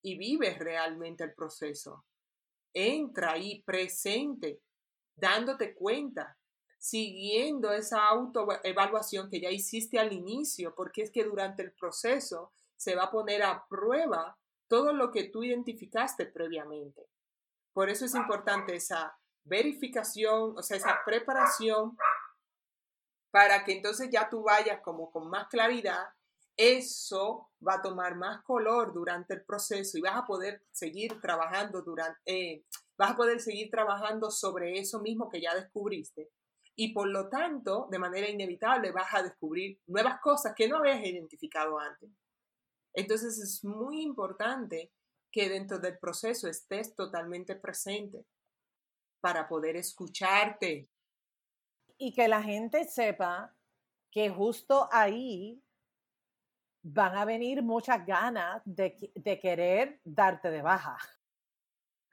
y 0.02 0.16
vives 0.16 0.58
realmente 0.58 1.24
el 1.24 1.34
proceso 1.34 2.06
entra 2.72 3.32
ahí 3.32 3.62
presente, 3.62 4.60
dándote 5.16 5.74
cuenta, 5.74 6.38
siguiendo 6.78 7.72
esa 7.72 8.06
autoevaluación 8.06 9.28
que 9.28 9.40
ya 9.40 9.50
hiciste 9.50 9.98
al 9.98 10.12
inicio, 10.12 10.74
porque 10.74 11.02
es 11.02 11.10
que 11.10 11.24
durante 11.24 11.62
el 11.62 11.72
proceso 11.72 12.52
se 12.76 12.94
va 12.94 13.04
a 13.04 13.10
poner 13.10 13.42
a 13.42 13.66
prueba 13.68 14.38
todo 14.68 14.92
lo 14.92 15.10
que 15.10 15.24
tú 15.24 15.42
identificaste 15.42 16.26
previamente. 16.26 17.08
Por 17.72 17.90
eso 17.90 18.04
es 18.04 18.14
importante 18.14 18.76
esa 18.76 19.18
verificación, 19.44 20.56
o 20.56 20.62
sea, 20.62 20.76
esa 20.76 21.00
preparación 21.04 21.96
para 23.30 23.64
que 23.64 23.72
entonces 23.72 24.08
ya 24.10 24.28
tú 24.28 24.42
vayas 24.42 24.80
como 24.82 25.10
con 25.10 25.28
más 25.28 25.48
claridad 25.48 26.08
eso 26.58 27.52
va 27.66 27.74
a 27.74 27.82
tomar 27.82 28.16
más 28.16 28.42
color 28.42 28.92
durante 28.92 29.32
el 29.32 29.44
proceso 29.44 29.96
y 29.96 30.00
vas 30.00 30.16
a 30.16 30.26
poder 30.26 30.64
seguir 30.72 31.20
trabajando 31.20 31.82
durante, 31.82 32.20
eh, 32.26 32.64
vas 32.98 33.12
a 33.12 33.16
poder 33.16 33.40
seguir 33.40 33.70
trabajando 33.70 34.28
sobre 34.32 34.76
eso 34.76 35.00
mismo 35.00 35.28
que 35.30 35.40
ya 35.40 35.54
descubriste. 35.54 36.30
Y 36.74 36.92
por 36.92 37.08
lo 37.08 37.28
tanto, 37.28 37.86
de 37.90 38.00
manera 38.00 38.28
inevitable, 38.28 38.90
vas 38.90 39.14
a 39.14 39.22
descubrir 39.22 39.80
nuevas 39.86 40.20
cosas 40.20 40.52
que 40.56 40.68
no 40.68 40.78
habías 40.78 41.04
identificado 41.04 41.78
antes. 41.78 42.10
Entonces 42.92 43.38
es 43.38 43.64
muy 43.64 44.02
importante 44.02 44.90
que 45.30 45.48
dentro 45.48 45.78
del 45.78 45.96
proceso 45.98 46.48
estés 46.48 46.96
totalmente 46.96 47.54
presente 47.54 48.26
para 49.20 49.48
poder 49.48 49.76
escucharte. 49.76 50.88
Y 51.98 52.12
que 52.12 52.26
la 52.26 52.42
gente 52.42 52.84
sepa 52.84 53.54
que 54.10 54.30
justo 54.30 54.88
ahí 54.90 55.62
van 56.90 57.16
a 57.16 57.24
venir 57.24 57.62
muchas 57.62 58.04
ganas 58.06 58.62
de, 58.64 59.38
querer 59.40 60.00
darte 60.04 60.50
de 60.50 60.62
baja, 60.62 60.96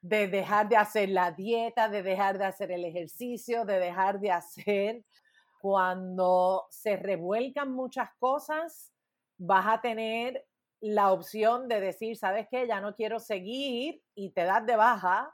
de 0.01 0.27
dejar 0.27 0.67
de 0.67 0.75
hacer 0.75 1.09
la 1.09 1.31
dieta, 1.31 1.87
de 1.87 2.03
dejar 2.03 2.37
de 2.37 2.45
hacer 2.45 2.71
el 2.71 2.83
ejercicio, 2.83 3.65
de 3.65 3.79
dejar 3.79 4.19
de 4.19 4.31
hacer. 4.31 5.03
Cuando 5.61 6.67
se 6.69 6.97
revuelcan 6.97 7.71
muchas 7.71 8.09
cosas, 8.19 8.91
vas 9.37 9.65
a 9.67 9.81
tener 9.81 10.45
la 10.81 11.11
opción 11.11 11.67
de 11.67 11.79
decir, 11.79 12.17
¿sabes 12.17 12.47
qué? 12.51 12.67
Ya 12.67 12.81
no 12.81 12.93
quiero 12.93 13.19
seguir 13.19 14.03
y 14.13 14.31
te 14.31 14.43
das 14.43 14.65
de 14.65 14.75
baja. 14.75 15.33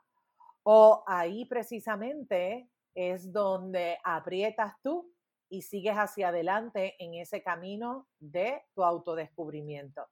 O 0.64 1.04
ahí 1.08 1.46
precisamente 1.46 2.70
es 2.94 3.34
donde 3.34 3.98
aprietas 4.04 4.76
tú 4.84 5.11
y 5.52 5.64
sigues 5.64 5.96
hacia 5.96 6.30
adelante 6.30 6.96
en 6.98 7.14
ese 7.14 7.44
camino 7.44 8.08
de 8.20 8.64
tu 8.74 8.84
autodescubrimiento. 8.84 10.08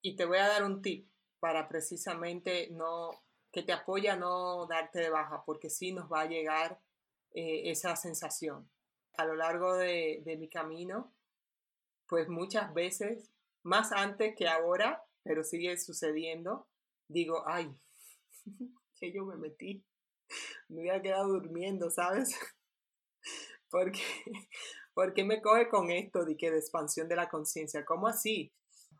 Y 0.00 0.14
te 0.14 0.24
voy 0.24 0.38
a 0.38 0.46
dar 0.46 0.62
un 0.62 0.80
tip 0.80 1.10
para 1.40 1.68
precisamente 1.68 2.68
no 2.70 3.10
que 3.50 3.64
te 3.64 3.72
apoya 3.72 4.16
no 4.16 4.66
darte 4.66 5.00
de 5.00 5.10
baja, 5.10 5.42
porque 5.44 5.68
sí 5.68 5.92
nos 5.92 6.10
va 6.10 6.22
a 6.22 6.28
llegar 6.28 6.80
eh, 7.32 7.70
esa 7.70 7.96
sensación. 7.96 8.70
A 9.18 9.26
lo 9.26 9.34
largo 9.34 9.76
de, 9.76 10.22
de 10.24 10.36
mi 10.38 10.48
camino, 10.48 11.12
pues 12.06 12.28
muchas 12.28 12.72
veces, 12.72 13.30
más 13.64 13.92
antes 13.92 14.34
que 14.36 14.48
ahora, 14.48 15.04
pero 15.24 15.42
sigue 15.42 15.76
sucediendo, 15.76 16.68
digo, 17.08 17.42
ay, 17.46 17.74
que 19.00 19.12
yo 19.12 19.26
me 19.26 19.36
metí, 19.36 19.84
me 20.68 20.82
había 20.82 21.02
quedado 21.02 21.28
durmiendo, 21.28 21.90
¿sabes? 21.90 22.38
Porque, 23.72 24.00
porque 24.94 25.24
me 25.24 25.42
coge 25.42 25.68
con 25.68 25.90
esto 25.90 26.24
de 26.24 26.36
que 26.36 26.52
de 26.52 26.58
expansión 26.58 27.08
de 27.08 27.16
la 27.16 27.28
conciencia, 27.28 27.84
¿cómo 27.84 28.06
así? 28.06 28.52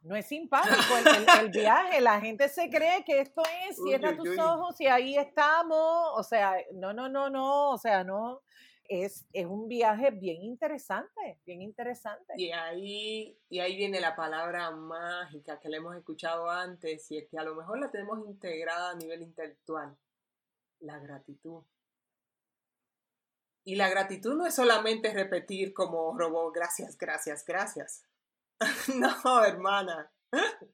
No 0.02 0.16
es 0.16 0.26
simpático 0.26 0.96
el, 1.40 1.50
viaje, 1.52 2.00
la 2.00 2.20
gente 2.20 2.48
se 2.48 2.68
cree 2.68 3.04
que 3.04 3.20
esto 3.20 3.42
es, 3.68 3.76
cierra 3.76 4.16
tus 4.16 4.36
ojos 4.36 4.80
y 4.80 4.86
ahí 4.86 5.16
estamos, 5.16 6.10
o 6.16 6.22
sea, 6.24 6.56
no, 6.72 6.92
no, 6.92 7.08
no, 7.08 7.30
no, 7.30 7.70
o 7.70 7.78
sea, 7.78 8.02
no, 8.02 8.42
es, 8.88 9.28
es 9.32 9.46
un 9.46 9.68
viaje 9.68 10.10
bien 10.10 10.42
interesante, 10.42 11.40
bien 11.46 11.62
interesante. 11.62 12.32
Y 12.36 12.50
ahí, 12.50 13.38
y 13.48 13.60
ahí 13.60 13.76
viene 13.76 14.00
la 14.00 14.16
palabra 14.16 14.72
mágica 14.72 15.60
que 15.60 15.68
le 15.68 15.76
hemos 15.76 15.94
escuchado 15.94 16.50
antes 16.50 17.08
y 17.12 17.18
es 17.18 17.28
que 17.28 17.38
a 17.38 17.44
lo 17.44 17.54
mejor 17.54 17.78
la 17.78 17.90
tenemos 17.90 18.26
integrada 18.26 18.90
a 18.90 18.96
nivel 18.96 19.22
intelectual, 19.22 19.96
la 20.80 20.98
gratitud 20.98 21.62
Y 23.64 23.76
la 23.76 23.88
gratitud 23.88 24.34
no 24.34 24.46
es 24.46 24.54
solamente 24.54 25.12
repetir 25.12 25.72
como 25.72 26.16
robot, 26.18 26.54
gracias, 26.54 26.98
gracias, 26.98 27.44
gracias. 27.44 28.04
no, 28.96 29.44
hermana. 29.44 30.12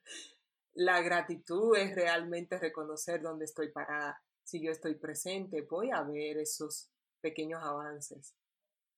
La 0.75 1.01
gratitud 1.03 1.77
es 1.77 1.95
realmente 1.95 2.57
reconocer 2.57 3.21
dónde 3.21 3.47
estoy 3.47 3.73
parada. 3.73 4.23
Si 4.45 4.63
yo 4.63 4.71
estoy 4.71 4.95
presente, 4.95 5.63
voy 5.63 5.91
a 5.91 6.03
ver 6.03 6.39
esos 6.39 6.89
pequeños 7.21 7.61
avances. 7.65 8.37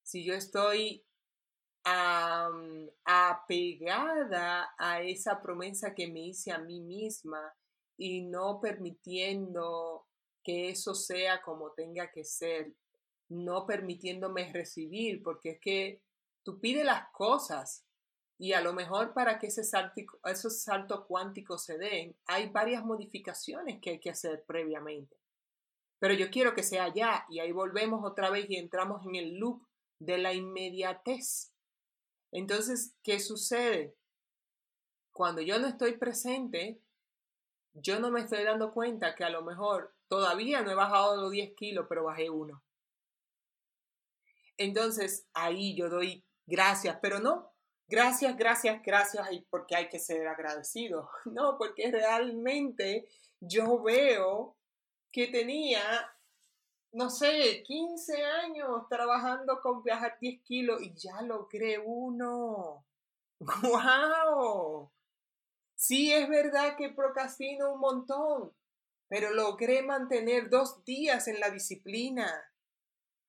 Si 0.03 0.22
yo 0.24 0.34
estoy 0.34 1.07
apegada 3.05 4.74
a 4.78 5.01
esa 5.03 5.41
promesa 5.41 5.95
que 5.95 6.09
me 6.09 6.20
hice 6.20 6.53
a 6.53 6.59
mí 6.59 6.80
misma 6.80 7.55
y 7.97 8.22
no 8.26 8.61
permitiendo 8.61 10.07
que 10.45 10.68
eso 10.68 10.95
sea 10.95 11.41
como 11.43 11.72
tenga 11.72 12.11
que 12.11 12.24
ser, 12.24 12.74
no 13.31 13.66
permitiéndome 13.66 14.53
recibir, 14.53 15.22
porque 15.22 15.51
es 15.51 15.61
que 15.61 16.03
tú 16.45 16.61
pides 16.61 16.85
las 16.85 17.11
cosas 17.12 17.87
y 18.39 18.53
a 18.55 18.61
lo 18.61 18.72
mejor 18.72 19.12
para 19.12 19.39
que 19.39 19.47
ese 19.49 19.64
salto, 19.64 20.01
esos 20.24 20.62
saltos 20.62 21.05
cuánticos 21.07 21.64
se 21.64 21.78
den, 21.78 22.16
hay 22.26 22.49
varias 22.49 22.85
modificaciones 22.85 23.81
que 23.81 23.91
hay 23.91 24.01
que 24.01 24.11
hacer 24.11 24.45
previamente. 24.47 25.16
Pero 25.99 26.14
yo 26.14 26.31
quiero 26.31 26.55
que 26.55 26.62
sea 26.62 26.93
ya 26.93 27.26
y 27.28 27.39
ahí 27.39 27.53
volvemos 27.53 28.01
otra 28.03 28.31
vez 28.31 28.49
y 28.49 28.57
entramos 28.57 29.05
en 29.07 29.14
el 29.14 29.37
loop 29.37 29.62
de 30.01 30.18
la 30.18 30.33
inmediatez. 30.33 31.53
Entonces, 32.33 32.97
¿qué 33.03 33.20
sucede? 33.20 33.95
Cuando 35.12 35.43
yo 35.43 35.59
no 35.59 35.66
estoy 35.66 35.99
presente, 35.99 36.81
yo 37.74 38.01
no 38.01 38.11
me 38.11 38.20
estoy 38.20 38.43
dando 38.43 38.72
cuenta 38.72 39.14
que 39.14 39.24
a 39.24 39.31
lo 39.31 39.43
mejor 39.43 39.95
todavía 40.09 40.62
no 40.62 40.70
he 40.70 40.74
bajado 40.74 41.20
los 41.20 41.31
10 41.31 41.55
kilos, 41.55 41.87
pero 41.89 42.05
bajé 42.05 42.31
uno. 42.31 42.62
Entonces, 44.61 45.27
ahí 45.33 45.75
yo 45.75 45.89
doy 45.89 46.23
gracias, 46.47 46.99
pero 47.01 47.19
no, 47.19 47.51
gracias, 47.89 48.37
gracias, 48.37 48.83
gracias, 48.85 49.27
porque 49.49 49.75
hay 49.75 49.89
que 49.89 49.99
ser 49.99 50.29
agradecido. 50.29 51.09
No, 51.25 51.57
porque 51.57 51.91
realmente 51.91 53.09
yo 53.41 53.83
veo 53.83 54.59
que 55.11 55.29
tenía, 55.29 55.81
no 56.93 57.09
sé, 57.09 57.63
15 57.65 58.23
años 58.23 58.87
trabajando 58.91 59.63
con 59.63 59.83
viajar 59.83 60.19
10 60.21 60.43
kilos 60.43 60.83
y 60.83 60.93
ya 60.95 61.23
logré 61.23 61.79
uno. 61.79 62.85
¡Wow! 63.63 64.93
Sí, 65.75 66.13
es 66.13 66.29
verdad 66.29 66.77
que 66.77 66.91
procrastino 66.91 67.73
un 67.73 67.81
montón, 67.81 68.53
pero 69.09 69.33
logré 69.33 69.83
mantener 69.83 70.51
dos 70.51 70.85
días 70.85 71.29
en 71.29 71.41
la 71.41 71.49
disciplina. 71.49 72.45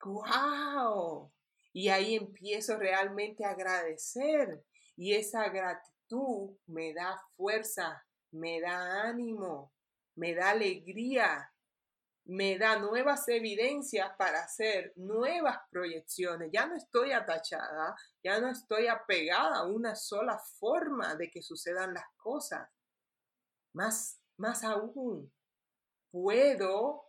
¡Wow! 0.03 1.31
Y 1.73 1.89
ahí 1.89 2.15
empiezo 2.15 2.77
realmente 2.77 3.45
a 3.45 3.51
agradecer. 3.51 4.63
Y 4.95 5.13
esa 5.13 5.49
gratitud 5.49 6.57
me 6.67 6.93
da 6.93 7.19
fuerza, 7.35 8.05
me 8.31 8.59
da 8.59 9.03
ánimo, 9.03 9.73
me 10.15 10.35
da 10.35 10.51
alegría, 10.51 11.51
me 12.25 12.57
da 12.57 12.77
nuevas 12.77 13.27
evidencias 13.27 14.11
para 14.17 14.43
hacer 14.43 14.93
nuevas 14.95 15.57
proyecciones. 15.69 16.49
Ya 16.53 16.67
no 16.67 16.75
estoy 16.75 17.11
atachada, 17.11 17.95
ya 18.23 18.39
no 18.39 18.49
estoy 18.49 18.87
apegada 18.87 19.57
a 19.57 19.65
una 19.65 19.95
sola 19.95 20.39
forma 20.59 21.15
de 21.15 21.29
que 21.29 21.41
sucedan 21.41 21.93
las 21.93 22.05
cosas. 22.17 22.69
Más, 23.73 24.19
más 24.37 24.63
aún, 24.63 25.31
puedo 26.11 27.05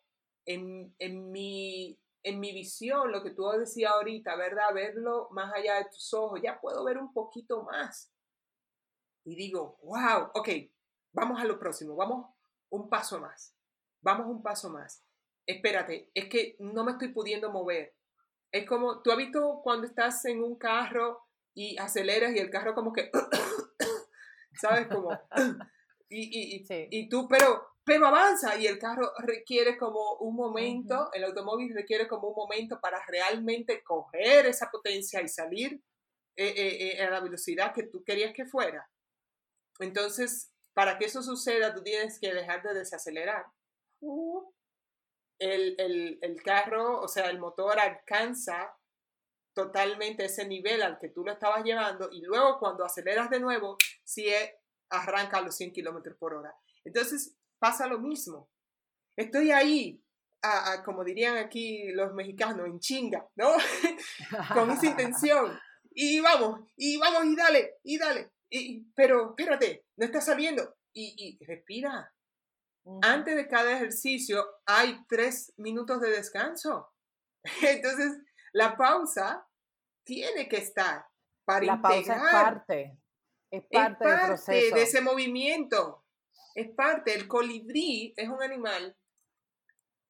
en, 0.46 0.94
en, 0.98 1.30
mi, 1.30 1.98
en 2.22 2.40
mi 2.40 2.52
visión, 2.52 3.10
lo 3.10 3.22
que 3.22 3.30
tú 3.30 3.48
decías 3.58 3.92
ahorita, 3.92 4.36
¿verdad? 4.36 4.72
Verlo 4.74 5.28
más 5.32 5.52
allá 5.54 5.76
de 5.76 5.86
tus 5.86 6.12
ojos, 6.14 6.40
ya 6.42 6.60
puedo 6.60 6.84
ver 6.84 6.98
un 6.98 7.12
poquito 7.12 7.62
más. 7.64 8.12
Y 9.24 9.36
digo, 9.36 9.78
wow, 9.82 10.30
ok, 10.34 10.48
vamos 11.12 11.40
a 11.40 11.44
lo 11.44 11.58
próximo, 11.58 11.96
vamos 11.96 12.26
un 12.70 12.88
paso 12.88 13.20
más, 13.20 13.54
vamos 14.00 14.26
un 14.26 14.42
paso 14.42 14.70
más. 14.70 15.04
Espérate, 15.46 16.10
es 16.14 16.28
que 16.28 16.56
no 16.60 16.84
me 16.84 16.92
estoy 16.92 17.08
pudiendo 17.08 17.50
mover. 17.50 17.96
Es 18.52 18.66
como, 18.66 19.02
tú 19.02 19.10
has 19.10 19.16
visto 19.16 19.60
cuando 19.62 19.86
estás 19.86 20.24
en 20.26 20.42
un 20.42 20.56
carro 20.56 21.26
y 21.54 21.76
aceleras 21.78 22.34
y 22.34 22.38
el 22.38 22.50
carro 22.50 22.74
como 22.74 22.92
que, 22.92 23.10
¿sabes? 24.60 24.86
Como, 24.88 25.10
y, 26.08 26.56
y, 26.56 26.64
y 26.90 27.08
tú, 27.08 27.26
pero 27.28 27.71
pero 27.84 28.06
avanza 28.06 28.56
y 28.56 28.66
el 28.66 28.78
carro 28.78 29.12
requiere 29.18 29.76
como 29.76 30.14
un 30.20 30.36
momento, 30.36 31.10
el 31.12 31.24
automóvil 31.24 31.74
requiere 31.74 32.06
como 32.06 32.28
un 32.28 32.34
momento 32.34 32.80
para 32.80 33.04
realmente 33.06 33.82
coger 33.82 34.46
esa 34.46 34.70
potencia 34.70 35.20
y 35.20 35.28
salir 35.28 35.82
eh, 36.36 36.54
eh, 36.56 36.98
eh, 36.98 37.02
a 37.02 37.10
la 37.10 37.20
velocidad 37.20 37.74
que 37.74 37.84
tú 37.84 38.04
querías 38.04 38.32
que 38.34 38.46
fuera. 38.46 38.88
Entonces, 39.80 40.52
para 40.74 40.96
que 40.96 41.06
eso 41.06 41.22
suceda, 41.22 41.74
tú 41.74 41.82
tienes 41.82 42.20
que 42.20 42.32
dejar 42.32 42.62
de 42.62 42.74
desacelerar. 42.74 43.46
el, 45.38 45.74
el, 45.78 46.18
el 46.22 46.42
carro, 46.42 47.00
o 47.00 47.08
sea, 47.08 47.30
el 47.30 47.40
motor 47.40 47.80
alcanza 47.80 48.76
totalmente 49.54 50.24
ese 50.24 50.46
nivel 50.46 50.82
al 50.82 50.98
que 50.98 51.08
tú 51.08 51.24
lo 51.24 51.32
estabas 51.32 51.64
llevando 51.64 52.08
y 52.10 52.22
luego 52.22 52.58
cuando 52.58 52.84
aceleras 52.84 53.28
de 53.28 53.40
nuevo, 53.40 53.76
sí 54.04 54.26
arranca 54.88 55.38
a 55.38 55.42
los 55.42 55.56
100 55.56 55.72
kilómetros 55.72 56.16
por 56.16 56.34
hora. 56.34 56.54
Entonces, 56.84 57.36
pasa 57.62 57.86
lo 57.86 58.00
mismo. 58.00 58.50
Estoy 59.16 59.52
ahí, 59.52 60.04
como 60.84 61.04
dirían 61.04 61.36
aquí 61.36 61.92
los 61.92 62.12
mexicanos, 62.12 62.66
en 62.66 62.80
chinga, 62.80 63.24
¿no? 63.36 63.52
Con 64.52 64.72
esa 64.72 64.86
intención. 64.86 65.56
Y 65.92 66.18
vamos, 66.18 66.72
y 66.76 66.96
vamos, 66.96 67.24
y 67.26 67.36
dale, 67.36 67.74
y 67.84 67.98
dale. 67.98 68.32
Y, 68.50 68.84
pero 68.96 69.30
espérate, 69.30 69.86
no 69.96 70.06
está 70.06 70.20
saliendo. 70.20 70.74
Y, 70.92 71.38
respira. 71.46 72.12
Antes 73.00 73.36
de 73.36 73.46
cada 73.46 73.76
ejercicio 73.76 74.44
hay 74.66 74.98
tres 75.08 75.52
minutos 75.56 76.00
de 76.00 76.10
descanso. 76.10 76.92
Entonces, 77.62 78.18
la 78.52 78.76
pausa 78.76 79.46
tiene 80.04 80.48
que 80.48 80.56
estar 80.56 81.06
para 81.44 81.64
la 81.64 81.80
pausa 81.80 82.16
es 82.16 82.32
parte, 82.32 82.98
es 83.52 83.64
parte, 83.70 84.08
del 84.08 84.26
proceso. 84.26 84.74
de 84.74 84.82
ese 84.82 85.00
movimiento 85.00 86.01
es 86.54 86.70
parte, 86.70 87.14
el 87.14 87.28
colibrí 87.28 88.14
es 88.16 88.28
un 88.28 88.42
animal 88.42 88.96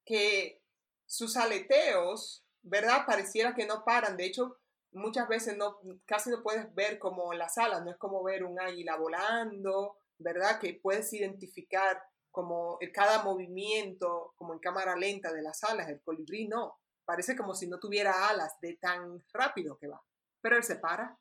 que 0.04 0.62
sus 1.06 1.36
aleteos, 1.36 2.44
¿verdad? 2.62 3.04
Pareciera 3.06 3.54
que 3.54 3.66
no 3.66 3.84
paran. 3.84 4.16
De 4.16 4.26
hecho, 4.26 4.58
muchas 4.92 5.28
veces 5.28 5.56
no, 5.56 5.78
casi 6.06 6.30
no 6.30 6.42
puedes 6.42 6.74
ver 6.74 6.98
como 6.98 7.32
las 7.32 7.58
alas, 7.58 7.84
no 7.84 7.90
es 7.90 7.96
como 7.96 8.22
ver 8.22 8.44
un 8.44 8.60
águila 8.60 8.96
volando, 8.96 9.98
¿verdad? 10.18 10.58
Que 10.58 10.74
puedes 10.74 11.12
identificar 11.12 12.02
como 12.30 12.78
cada 12.94 13.22
movimiento, 13.22 14.32
como 14.36 14.54
en 14.54 14.58
cámara 14.58 14.96
lenta 14.96 15.32
de 15.32 15.42
las 15.42 15.62
alas, 15.64 15.88
el 15.88 16.00
colibrí 16.00 16.48
no. 16.48 16.78
Parece 17.04 17.36
como 17.36 17.54
si 17.54 17.66
no 17.66 17.78
tuviera 17.78 18.28
alas 18.28 18.58
de 18.60 18.76
tan 18.76 19.22
rápido 19.32 19.76
que 19.78 19.88
va. 19.88 20.02
Pero 20.40 20.56
él 20.56 20.62
se 20.62 20.76
para. 20.76 21.18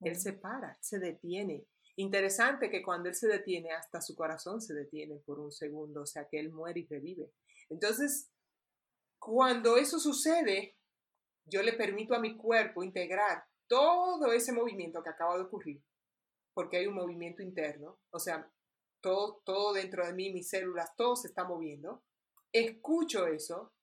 Él 0.00 0.16
se 0.16 0.32
para, 0.32 0.76
se 0.80 0.98
detiene. 0.98 1.66
Interesante 2.00 2.70
que 2.70 2.82
cuando 2.82 3.10
él 3.10 3.14
se 3.14 3.28
detiene, 3.28 3.72
hasta 3.72 4.00
su 4.00 4.14
corazón 4.14 4.62
se 4.62 4.72
detiene 4.72 5.16
por 5.18 5.38
un 5.38 5.52
segundo, 5.52 6.00
o 6.00 6.06
sea 6.06 6.26
que 6.26 6.40
él 6.40 6.50
muere 6.50 6.80
y 6.80 6.86
revive. 6.86 7.30
Entonces, 7.68 8.30
cuando 9.18 9.76
eso 9.76 9.98
sucede, 9.98 10.78
yo 11.44 11.62
le 11.62 11.74
permito 11.74 12.14
a 12.14 12.18
mi 12.18 12.38
cuerpo 12.38 12.82
integrar 12.82 13.44
todo 13.66 14.32
ese 14.32 14.50
movimiento 14.50 15.02
que 15.02 15.10
acaba 15.10 15.36
de 15.36 15.42
ocurrir, 15.42 15.82
porque 16.54 16.78
hay 16.78 16.86
un 16.86 16.94
movimiento 16.94 17.42
interno, 17.42 18.00
o 18.10 18.18
sea, 18.18 18.50
todo, 19.02 19.42
todo 19.44 19.74
dentro 19.74 20.06
de 20.06 20.14
mí, 20.14 20.32
mis 20.32 20.48
células, 20.48 20.96
todo 20.96 21.16
se 21.16 21.28
está 21.28 21.44
moviendo. 21.44 22.02
Escucho 22.50 23.26
eso, 23.26 23.74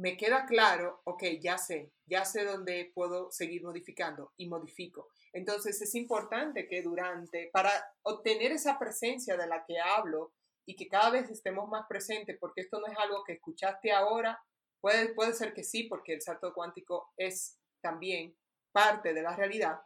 me 0.00 0.16
queda 0.16 0.46
claro, 0.46 1.02
ok, 1.04 1.24
ya 1.42 1.58
sé, 1.58 1.92
ya 2.06 2.24
sé 2.24 2.44
dónde 2.44 2.90
puedo 2.94 3.30
seguir 3.30 3.62
modificando 3.62 4.32
y 4.38 4.48
modifico. 4.48 5.08
Entonces 5.34 5.80
es 5.82 5.94
importante 5.94 6.66
que 6.68 6.80
durante, 6.82 7.50
para 7.52 7.70
obtener 8.02 8.50
esa 8.52 8.78
presencia 8.78 9.36
de 9.36 9.46
la 9.46 9.62
que 9.66 9.78
hablo 9.78 10.32
y 10.64 10.74
que 10.74 10.88
cada 10.88 11.10
vez 11.10 11.30
estemos 11.30 11.68
más 11.68 11.84
presentes, 11.86 12.38
porque 12.40 12.62
esto 12.62 12.80
no 12.80 12.86
es 12.86 12.96
algo 12.98 13.24
que 13.24 13.34
escuchaste 13.34 13.92
ahora, 13.92 14.42
puede, 14.80 15.12
puede 15.12 15.34
ser 15.34 15.52
que 15.52 15.64
sí, 15.64 15.84
porque 15.84 16.14
el 16.14 16.22
salto 16.22 16.54
cuántico 16.54 17.12
es 17.18 17.58
también 17.82 18.34
parte 18.72 19.12
de 19.12 19.20
la 19.20 19.36
realidad, 19.36 19.80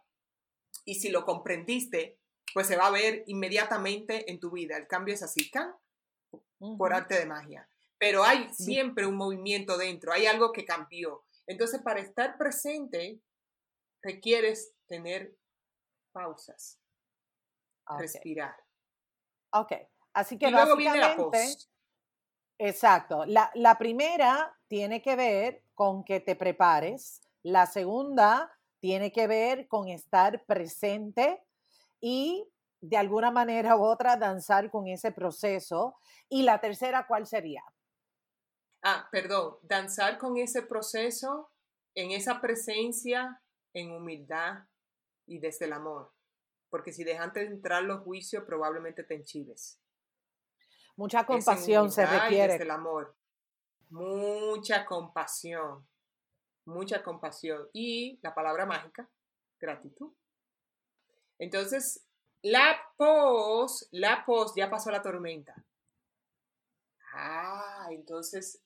y 0.85 0.97
si 0.97 1.11
lo 1.11 1.25
comprendiste, 1.25 2.21
pues 2.53 2.69
se 2.69 2.77
va 2.77 2.87
a 2.87 2.93
ver 2.93 3.25
inmediatamente 3.27 4.31
en 4.31 4.39
tu 4.39 4.51
vida. 4.51 4.77
El 4.77 4.87
cambio 4.87 5.15
es 5.15 5.23
así, 5.23 5.51
¿can? 5.51 5.75
por 6.79 6.95
arte 6.95 7.19
de 7.19 7.27
magia. 7.27 7.69
Pero 7.99 8.24
hay 8.24 8.53
siempre 8.53 9.07
un 9.07 9.16
movimiento 9.16 9.78
dentro, 9.78 10.12
hay 10.12 10.26
algo 10.26 10.53
que 10.53 10.64
cambió. 10.64 11.24
Entonces, 11.47 11.80
para 11.82 12.01
estar 12.01 12.36
presente, 12.38 13.20
requieres 14.03 14.74
tener 14.86 15.36
pausas, 16.12 16.78
respirar. 17.99 18.57
Ok, 19.53 19.72
así 20.12 20.38
que 20.38 20.49
y 20.49 20.51
luego 20.51 20.76
viene 20.76 20.99
la 20.99 21.16
Exacto. 22.59 23.24
La, 23.26 23.51
la 23.55 23.76
primera 23.78 24.57
tiene 24.68 25.03
que 25.03 25.16
ver 25.16 25.64
con 25.74 26.05
que 26.05 26.20
te 26.20 26.36
prepares. 26.36 27.20
La 27.42 27.66
segunda 27.66 28.51
tiene 28.80 29.12
que 29.12 29.26
ver 29.26 29.66
con 29.66 29.88
estar 29.88 30.45
presente 30.45 31.42
y 32.01 32.49
de 32.80 32.97
alguna 32.97 33.30
manera 33.30 33.76
u 33.76 33.82
otra 33.82 34.16
danzar 34.16 34.70
con 34.70 34.86
ese 34.86 35.11
proceso. 35.11 35.97
Y 36.28 36.42
la 36.42 36.61
tercera, 36.61 37.07
¿cuál 37.07 37.26
sería? 37.26 37.62
Ah, 38.87 39.09
perdón, 39.11 39.57
danzar 39.62 40.18
con 40.18 40.37
ese 40.37 40.61
proceso, 40.61 41.51
en 41.95 42.11
esa 42.11 42.43
presencia, 42.43 43.43
en 43.72 43.93
humildad 43.93 44.64
y 45.24 45.39
desde 45.39 45.64
el 45.64 45.72
amor. 45.72 46.12
Porque 46.68 46.93
si 46.93 47.03
dejan 47.03 47.32
de 47.32 47.45
entrar 47.45 47.82
los 47.82 48.03
juicios, 48.03 48.45
probablemente 48.45 49.03
te 49.03 49.14
enchives. 49.14 49.80
Mucha 50.97 51.24
compasión 51.24 51.91
se 51.91 52.05
requiere. 52.05 52.53
desde 52.53 52.64
el 52.64 52.70
amor. 52.72 53.16
Mucha 53.89 54.85
compasión. 54.85 55.89
Mucha 56.66 57.03
compasión. 57.03 57.70
Y 57.72 58.20
la 58.22 58.35
palabra 58.35 58.66
mágica, 58.66 59.09
gratitud. 59.59 60.12
Entonces, 61.39 62.07
la 62.43 62.78
pos, 62.99 63.89
la 63.93 64.26
pos, 64.26 64.53
ya 64.55 64.68
pasó 64.68 64.91
la 64.91 65.01
tormenta. 65.01 65.55
Ah, 67.14 67.89
entonces 67.91 68.64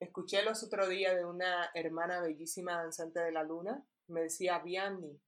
escuché 0.00 0.42
los 0.42 0.62
otro 0.62 0.88
día 0.88 1.14
de 1.14 1.24
una 1.24 1.70
hermana 1.74 2.20
bellísima 2.20 2.82
danzante 2.82 3.20
de 3.20 3.32
la 3.32 3.44
luna. 3.44 3.86
Me 4.08 4.22
decía, 4.22 4.58
Vianney, 4.58 5.20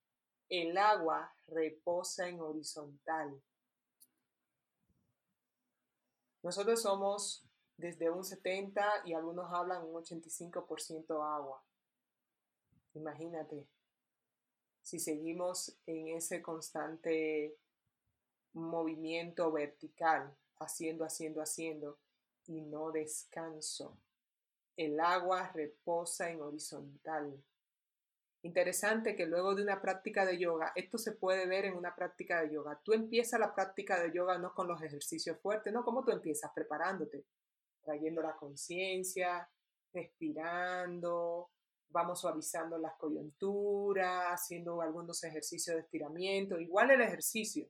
el 0.48 0.76
agua 0.76 1.34
reposa 1.46 2.28
en 2.28 2.40
horizontal. 2.40 3.40
Nosotros 6.42 6.82
somos 6.82 7.46
desde 7.76 8.10
un 8.10 8.24
70 8.24 9.02
y 9.04 9.12
algunos 9.12 9.52
hablan 9.52 9.84
un 9.84 9.94
85% 9.94 11.22
agua. 11.22 11.62
Imagínate, 12.94 13.66
si 14.82 14.98
seguimos 14.98 15.76
en 15.86 16.08
ese 16.16 16.42
constante 16.42 17.56
movimiento 18.52 19.50
vertical, 19.52 20.36
haciendo, 20.58 21.04
haciendo, 21.04 21.40
haciendo, 21.40 21.98
y 22.46 22.60
no 22.60 22.90
descanso. 22.90 23.96
El 24.76 24.98
agua 25.00 25.50
reposa 25.52 26.30
en 26.30 26.40
horizontal. 26.40 27.42
Interesante 28.44 29.14
que 29.14 29.26
luego 29.26 29.54
de 29.54 29.62
una 29.62 29.80
práctica 29.80 30.26
de 30.26 30.38
yoga, 30.38 30.72
esto 30.74 30.98
se 30.98 31.12
puede 31.12 31.46
ver 31.46 31.66
en 31.66 31.76
una 31.76 31.94
práctica 31.94 32.42
de 32.42 32.52
yoga. 32.52 32.80
Tú 32.82 32.92
empiezas 32.92 33.38
la 33.38 33.54
práctica 33.54 34.00
de 34.00 34.12
yoga 34.12 34.38
no 34.38 34.52
con 34.52 34.66
los 34.66 34.82
ejercicios 34.82 35.38
fuertes, 35.40 35.72
no, 35.72 35.84
como 35.84 36.04
tú 36.04 36.10
empiezas 36.10 36.50
preparándote, 36.52 37.24
trayendo 37.82 38.20
la 38.20 38.36
conciencia, 38.36 39.48
respirando, 39.92 41.50
vamos 41.90 42.20
suavizando 42.20 42.78
las 42.78 42.96
coyunturas, 42.96 44.32
haciendo 44.32 44.80
algunos 44.80 45.22
ejercicios 45.22 45.76
de 45.76 45.82
estiramiento, 45.82 46.58
igual 46.58 46.90
el 46.90 47.02
ejercicio. 47.02 47.68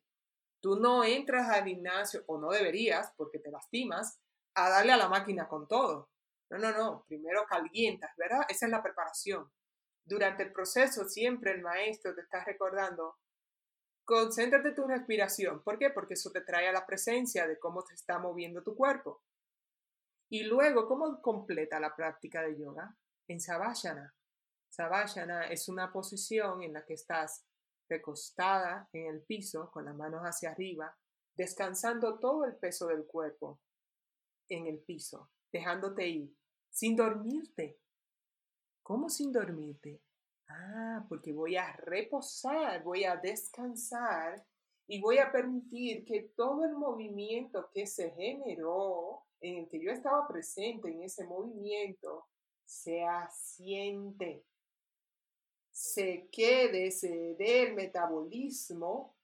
Tú 0.61 0.77
no 0.77 1.05
entras 1.05 1.49
al 1.49 1.65
gimnasio, 1.65 2.23
o 2.27 2.39
no 2.39 2.51
deberías, 2.51 3.13
porque 3.17 3.41
te 3.41 3.51
lastimas, 3.51 4.21
a 4.55 4.71
darle 4.71 4.93
a 4.93 4.97
la 4.97 5.09
máquina 5.09 5.49
con 5.49 5.67
todo. 5.67 6.12
No, 6.53 6.59
no, 6.59 6.77
no, 6.77 7.05
primero 7.09 7.45
calientas, 7.49 8.11
¿verdad? 8.17 8.43
Esa 8.49 8.67
es 8.67 8.73
la 8.73 8.83
preparación. 8.83 9.51
Durante 10.05 10.43
el 10.43 10.53
proceso 10.53 11.09
siempre 11.09 11.53
el 11.53 11.63
maestro 11.63 12.15
te 12.15 12.23
está 12.23 12.45
recordando, 12.45 13.19
concéntrate 14.05 14.73
tu 14.73 14.87
respiración. 14.87 15.63
¿Por 15.63 15.79
qué? 15.79 15.91
Porque 15.91 16.15
eso 16.15 16.31
te 16.31 16.41
trae 16.41 16.69
a 16.69 16.73
la 16.73 16.87
presencia 16.87 17.47
de 17.47 17.59
cómo 17.59 17.85
te 17.85 17.95
está 17.95 18.19
moviendo 18.19 18.63
tu 18.63 18.77
cuerpo. 18.77 19.23
Y 20.29 20.45
luego, 20.45 20.87
¿cómo 20.87 21.21
completa 21.21 21.79
la 21.79 21.95
práctica 21.95 22.43
de 22.43 22.59
yoga? 22.59 22.97
en 23.29 23.41
Savasana. 23.41 24.15
Savasana 24.69 25.47
es 25.47 25.69
una 25.69 25.93
posición 25.93 26.63
en 26.63 26.73
la 26.73 26.85
que 26.85 26.95
estás 26.95 27.45
recostada 27.89 28.89
en 28.93 29.07
el 29.07 29.23
piso 29.23 29.71
con 29.71 29.85
las 29.85 29.95
manos 29.95 30.23
hacia 30.23 30.51
arriba, 30.51 30.97
descansando 31.35 32.19
todo 32.19 32.45
el 32.45 32.57
peso 32.57 32.87
del 32.87 33.05
cuerpo 33.07 33.61
en 34.49 34.67
el 34.67 34.79
piso, 34.81 35.31
dejándote 35.53 36.07
ir, 36.07 36.35
sin 36.73 36.97
dormirte. 36.97 37.79
¿Cómo 38.83 39.09
sin 39.09 39.31
dormirte? 39.31 40.01
Ah, 40.49 41.05
porque 41.09 41.33
voy 41.33 41.57
a 41.57 41.73
reposar, 41.77 42.83
voy 42.83 43.05
a 43.05 43.17
descansar 43.17 44.45
y 44.89 45.01
voy 45.01 45.19
a 45.19 45.31
permitir 45.31 46.05
que 46.05 46.33
todo 46.35 46.65
el 46.65 46.73
movimiento 46.73 47.71
que 47.73 47.87
se 47.87 48.11
generó, 48.11 49.23
en 49.41 49.59
el 49.59 49.69
que 49.69 49.81
yo 49.81 49.91
estaba 49.91 50.27
presente 50.27 50.89
en 50.89 51.03
ese 51.03 51.25
movimiento, 51.25 52.27
se 52.65 53.05
asiente, 53.05 54.45
se 55.71 56.29
quede, 56.31 56.91
se 56.91 57.35
dé 57.35 57.63
el 57.65 57.75
metabolismo 57.75 59.15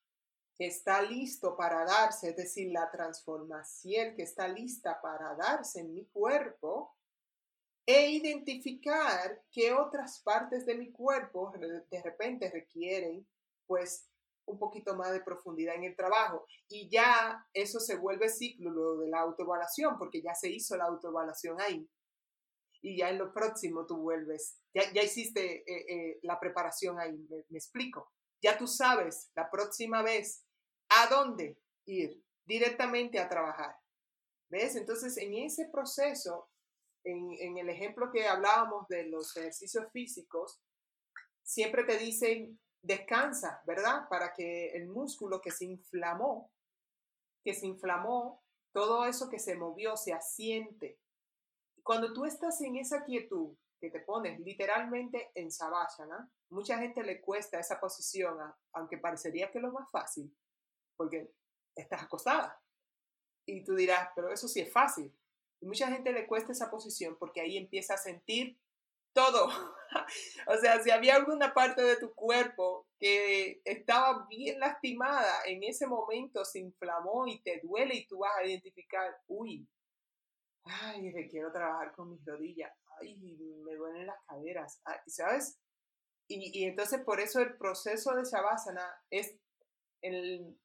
que 0.55 0.67
está 0.67 1.03
listo 1.03 1.57
para 1.57 1.85
darse, 1.85 2.31
es 2.31 2.37
decir, 2.37 2.73
la 2.73 2.91
transformación 2.91 4.17
que 4.17 4.23
está 4.23 4.49
lista 4.49 5.01
para 5.01 5.35
darse 5.35 5.81
en 5.81 5.95
mi 5.95 6.05
cuerpo, 6.07 6.98
e 7.89 8.11
identificar 8.11 9.43
qué 9.51 9.73
otras 9.73 10.21
partes 10.21 10.67
de 10.67 10.75
mi 10.75 10.93
cuerpo 10.93 11.55
de 11.91 12.03
repente 12.03 12.51
requieren, 12.51 13.27
pues, 13.67 14.07
un 14.45 14.59
poquito 14.59 14.95
más 14.95 15.13
de 15.13 15.23
profundidad 15.23 15.75
en 15.75 15.85
el 15.85 15.97
trabajo. 15.97 16.45
Y 16.69 16.91
ya 16.91 17.47
eso 17.55 17.81
se 17.81 17.97
vuelve 17.97 18.29
ciclo 18.29 18.99
de 18.99 19.09
la 19.09 19.21
autoevaluación, 19.21 19.97
porque 19.97 20.21
ya 20.21 20.35
se 20.35 20.51
hizo 20.51 20.77
la 20.77 20.85
autoevaluación 20.85 21.61
ahí 21.63 21.89
y 22.81 22.97
ya 22.97 23.11
en 23.11 23.19
lo 23.19 23.33
próximo 23.33 23.87
tú 23.87 23.97
vuelves, 23.97 24.59
ya, 24.75 24.93
ya 24.93 25.03
hiciste 25.03 25.65
eh, 25.67 25.87
eh, 25.89 26.19
la 26.23 26.39
preparación 26.39 26.99
ahí, 26.99 27.17
me, 27.29 27.59
explico. 27.59 28.13
Ya 28.41 28.57
tú 28.57 28.67
sabes 28.67 29.31
la 29.35 29.51
próxima 29.51 30.03
vez 30.03 30.45
a 30.91 31.09
dónde 31.09 31.59
ir, 31.87 32.23
directamente 32.45 33.19
a 33.19 33.29
trabajar. 33.29 33.77
¿Ves? 34.51 34.77
Entonces, 34.77 35.17
en 35.19 35.35
ese 35.35 35.69
proceso, 35.71 36.49
en, 37.05 37.59
el 37.59 37.69
ejemplo 37.69 38.11
que 38.13 38.27
hablábamos 38.27 38.87
de 38.89 39.05
los 39.05 39.37
ejercicios 39.37 39.91
físicos, 39.93 40.61
siempre 41.43 41.85
te 41.85 41.99
dicen, 41.99 42.61
descansa, 42.83 43.63
¿verdad? 43.67 44.09
Para 44.09 44.33
que 44.33 44.73
el 44.73 44.89
músculo 44.89 45.41
que 45.41 45.51
se 45.51 45.65
inflamó, 45.65 46.51
que 47.45 47.55
se 47.55 47.67
inflamó, 47.67 48.43
todo 48.73 49.07
eso 49.07 49.29
que 49.29 49.39
se 49.39 49.57
movió, 49.57 49.97
se 49.97 50.13
asiente, 50.13 50.99
cuando 51.83 52.13
tú 52.13 52.27
estás 52.27 52.61
en 52.61 52.77
esa 52.77 53.03
quietud, 53.05 53.57
que 53.81 53.91
te 53.91 54.01
pones 54.01 54.39
literalmente 54.41 55.31
en 55.35 55.51
sabásana, 55.51 56.31
mucha 56.51 56.79
gente 56.79 57.03
le 57.03 57.21
cuesta 57.21 57.59
esa 57.61 57.81
posición, 57.81 58.37
aunque 58.73 58.99
parecería 58.99 59.51
que 59.51 59.59
es 59.59 59.63
lo 59.63 59.73
más 59.73 59.91
fácil, 59.91 60.35
porque 60.97 61.33
estás 61.75 62.03
acostada. 62.03 62.61
Y 63.47 63.65
tú 63.65 63.75
dirás, 63.75 64.11
pero 64.15 64.31
eso 64.31 64.49
sí 64.49 64.61
es 64.61 64.73
fácil. 64.73 65.17
Y 65.61 65.67
mucha 65.67 65.89
gente 65.89 66.13
le 66.13 66.27
cuesta 66.27 66.53
esa 66.53 66.71
posición 66.71 67.17
porque 67.19 67.41
ahí 67.41 67.57
empieza 67.57 67.95
a 67.95 67.99
sentir 67.99 68.59
todo. 69.13 69.49
o 70.47 70.57
sea, 70.59 70.83
si 70.83 70.91
había 70.91 71.17
alguna 71.17 71.53
parte 71.53 71.83
de 71.83 71.97
tu 71.97 72.15
cuerpo 72.15 72.87
que 72.99 73.61
estaba 73.65 74.27
bien 74.29 74.61
lastimada, 74.61 75.45
en 75.47 75.65
ese 75.65 75.87
momento 75.87 76.45
se 76.45 76.61
inflamó 76.61 77.27
y 77.27 77.41
te 77.43 77.61
duele 77.63 77.95
y 77.97 78.07
tú 78.07 78.19
vas 78.19 78.33
a 78.37 78.45
identificar, 78.45 79.21
uy, 79.27 79.67
ay, 80.65 81.11
requiero 81.13 81.51
trabajar 81.53 81.93
con 81.93 82.11
mis 82.11 82.25
rodillas, 82.25 82.73
ay, 83.01 83.17
me 83.17 83.75
duelen 83.75 84.07
las 84.07 84.23
caderas, 84.27 84.81
¿sabes? 85.07 85.59
Y, 86.29 86.65
entonces 86.65 87.01
por 87.03 87.21
eso 87.21 87.41
el 87.41 87.57
proceso 87.57 88.15
de 88.15 88.25
Shavasana 88.25 88.87
es 89.11 89.35
el, 90.03 90.59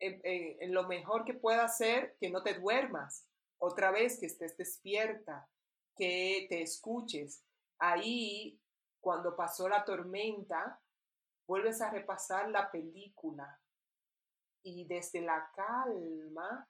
en 0.00 0.72
lo 0.72 0.88
mejor 0.88 1.24
que 1.24 1.34
pueda 1.34 1.64
hacer 1.64 2.16
que 2.18 2.30
no 2.30 2.42
te 2.42 2.54
duermas, 2.54 3.29
otra 3.60 3.90
vez 3.90 4.18
que 4.18 4.26
estés 4.26 4.56
despierta, 4.56 5.48
que 5.96 6.46
te 6.48 6.62
escuches. 6.62 7.44
Ahí, 7.78 8.60
cuando 9.00 9.36
pasó 9.36 9.68
la 9.68 9.84
tormenta, 9.84 10.80
vuelves 11.46 11.80
a 11.80 11.90
repasar 11.90 12.50
la 12.50 12.70
película 12.70 13.60
y 14.62 14.86
desde 14.86 15.20
la 15.22 15.50
calma 15.54 16.68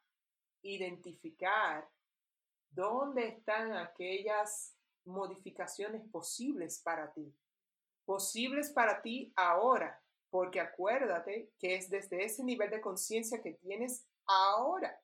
identificar 0.63 1.89
¿Dónde 2.71 3.27
están 3.27 3.73
aquellas 3.73 4.77
modificaciones 5.05 6.09
posibles 6.09 6.81
para 6.81 7.13
ti? 7.13 7.35
Posibles 8.05 8.71
para 8.71 9.03
ti 9.03 9.33
ahora, 9.35 10.01
porque 10.31 10.61
acuérdate 10.61 11.51
que 11.59 11.75
es 11.75 11.91
desde 11.91 12.25
ese 12.25 12.45
nivel 12.45 12.71
de 12.71 12.81
conciencia 12.81 13.43
que 13.43 13.55
tienes 13.55 14.07
ahora. 14.25 15.01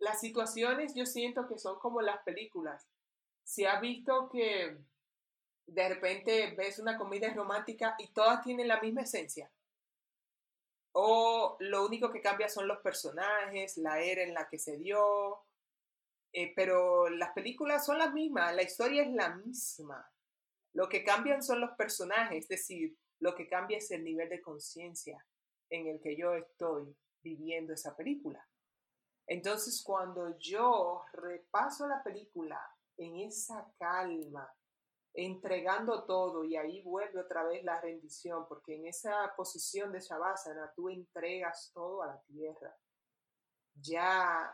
Las 0.00 0.20
situaciones 0.20 0.94
yo 0.96 1.06
siento 1.06 1.46
que 1.46 1.58
son 1.58 1.78
como 1.78 2.00
las 2.02 2.22
películas. 2.24 2.88
Se 3.44 3.68
ha 3.68 3.78
visto 3.80 4.28
que 4.30 4.78
de 5.66 5.88
repente 5.88 6.54
ves 6.56 6.80
una 6.80 6.98
comedia 6.98 7.32
romántica 7.34 7.94
y 7.98 8.12
todas 8.12 8.42
tienen 8.42 8.66
la 8.68 8.80
misma 8.80 9.02
esencia. 9.02 9.50
O 10.92 11.56
lo 11.60 11.86
único 11.86 12.10
que 12.12 12.20
cambia 12.20 12.48
son 12.48 12.66
los 12.66 12.78
personajes, 12.80 13.76
la 13.78 14.00
era 14.00 14.22
en 14.22 14.34
la 14.34 14.48
que 14.48 14.58
se 14.58 14.76
dio, 14.78 15.44
Eh, 16.32 16.52
pero 16.54 17.08
las 17.10 17.32
películas 17.32 17.84
son 17.86 17.98
las 17.98 18.12
mismas, 18.12 18.54
la 18.54 18.62
historia 18.62 19.02
es 19.02 19.12
la 19.12 19.34
misma. 19.36 20.10
Lo 20.74 20.88
que 20.88 21.02
cambian 21.04 21.42
son 21.42 21.60
los 21.60 21.72
personajes, 21.72 22.44
es 22.44 22.48
decir, 22.48 22.96
lo 23.20 23.34
que 23.34 23.48
cambia 23.48 23.78
es 23.78 23.90
el 23.90 24.04
nivel 24.04 24.28
de 24.28 24.40
conciencia 24.40 25.24
en 25.70 25.88
el 25.88 26.00
que 26.00 26.16
yo 26.16 26.34
estoy 26.34 26.96
viviendo 27.22 27.72
esa 27.74 27.96
película. 27.96 28.46
Entonces, 29.30 29.80
cuando 29.84 30.36
yo 30.38 31.04
repaso 31.12 31.86
la 31.86 32.02
película 32.02 32.60
en 32.96 33.14
esa 33.20 33.72
calma, 33.78 34.52
entregando 35.14 36.02
todo, 36.02 36.42
y 36.42 36.56
ahí 36.56 36.82
vuelve 36.82 37.20
otra 37.20 37.44
vez 37.44 37.62
la 37.62 37.80
rendición, 37.80 38.48
porque 38.48 38.74
en 38.74 38.88
esa 38.88 39.32
posición 39.36 39.92
de 39.92 40.00
Shavasana 40.00 40.72
tú 40.74 40.90
entregas 40.90 41.70
todo 41.72 42.02
a 42.02 42.08
la 42.08 42.20
tierra. 42.22 42.76
Ya 43.74 44.52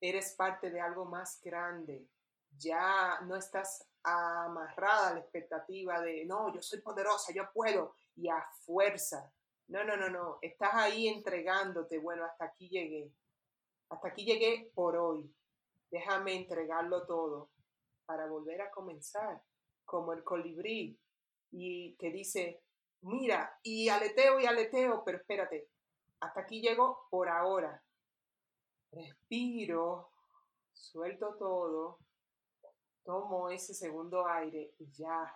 eres 0.00 0.32
parte 0.32 0.70
de 0.70 0.80
algo 0.80 1.04
más 1.04 1.38
grande, 1.42 2.08
ya 2.56 3.20
no 3.20 3.36
estás 3.36 3.86
amarrada 4.02 5.08
a 5.08 5.12
la 5.12 5.20
expectativa 5.20 6.00
de, 6.00 6.24
no, 6.24 6.54
yo 6.54 6.62
soy 6.62 6.80
poderosa, 6.80 7.34
yo 7.34 7.52
puedo, 7.52 7.92
y 8.14 8.30
a 8.30 8.42
fuerza. 8.64 9.30
No, 9.68 9.84
no, 9.84 9.94
no, 9.94 10.08
no, 10.08 10.38
estás 10.40 10.72
ahí 10.72 11.06
entregándote, 11.06 11.98
bueno, 11.98 12.24
hasta 12.24 12.46
aquí 12.46 12.70
llegué, 12.70 13.12
hasta 13.88 14.08
aquí 14.08 14.24
llegué 14.24 14.70
por 14.74 14.96
hoy, 14.96 15.32
déjame 15.90 16.34
entregarlo 16.34 17.06
todo 17.06 17.50
para 18.06 18.26
volver 18.26 18.62
a 18.62 18.70
comenzar, 18.70 19.42
como 19.84 20.12
el 20.12 20.22
colibrí, 20.22 20.98
y 21.50 21.96
que 21.96 22.10
dice, 22.10 22.62
mira, 23.02 23.58
y 23.62 23.88
aleteo 23.88 24.40
y 24.40 24.46
aleteo, 24.46 25.02
pero 25.04 25.18
espérate, 25.18 25.68
hasta 26.20 26.40
aquí 26.40 26.60
llego 26.60 27.06
por 27.10 27.28
ahora. 27.28 27.82
Respiro, 28.92 30.10
suelto 30.72 31.36
todo, 31.36 31.98
tomo 33.04 33.50
ese 33.50 33.74
segundo 33.74 34.26
aire 34.26 34.74
y 34.78 34.90
ya 34.92 35.34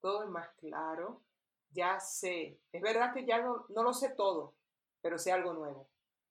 todo 0.00 0.22
es 0.22 0.28
más 0.28 0.48
claro, 0.56 1.22
ya 1.70 2.00
sé. 2.00 2.60
Es 2.72 2.82
verdad 2.82 3.12
que 3.12 3.26
ya 3.26 3.40
no, 3.42 3.66
lo 3.68 3.92
sé 3.92 4.10
todo, 4.10 4.54
pero 5.00 5.18
sé 5.18 5.32
algo 5.32 5.52
nuevo. 5.52 5.88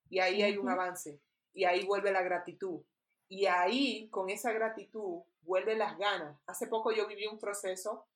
Y 0.10 0.20
ahí 0.20 0.42
hay 0.42 0.58
un 0.58 0.70
avance. 0.70 1.22
Y 1.56 1.64
ahí 1.64 1.86
vuelve 1.86 2.12
la 2.12 2.22
gratitud. 2.22 2.84
Y 3.28 3.48
ahí, 3.48 4.10
con 4.10 4.30
esa 4.30 4.52
gratitud, 4.52 5.24
vuelven 5.42 5.80
las 5.80 5.98
ganas. 5.98 6.40
Hace 6.46 6.68
poco 6.68 6.92
yo 6.92 7.08
viví 7.08 7.26
un 7.26 7.40
proceso 7.40 8.08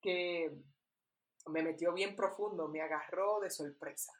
que 0.00 0.52
me 1.46 1.62
metió 1.62 1.92
bien 1.92 2.14
profundo, 2.14 2.68
me 2.68 2.82
agarró 2.82 3.40
de 3.40 3.50
sorpresa. 3.50 4.12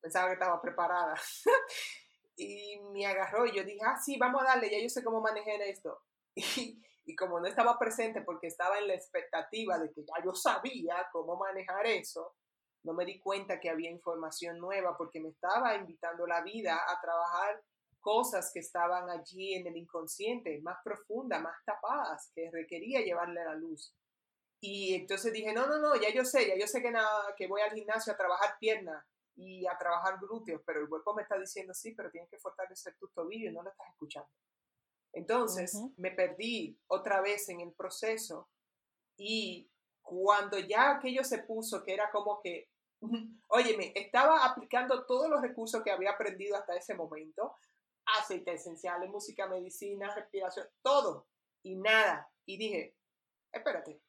Pensaba 0.00 0.28
que 0.28 0.34
estaba 0.34 0.60
preparada. 0.60 1.14
y 2.36 2.80
me 2.92 3.06
agarró 3.06 3.46
y 3.46 3.54
yo 3.54 3.62
dije, 3.62 3.80
ah, 3.84 3.98
sí, 3.98 4.18
vamos 4.18 4.42
a 4.42 4.46
darle, 4.46 4.70
ya 4.70 4.80
yo 4.80 4.88
sé 4.88 5.04
cómo 5.04 5.20
manejar 5.20 5.60
esto. 5.62 6.02
Y, 6.38 6.82
y 7.06 7.14
como 7.14 7.40
no 7.40 7.46
estaba 7.46 7.78
presente 7.78 8.20
porque 8.20 8.48
estaba 8.48 8.78
en 8.78 8.88
la 8.88 8.94
expectativa 8.94 9.78
de 9.78 9.92
que 9.92 10.02
ya 10.04 10.22
yo 10.24 10.34
sabía 10.34 11.06
cómo 11.12 11.36
manejar 11.36 11.86
eso, 11.86 12.34
no 12.82 12.92
me 12.92 13.04
di 13.04 13.20
cuenta 13.20 13.60
que 13.60 13.70
había 13.70 13.90
información 13.90 14.58
nueva 14.58 14.96
porque 14.96 15.20
me 15.20 15.30
estaba 15.30 15.76
invitando 15.76 16.26
la 16.26 16.42
vida 16.42 16.76
a 16.76 17.00
trabajar 17.00 17.62
cosas 18.06 18.52
que 18.54 18.60
estaban 18.60 19.10
allí 19.10 19.54
en 19.54 19.66
el 19.66 19.76
inconsciente, 19.76 20.60
más 20.62 20.78
profundas, 20.84 21.42
más 21.42 21.56
tapadas, 21.64 22.30
que 22.32 22.48
requería 22.52 23.00
llevarle 23.00 23.40
a 23.40 23.46
la 23.46 23.54
luz. 23.56 23.92
Y 24.60 24.94
entonces 24.94 25.32
dije, 25.32 25.52
no, 25.52 25.66
no, 25.66 25.80
no, 25.80 25.96
ya 25.96 26.14
yo 26.14 26.24
sé, 26.24 26.46
ya 26.46 26.56
yo 26.56 26.68
sé 26.68 26.80
que, 26.80 26.92
nada, 26.92 27.34
que 27.36 27.48
voy 27.48 27.62
al 27.62 27.72
gimnasio 27.72 28.12
a 28.12 28.16
trabajar 28.16 28.58
piernas 28.60 29.04
y 29.34 29.66
a 29.66 29.76
trabajar 29.76 30.20
glúteos, 30.20 30.62
pero 30.64 30.82
el 30.82 30.88
cuerpo 30.88 31.14
me 31.14 31.22
está 31.22 31.36
diciendo, 31.36 31.74
sí, 31.74 31.94
pero 31.96 32.12
tienes 32.12 32.30
que 32.30 32.38
fortalecer 32.38 32.94
tus 32.96 33.12
tobillos 33.12 33.50
y 33.50 33.56
no 33.56 33.64
lo 33.64 33.70
estás 33.70 33.88
escuchando. 33.88 34.30
Entonces 35.12 35.76
me 35.96 36.12
perdí 36.12 36.78
otra 36.86 37.20
vez 37.20 37.48
en 37.48 37.60
el 37.60 37.72
proceso 37.72 38.48
y 39.16 39.68
cuando 40.00 40.60
ya 40.60 40.92
aquello 40.92 41.24
se 41.24 41.38
puso, 41.38 41.82
que 41.82 41.92
era 41.92 42.12
como 42.12 42.40
que, 42.40 42.70
óyeme, 43.48 43.90
estaba 43.96 44.44
aplicando 44.44 45.04
todos 45.06 45.28
los 45.28 45.42
recursos 45.42 45.82
que 45.82 45.90
había 45.90 46.12
aprendido 46.12 46.56
hasta 46.56 46.76
ese 46.76 46.94
momento, 46.94 47.56
aceite 48.06 48.52
esenciales, 48.52 49.10
música, 49.10 49.46
medicina, 49.46 50.14
respiración, 50.14 50.66
todo 50.82 51.26
y 51.62 51.76
nada. 51.76 52.30
Y 52.44 52.56
dije, 52.58 52.96
espérate, 53.52 54.00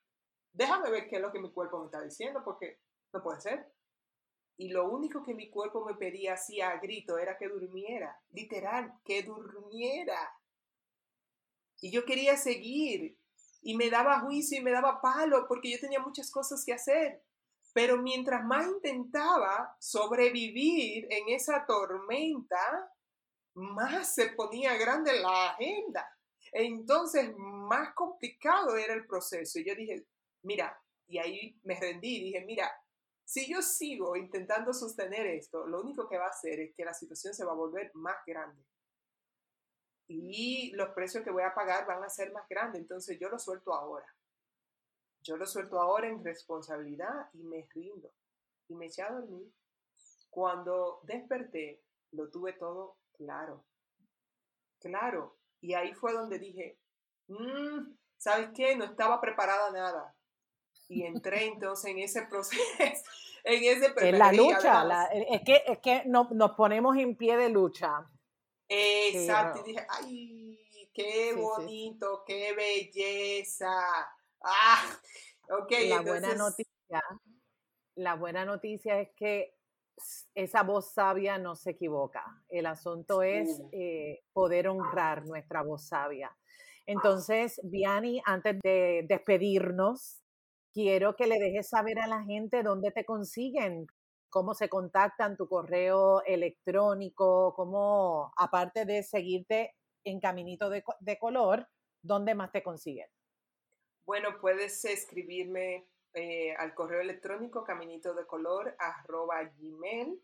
déjame 0.53 0.89
ver 0.89 1.07
qué 1.07 1.17
es 1.17 1.21
lo 1.21 1.31
que 1.31 1.39
mi 1.39 1.51
cuerpo 1.51 1.79
me 1.79 1.85
está 1.85 2.01
diciendo, 2.01 2.41
porque 2.43 2.79
no 3.13 3.23
puede 3.23 3.41
ser. 3.41 3.71
Y 4.57 4.69
lo 4.69 4.89
único 4.89 5.23
que 5.23 5.35
mi 5.35 5.49
cuerpo 5.49 5.85
me 5.85 5.93
pedía 5.95 6.33
así 6.33 6.61
a 6.61 6.77
grito 6.79 7.17
era 7.17 7.37
que 7.37 7.47
durmiera, 7.47 8.19
literal, 8.31 8.91
que 9.03 9.21
durmiera. 9.21 10.33
Y 11.79 11.91
yo 11.91 12.05
quería 12.05 12.37
seguir 12.37 13.19
y 13.61 13.75
me 13.75 13.89
daba 13.89 14.21
juicio 14.21 14.57
y 14.59 14.63
me 14.63 14.71
daba 14.71 14.99
palo 14.99 15.45
porque 15.47 15.71
yo 15.71 15.79
tenía 15.79 15.99
muchas 15.99 16.31
cosas 16.31 16.63
que 16.65 16.73
hacer. 16.73 17.23
Pero 17.73 18.01
mientras 18.01 18.43
más 18.45 18.67
intentaba 18.67 19.75
sobrevivir 19.79 21.07
en 21.11 21.29
esa 21.29 21.65
tormenta, 21.67 22.91
más 23.57 24.13
se 24.13 24.29
ponía 24.29 24.75
grande 24.77 25.19
la 25.19 25.51
agenda. 25.51 26.09
Entonces, 26.51 27.33
más 27.37 27.93
complicado 27.93 28.77
era 28.77 28.93
el 28.93 29.05
proceso. 29.05 29.59
Y 29.59 29.65
yo 29.65 29.75
dije, 29.75 30.05
mira, 30.43 30.81
y 31.07 31.17
ahí 31.17 31.59
me 31.63 31.79
rendí, 31.79 32.23
dije, 32.23 32.43
mira, 32.45 32.71
si 33.25 33.51
yo 33.51 33.61
sigo 33.61 34.15
intentando 34.15 34.73
sostener 34.73 35.27
esto, 35.27 35.67
lo 35.67 35.81
único 35.81 36.07
que 36.07 36.17
va 36.17 36.27
a 36.27 36.29
hacer 36.29 36.59
es 36.59 36.73
que 36.75 36.85
la 36.85 36.93
situación 36.93 37.33
se 37.33 37.43
va 37.43 37.51
a 37.51 37.55
volver 37.55 37.91
más 37.93 38.17
grande 38.25 38.63
y 40.07 40.71
los 40.71 40.89
precios 40.89 41.23
que 41.23 41.31
voy 41.31 41.43
a 41.43 41.53
pagar 41.53 41.85
van 41.85 42.03
a 42.03 42.09
ser 42.09 42.31
más 42.31 42.47
grandes. 42.47 42.81
Entonces 42.81 43.19
yo 43.19 43.29
lo 43.29 43.37
suelto 43.37 43.73
ahora. 43.73 44.05
Yo 45.21 45.35
lo 45.35 45.45
suelto 45.45 45.79
ahora 45.79 46.07
en 46.07 46.23
responsabilidad 46.23 47.29
y 47.33 47.43
me 47.43 47.67
rindo. 47.73 48.11
Y 48.69 48.75
me 48.75 48.85
eché 48.85 49.01
a 49.01 49.11
dormir. 49.11 49.51
Cuando 50.29 51.01
desperté, 51.03 51.83
lo 52.11 52.29
tuve 52.29 52.53
todo 52.53 52.97
claro. 53.17 53.65
Claro. 54.79 55.37
Y 55.59 55.73
ahí 55.73 55.93
fue 55.93 56.13
donde 56.13 56.39
dije, 56.39 56.79
mm, 57.27 57.93
¿sabes 58.17 58.49
qué? 58.55 58.75
No 58.75 58.85
estaba 58.85 59.19
preparada 59.19 59.71
nada. 59.71 60.15
Y 60.87 61.03
entré 61.03 61.45
entonces 61.45 61.91
en 61.91 61.99
ese 61.99 62.23
proceso. 62.23 62.63
en 63.43 63.63
ese 63.63 63.93
en 63.97 64.19
la 64.19 64.31
lucha, 64.31 65.07
es 65.11 65.41
que, 65.41 65.63
es 65.65 65.79
que 65.79 66.03
no, 66.05 66.29
nos 66.31 66.51
ponemos 66.51 66.95
en 66.97 67.15
pie 67.15 67.37
de 67.37 67.49
lucha 67.49 68.09
Exacto, 68.69 69.61
y 69.61 69.71
dije, 69.71 69.87
ay, 69.89 70.59
qué 70.93 71.33
bonito, 71.33 72.23
qué 72.25 72.53
belleza. 72.53 73.71
Ah, 74.43 74.99
ok. 75.49 75.71
La 75.87 76.01
buena 76.01 76.35
noticia, 76.35 77.03
la 77.95 78.15
buena 78.15 78.45
noticia 78.45 78.99
es 78.99 79.09
que 79.15 79.56
esa 80.35 80.63
voz 80.63 80.93
sabia 80.93 81.37
no 81.37 81.55
se 81.55 81.71
equivoca. 81.71 82.23
El 82.49 82.65
asunto 82.65 83.21
es 83.21 83.61
eh, 83.71 84.21
poder 84.33 84.67
honrar 84.67 85.25
nuestra 85.25 85.63
voz 85.63 85.87
sabia. 85.87 86.35
Entonces, 86.85 87.59
Viani, 87.63 88.21
antes 88.25 88.59
de 88.63 89.05
despedirnos, 89.07 90.21
quiero 90.73 91.15
que 91.15 91.27
le 91.27 91.39
dejes 91.39 91.69
saber 91.69 91.99
a 91.99 92.07
la 92.07 92.23
gente 92.23 92.63
dónde 92.63 92.91
te 92.91 93.03
consiguen, 93.03 93.87
cómo 94.29 94.53
se 94.53 94.69
contactan, 94.69 95.35
tu 95.35 95.47
correo 95.47 96.23
electrónico, 96.23 97.53
cómo, 97.55 98.31
aparte 98.37 98.85
de 98.85 99.03
seguirte 99.03 99.75
en 100.03 100.19
Caminito 100.19 100.69
de, 100.69 101.17
Color, 101.19 101.67
¿dónde 102.01 102.35
más 102.35 102.51
te 102.51 102.63
consiguen? 102.63 103.09
Bueno, 104.05 104.39
puedes 104.39 104.85
escribirme 104.85 105.85
eh, 106.13 106.53
al 106.55 106.73
correo 106.73 107.01
electrónico 107.01 107.63
caminito 107.63 108.13
de 108.13 108.25
color 108.25 108.75
arroba 108.79 109.43
gmail. 109.43 110.21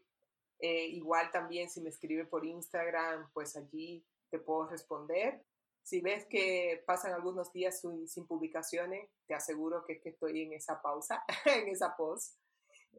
Eh, 0.60 0.88
igual 0.88 1.30
también 1.32 1.70
si 1.70 1.82
me 1.82 1.90
escribe 1.90 2.26
por 2.26 2.46
Instagram, 2.46 3.30
pues 3.34 3.56
allí 3.56 4.06
te 4.30 4.40
puedo 4.40 4.68
responder. 4.68 5.44
Si 5.82 6.00
ves 6.00 6.26
que 6.26 6.82
pasan 6.88 7.14
algunos 7.14 7.52
días 7.52 7.82
sin, 7.82 8.08
sin 8.08 8.26
publicaciones, 8.26 9.10
te 9.28 9.34
aseguro 9.34 9.84
que, 9.86 10.00
que 10.00 10.10
estoy 10.10 10.44
en 10.44 10.54
esa 10.54 10.82
pausa, 10.82 11.24
en 11.46 11.68
esa 11.68 11.96
post. 11.96 12.38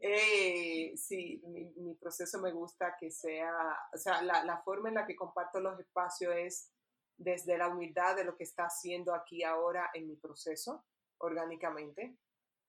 Eh, 0.01 0.93
sí, 0.97 1.41
mi, 1.47 1.95
proceso 1.95 2.39
me 2.39 2.51
gusta 2.51 2.95
que 2.99 3.09
sea, 3.11 3.51
o 3.93 3.97
sea, 3.97 4.21
la, 4.21 4.43
la, 4.43 4.61
forma 4.61 4.89
en 4.89 4.95
la 4.95 5.05
que 5.05 5.15
comparto 5.15 5.59
los 5.59 5.79
espacios 5.79 6.35
es 6.35 6.71
desde 7.17 7.57
la 7.57 7.69
humildad 7.69 8.15
de 8.15 8.25
lo 8.25 8.35
que 8.35 8.43
está 8.43 8.65
haciendo 8.65 9.13
aquí 9.15 9.43
ahora 9.43 9.89
en 9.93 10.07
mi 10.07 10.15
proceso 10.17 10.83
orgánicamente. 11.17 12.15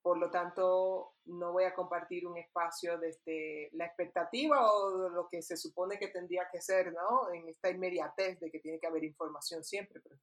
Por 0.07 0.19
lo 0.19 0.31
tanto, 0.31 1.15
no 1.25 1.51
voy 1.51 1.65
a 1.65 1.73
compartir 1.73 2.25
un 2.25 2.37
espacio 2.37 2.97
desde 2.97 3.69
la 3.73 3.87
expectativa 3.87 4.71
o 4.71 5.09
lo 5.09 5.27
que 5.27 5.41
se 5.41 5.57
supone 5.57 5.99
que 5.99 6.07
tendría 6.07 6.47
que 6.49 6.61
ser, 6.61 6.93
¿no? 6.93 7.29
En 7.33 7.49
esta 7.49 7.69
inmediatez 7.69 8.39
de 8.39 8.49
que 8.49 8.59
tiene 8.59 8.79
que 8.79 8.87
haber 8.87 9.03
información 9.03 9.65
siempre. 9.65 9.99
Pero 10.01 10.15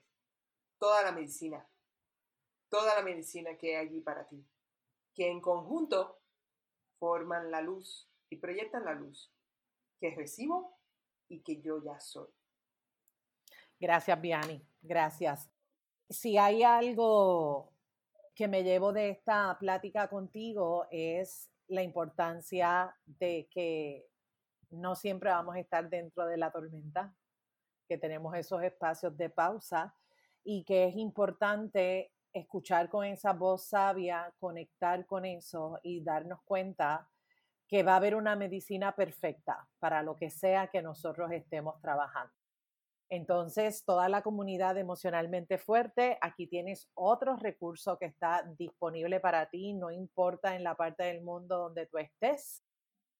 toda 0.77 1.01
la 1.01 1.13
medicina, 1.13 1.67
toda 2.69 2.93
la 2.93 3.01
medicina 3.01 3.57
que 3.57 3.77
hay 3.77 3.87
allí 3.87 4.01
para 4.01 4.27
ti, 4.27 4.45
que 5.15 5.27
en 5.31 5.41
conjunto 5.41 6.21
forman 6.99 7.49
la 7.49 7.61
luz 7.61 8.07
y 8.29 8.35
proyectan 8.35 8.85
la 8.85 8.93
luz 8.93 9.33
que 9.99 10.13
recibo 10.13 10.76
y 11.29 11.41
que 11.41 11.61
yo 11.61 11.83
ya 11.83 11.99
soy. 11.99 12.29
Gracias, 13.79 14.19
Viani. 14.19 14.65
Gracias 14.81 15.49
si 16.09 16.37
hay 16.37 16.63
algo 16.63 17.73
que 18.35 18.47
me 18.47 18.63
llevo 18.63 18.93
de 18.93 19.09
esta 19.09 19.57
plática 19.59 20.07
contigo 20.07 20.87
es 20.89 21.49
la 21.67 21.83
importancia 21.83 22.95
de 23.05 23.47
que 23.51 24.07
no 24.69 24.95
siempre 24.95 25.29
vamos 25.29 25.55
a 25.55 25.59
estar 25.59 25.89
dentro 25.89 26.25
de 26.25 26.37
la 26.37 26.51
tormenta, 26.51 27.13
que 27.87 27.97
tenemos 27.97 28.35
esos 28.35 28.61
espacios 28.63 29.17
de 29.17 29.29
pausa 29.29 29.95
y 30.43 30.63
que 30.63 30.85
es 30.85 30.95
importante 30.95 32.11
escuchar 32.31 32.89
con 32.89 33.05
esa 33.05 33.33
voz 33.33 33.67
sabia, 33.67 34.33
conectar 34.39 35.05
con 35.05 35.25
eso 35.25 35.79
y 35.83 36.03
darnos 36.03 36.41
cuenta 36.43 37.09
que 37.67 37.83
va 37.83 37.93
a 37.93 37.97
haber 37.97 38.15
una 38.15 38.35
medicina 38.35 38.95
perfecta 38.95 39.67
para 39.79 40.01
lo 40.03 40.15
que 40.15 40.29
sea 40.29 40.67
que 40.67 40.81
nosotros 40.81 41.31
estemos 41.31 41.79
trabajando. 41.81 42.33
Entonces, 43.09 43.85
toda 43.85 44.09
la 44.09 44.21
comunidad 44.21 44.77
emocionalmente 44.77 45.57
fuerte, 45.57 46.17
aquí 46.21 46.47
tienes 46.47 46.89
otro 46.93 47.37
recurso 47.37 47.97
que 47.97 48.05
está 48.05 48.43
disponible 48.57 49.21
para 49.21 49.49
ti, 49.49 49.73
no 49.73 49.91
importa 49.91 50.55
en 50.55 50.63
la 50.63 50.75
parte 50.75 51.03
del 51.03 51.21
mundo 51.21 51.57
donde 51.57 51.85
tú 51.85 51.99
estés, 51.99 52.63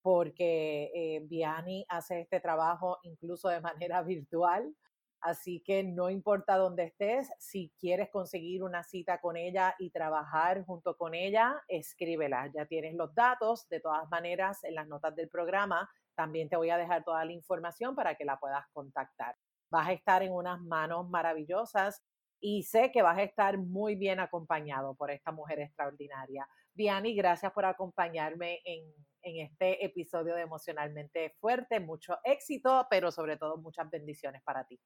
porque 0.02 0.92
eh, 0.94 1.86
hace 1.90 2.22
este 2.22 2.40
trabajo 2.42 3.00
incluso 3.04 3.48
de 3.50 3.62
manera 3.62 4.02
virtual. 4.04 4.74
Así 5.22 5.62
que 5.66 5.84
no 5.84 6.10
importa 6.10 6.58
dónde 6.58 6.84
estés, 6.84 7.32
si 7.40 7.74
quieres 7.80 8.10
conseguir 8.10 8.64
una 8.64 8.84
cita 8.84 9.20
con 9.20 9.36
ella 9.36 9.76
y 9.80 9.90
trabajar 9.90 10.64
junto 10.66 10.96
con 10.96 11.14
ella, 11.14 11.62
escríbela. 11.68 12.52
Ya 12.54 12.66
tienes 12.66 12.96
los 12.96 13.14
datos. 13.16 13.68
De 13.70 13.80
todas 13.80 14.10
maneras, 14.10 14.64
en 14.64 14.76
las 14.76 14.88
notas 14.88 15.16
del 15.16 15.30
programa 15.30 15.90
también 16.16 16.50
te 16.50 16.58
voy 16.58 16.70
a 16.72 16.78
dejar 16.78 17.04
toda 17.04 17.24
la 17.26 17.32
información 17.32 17.96
para 17.96 18.16
que 18.16 18.26
la 18.26 18.40
puedas 18.40 18.66
contactar 18.74 19.36
vas 19.70 19.88
a 19.88 19.94
estar 19.94 20.24
en 20.24 20.32
unas 20.32 20.62
manos 20.62 21.10
maravillosas 21.10 22.04
y 22.40 22.64
sé 22.64 22.92
que 22.92 23.02
vas 23.02 23.18
a 23.18 23.24
estar 23.24 23.58
muy 23.58 23.96
bien 23.96 24.20
acompañado 24.20 24.96
por 24.96 25.12
esta 25.12 25.32
mujer 25.32 25.60
extraordinaria. 25.60 26.48
Viani, 26.74 27.16
gracias 27.16 27.52
por 27.52 27.66
acompañarme 27.66 28.60
en, 28.64 28.84
en 29.24 29.46
este 29.46 29.84
episodio 29.84 30.36
de 30.36 30.44
Emocionalmente 30.44 31.36
Fuerte. 31.40 31.80
Mucho 31.80 32.18
éxito, 32.24 32.86
pero 32.90 33.12
sobre 33.12 33.38
todo 33.38 33.58
muchas 33.58 33.90
bendiciones 33.90 34.44
para 34.44 34.66
ti. 34.66 34.80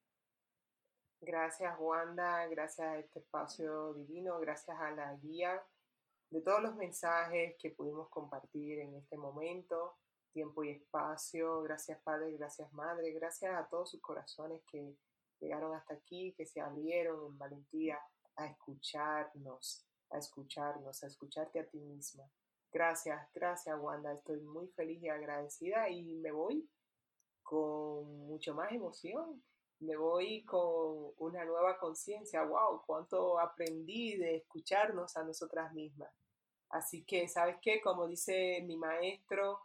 Gracias, 1.24 1.76
Wanda. 1.78 2.46
Gracias 2.48 2.86
a 2.86 2.98
este 2.98 3.20
espacio 3.20 3.94
divino. 3.94 4.40
Gracias 4.40 4.76
a 4.80 4.90
la 4.90 5.14
guía 5.14 5.62
de 6.30 6.40
todos 6.40 6.60
los 6.60 6.74
mensajes 6.74 7.54
que 7.60 7.70
pudimos 7.70 8.08
compartir 8.08 8.80
en 8.80 8.96
este 8.96 9.16
momento 9.16 9.98
tiempo 10.32 10.64
y 10.64 10.70
espacio. 10.70 11.62
Gracias 11.62 12.00
Padre, 12.02 12.32
gracias 12.32 12.72
Madre, 12.72 13.12
gracias 13.12 13.54
a 13.54 13.68
todos 13.68 13.90
sus 13.92 14.00
corazones 14.00 14.62
que 14.66 14.96
llegaron 15.38 15.76
hasta 15.76 15.94
aquí, 15.94 16.34
que 16.36 16.44
se 16.44 16.60
abrieron 16.60 17.24
en 17.26 17.38
valentía 17.38 18.00
a 18.36 18.46
escucharnos, 18.46 19.86
a 20.10 20.18
escucharnos, 20.18 21.04
a 21.04 21.06
escucharte 21.06 21.60
a 21.60 21.68
ti 21.68 21.78
misma. 21.78 22.24
Gracias, 22.72 23.28
gracias 23.32 23.78
Wanda, 23.78 24.12
estoy 24.12 24.40
muy 24.40 24.66
feliz 24.68 25.00
y 25.02 25.08
agradecida 25.08 25.88
y 25.88 26.14
me 26.16 26.32
voy 26.32 26.68
con 27.44 28.26
mucho 28.26 28.54
más 28.54 28.72
emoción. 28.72 29.40
Me 29.82 29.96
voy 29.96 30.44
con 30.44 31.12
una 31.18 31.44
nueva 31.44 31.76
conciencia. 31.76 32.44
¡Wow! 32.44 32.82
Cuánto 32.86 33.40
aprendí 33.40 34.16
de 34.16 34.36
escucharnos 34.36 35.16
a 35.16 35.24
nosotras 35.24 35.72
mismas. 35.72 36.08
Así 36.70 37.04
que, 37.04 37.28
¿sabes 37.28 37.56
qué? 37.60 37.80
Como 37.80 38.06
dice 38.06 38.62
mi 38.64 38.76
maestro, 38.76 39.58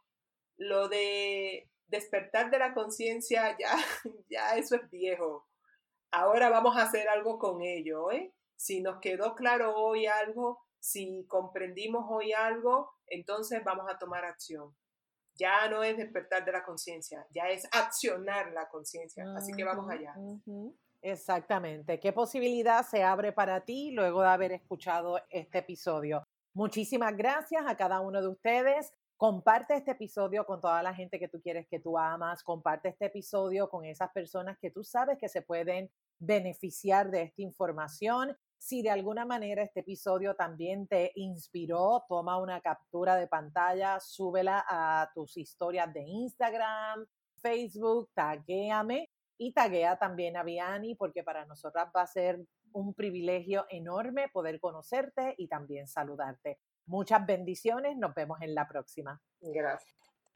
lo 0.57 0.89
de 0.89 1.69
despertar 1.85 2.49
de 2.49 2.57
la 2.57 2.73
conciencia, 2.73 3.55
ya, 3.59 3.75
ya 4.29 4.57
eso 4.57 4.75
es 4.75 4.89
viejo. 4.89 5.47
Ahora 6.09 6.49
vamos 6.49 6.75
a 6.77 6.83
hacer 6.83 7.07
algo 7.09 7.37
con 7.37 7.61
ello, 7.61 8.11
¿eh? 8.11 8.33
Si 8.55 8.81
nos 8.81 8.99
quedó 8.99 9.35
claro 9.35 9.75
hoy 9.75 10.07
algo, 10.07 10.65
si 10.79 11.27
comprendimos 11.27 12.05
hoy 12.09 12.33
algo, 12.33 12.91
entonces 13.05 13.63
vamos 13.63 13.85
a 13.87 13.99
tomar 13.99 14.25
acción. 14.25 14.75
Ya 15.37 15.69
no 15.69 15.83
es 15.83 15.97
despertar 15.97 16.43
de 16.43 16.51
la 16.51 16.63
conciencia, 16.63 17.25
ya 17.31 17.49
es 17.49 17.67
accionar 17.71 18.51
la 18.51 18.67
conciencia. 18.69 19.25
Así 19.35 19.53
que 19.53 19.63
vamos 19.63 19.89
allá. 19.89 20.15
Exactamente. 21.01 21.99
¿Qué 21.99 22.11
posibilidad 22.11 22.85
se 22.85 23.03
abre 23.03 23.31
para 23.31 23.61
ti 23.61 23.91
luego 23.91 24.21
de 24.21 24.29
haber 24.29 24.51
escuchado 24.51 25.19
este 25.29 25.59
episodio? 25.59 26.23
Muchísimas 26.53 27.15
gracias 27.15 27.63
a 27.67 27.77
cada 27.77 27.99
uno 27.99 28.21
de 28.21 28.27
ustedes. 28.27 28.91
Comparte 29.15 29.75
este 29.75 29.91
episodio 29.91 30.45
con 30.45 30.59
toda 30.59 30.81
la 30.83 30.93
gente 30.93 31.19
que 31.19 31.27
tú 31.27 31.41
quieres 31.41 31.67
que 31.67 31.79
tú 31.79 31.97
amas. 31.97 32.43
Comparte 32.43 32.89
este 32.89 33.05
episodio 33.05 33.69
con 33.69 33.85
esas 33.85 34.11
personas 34.11 34.57
que 34.59 34.71
tú 34.71 34.83
sabes 34.83 35.17
que 35.19 35.29
se 35.29 35.41
pueden 35.41 35.89
beneficiar 36.19 37.09
de 37.11 37.23
esta 37.23 37.41
información. 37.41 38.35
Si 38.57 38.81
de 38.81 38.89
alguna 38.89 39.25
manera 39.25 39.63
este 39.63 39.81
episodio 39.81 40.35
también 40.35 40.87
te 40.87 41.11
inspiró, 41.15 42.05
toma 42.09 42.37
una 42.39 42.59
captura 42.61 43.15
de 43.15 43.27
pantalla, 43.27 43.99
súbela 43.99 44.65
a 44.67 45.11
tus 45.13 45.37
historias 45.37 45.93
de 45.93 46.01
Instagram, 46.01 47.05
Facebook, 47.41 48.09
taguéame 48.13 49.09
y 49.37 49.53
taguea 49.53 49.97
también 49.97 50.35
a 50.37 50.43
Viani 50.43 50.95
porque 50.95 51.23
para 51.23 51.45
nosotras 51.45 51.89
va 51.95 52.01
a 52.01 52.07
ser 52.07 52.43
un 52.71 52.93
privilegio 52.93 53.65
enorme 53.69 54.29
poder 54.29 54.59
conocerte 54.59 55.35
y 55.37 55.47
también 55.47 55.87
saludarte. 55.87 56.59
Muchas 56.85 57.25
bendiciones, 57.25 57.97
nos 57.97 58.13
vemos 58.13 58.41
en 58.41 58.55
la 58.55 58.67
próxima. 58.67 59.21
Gracias. 59.41 60.16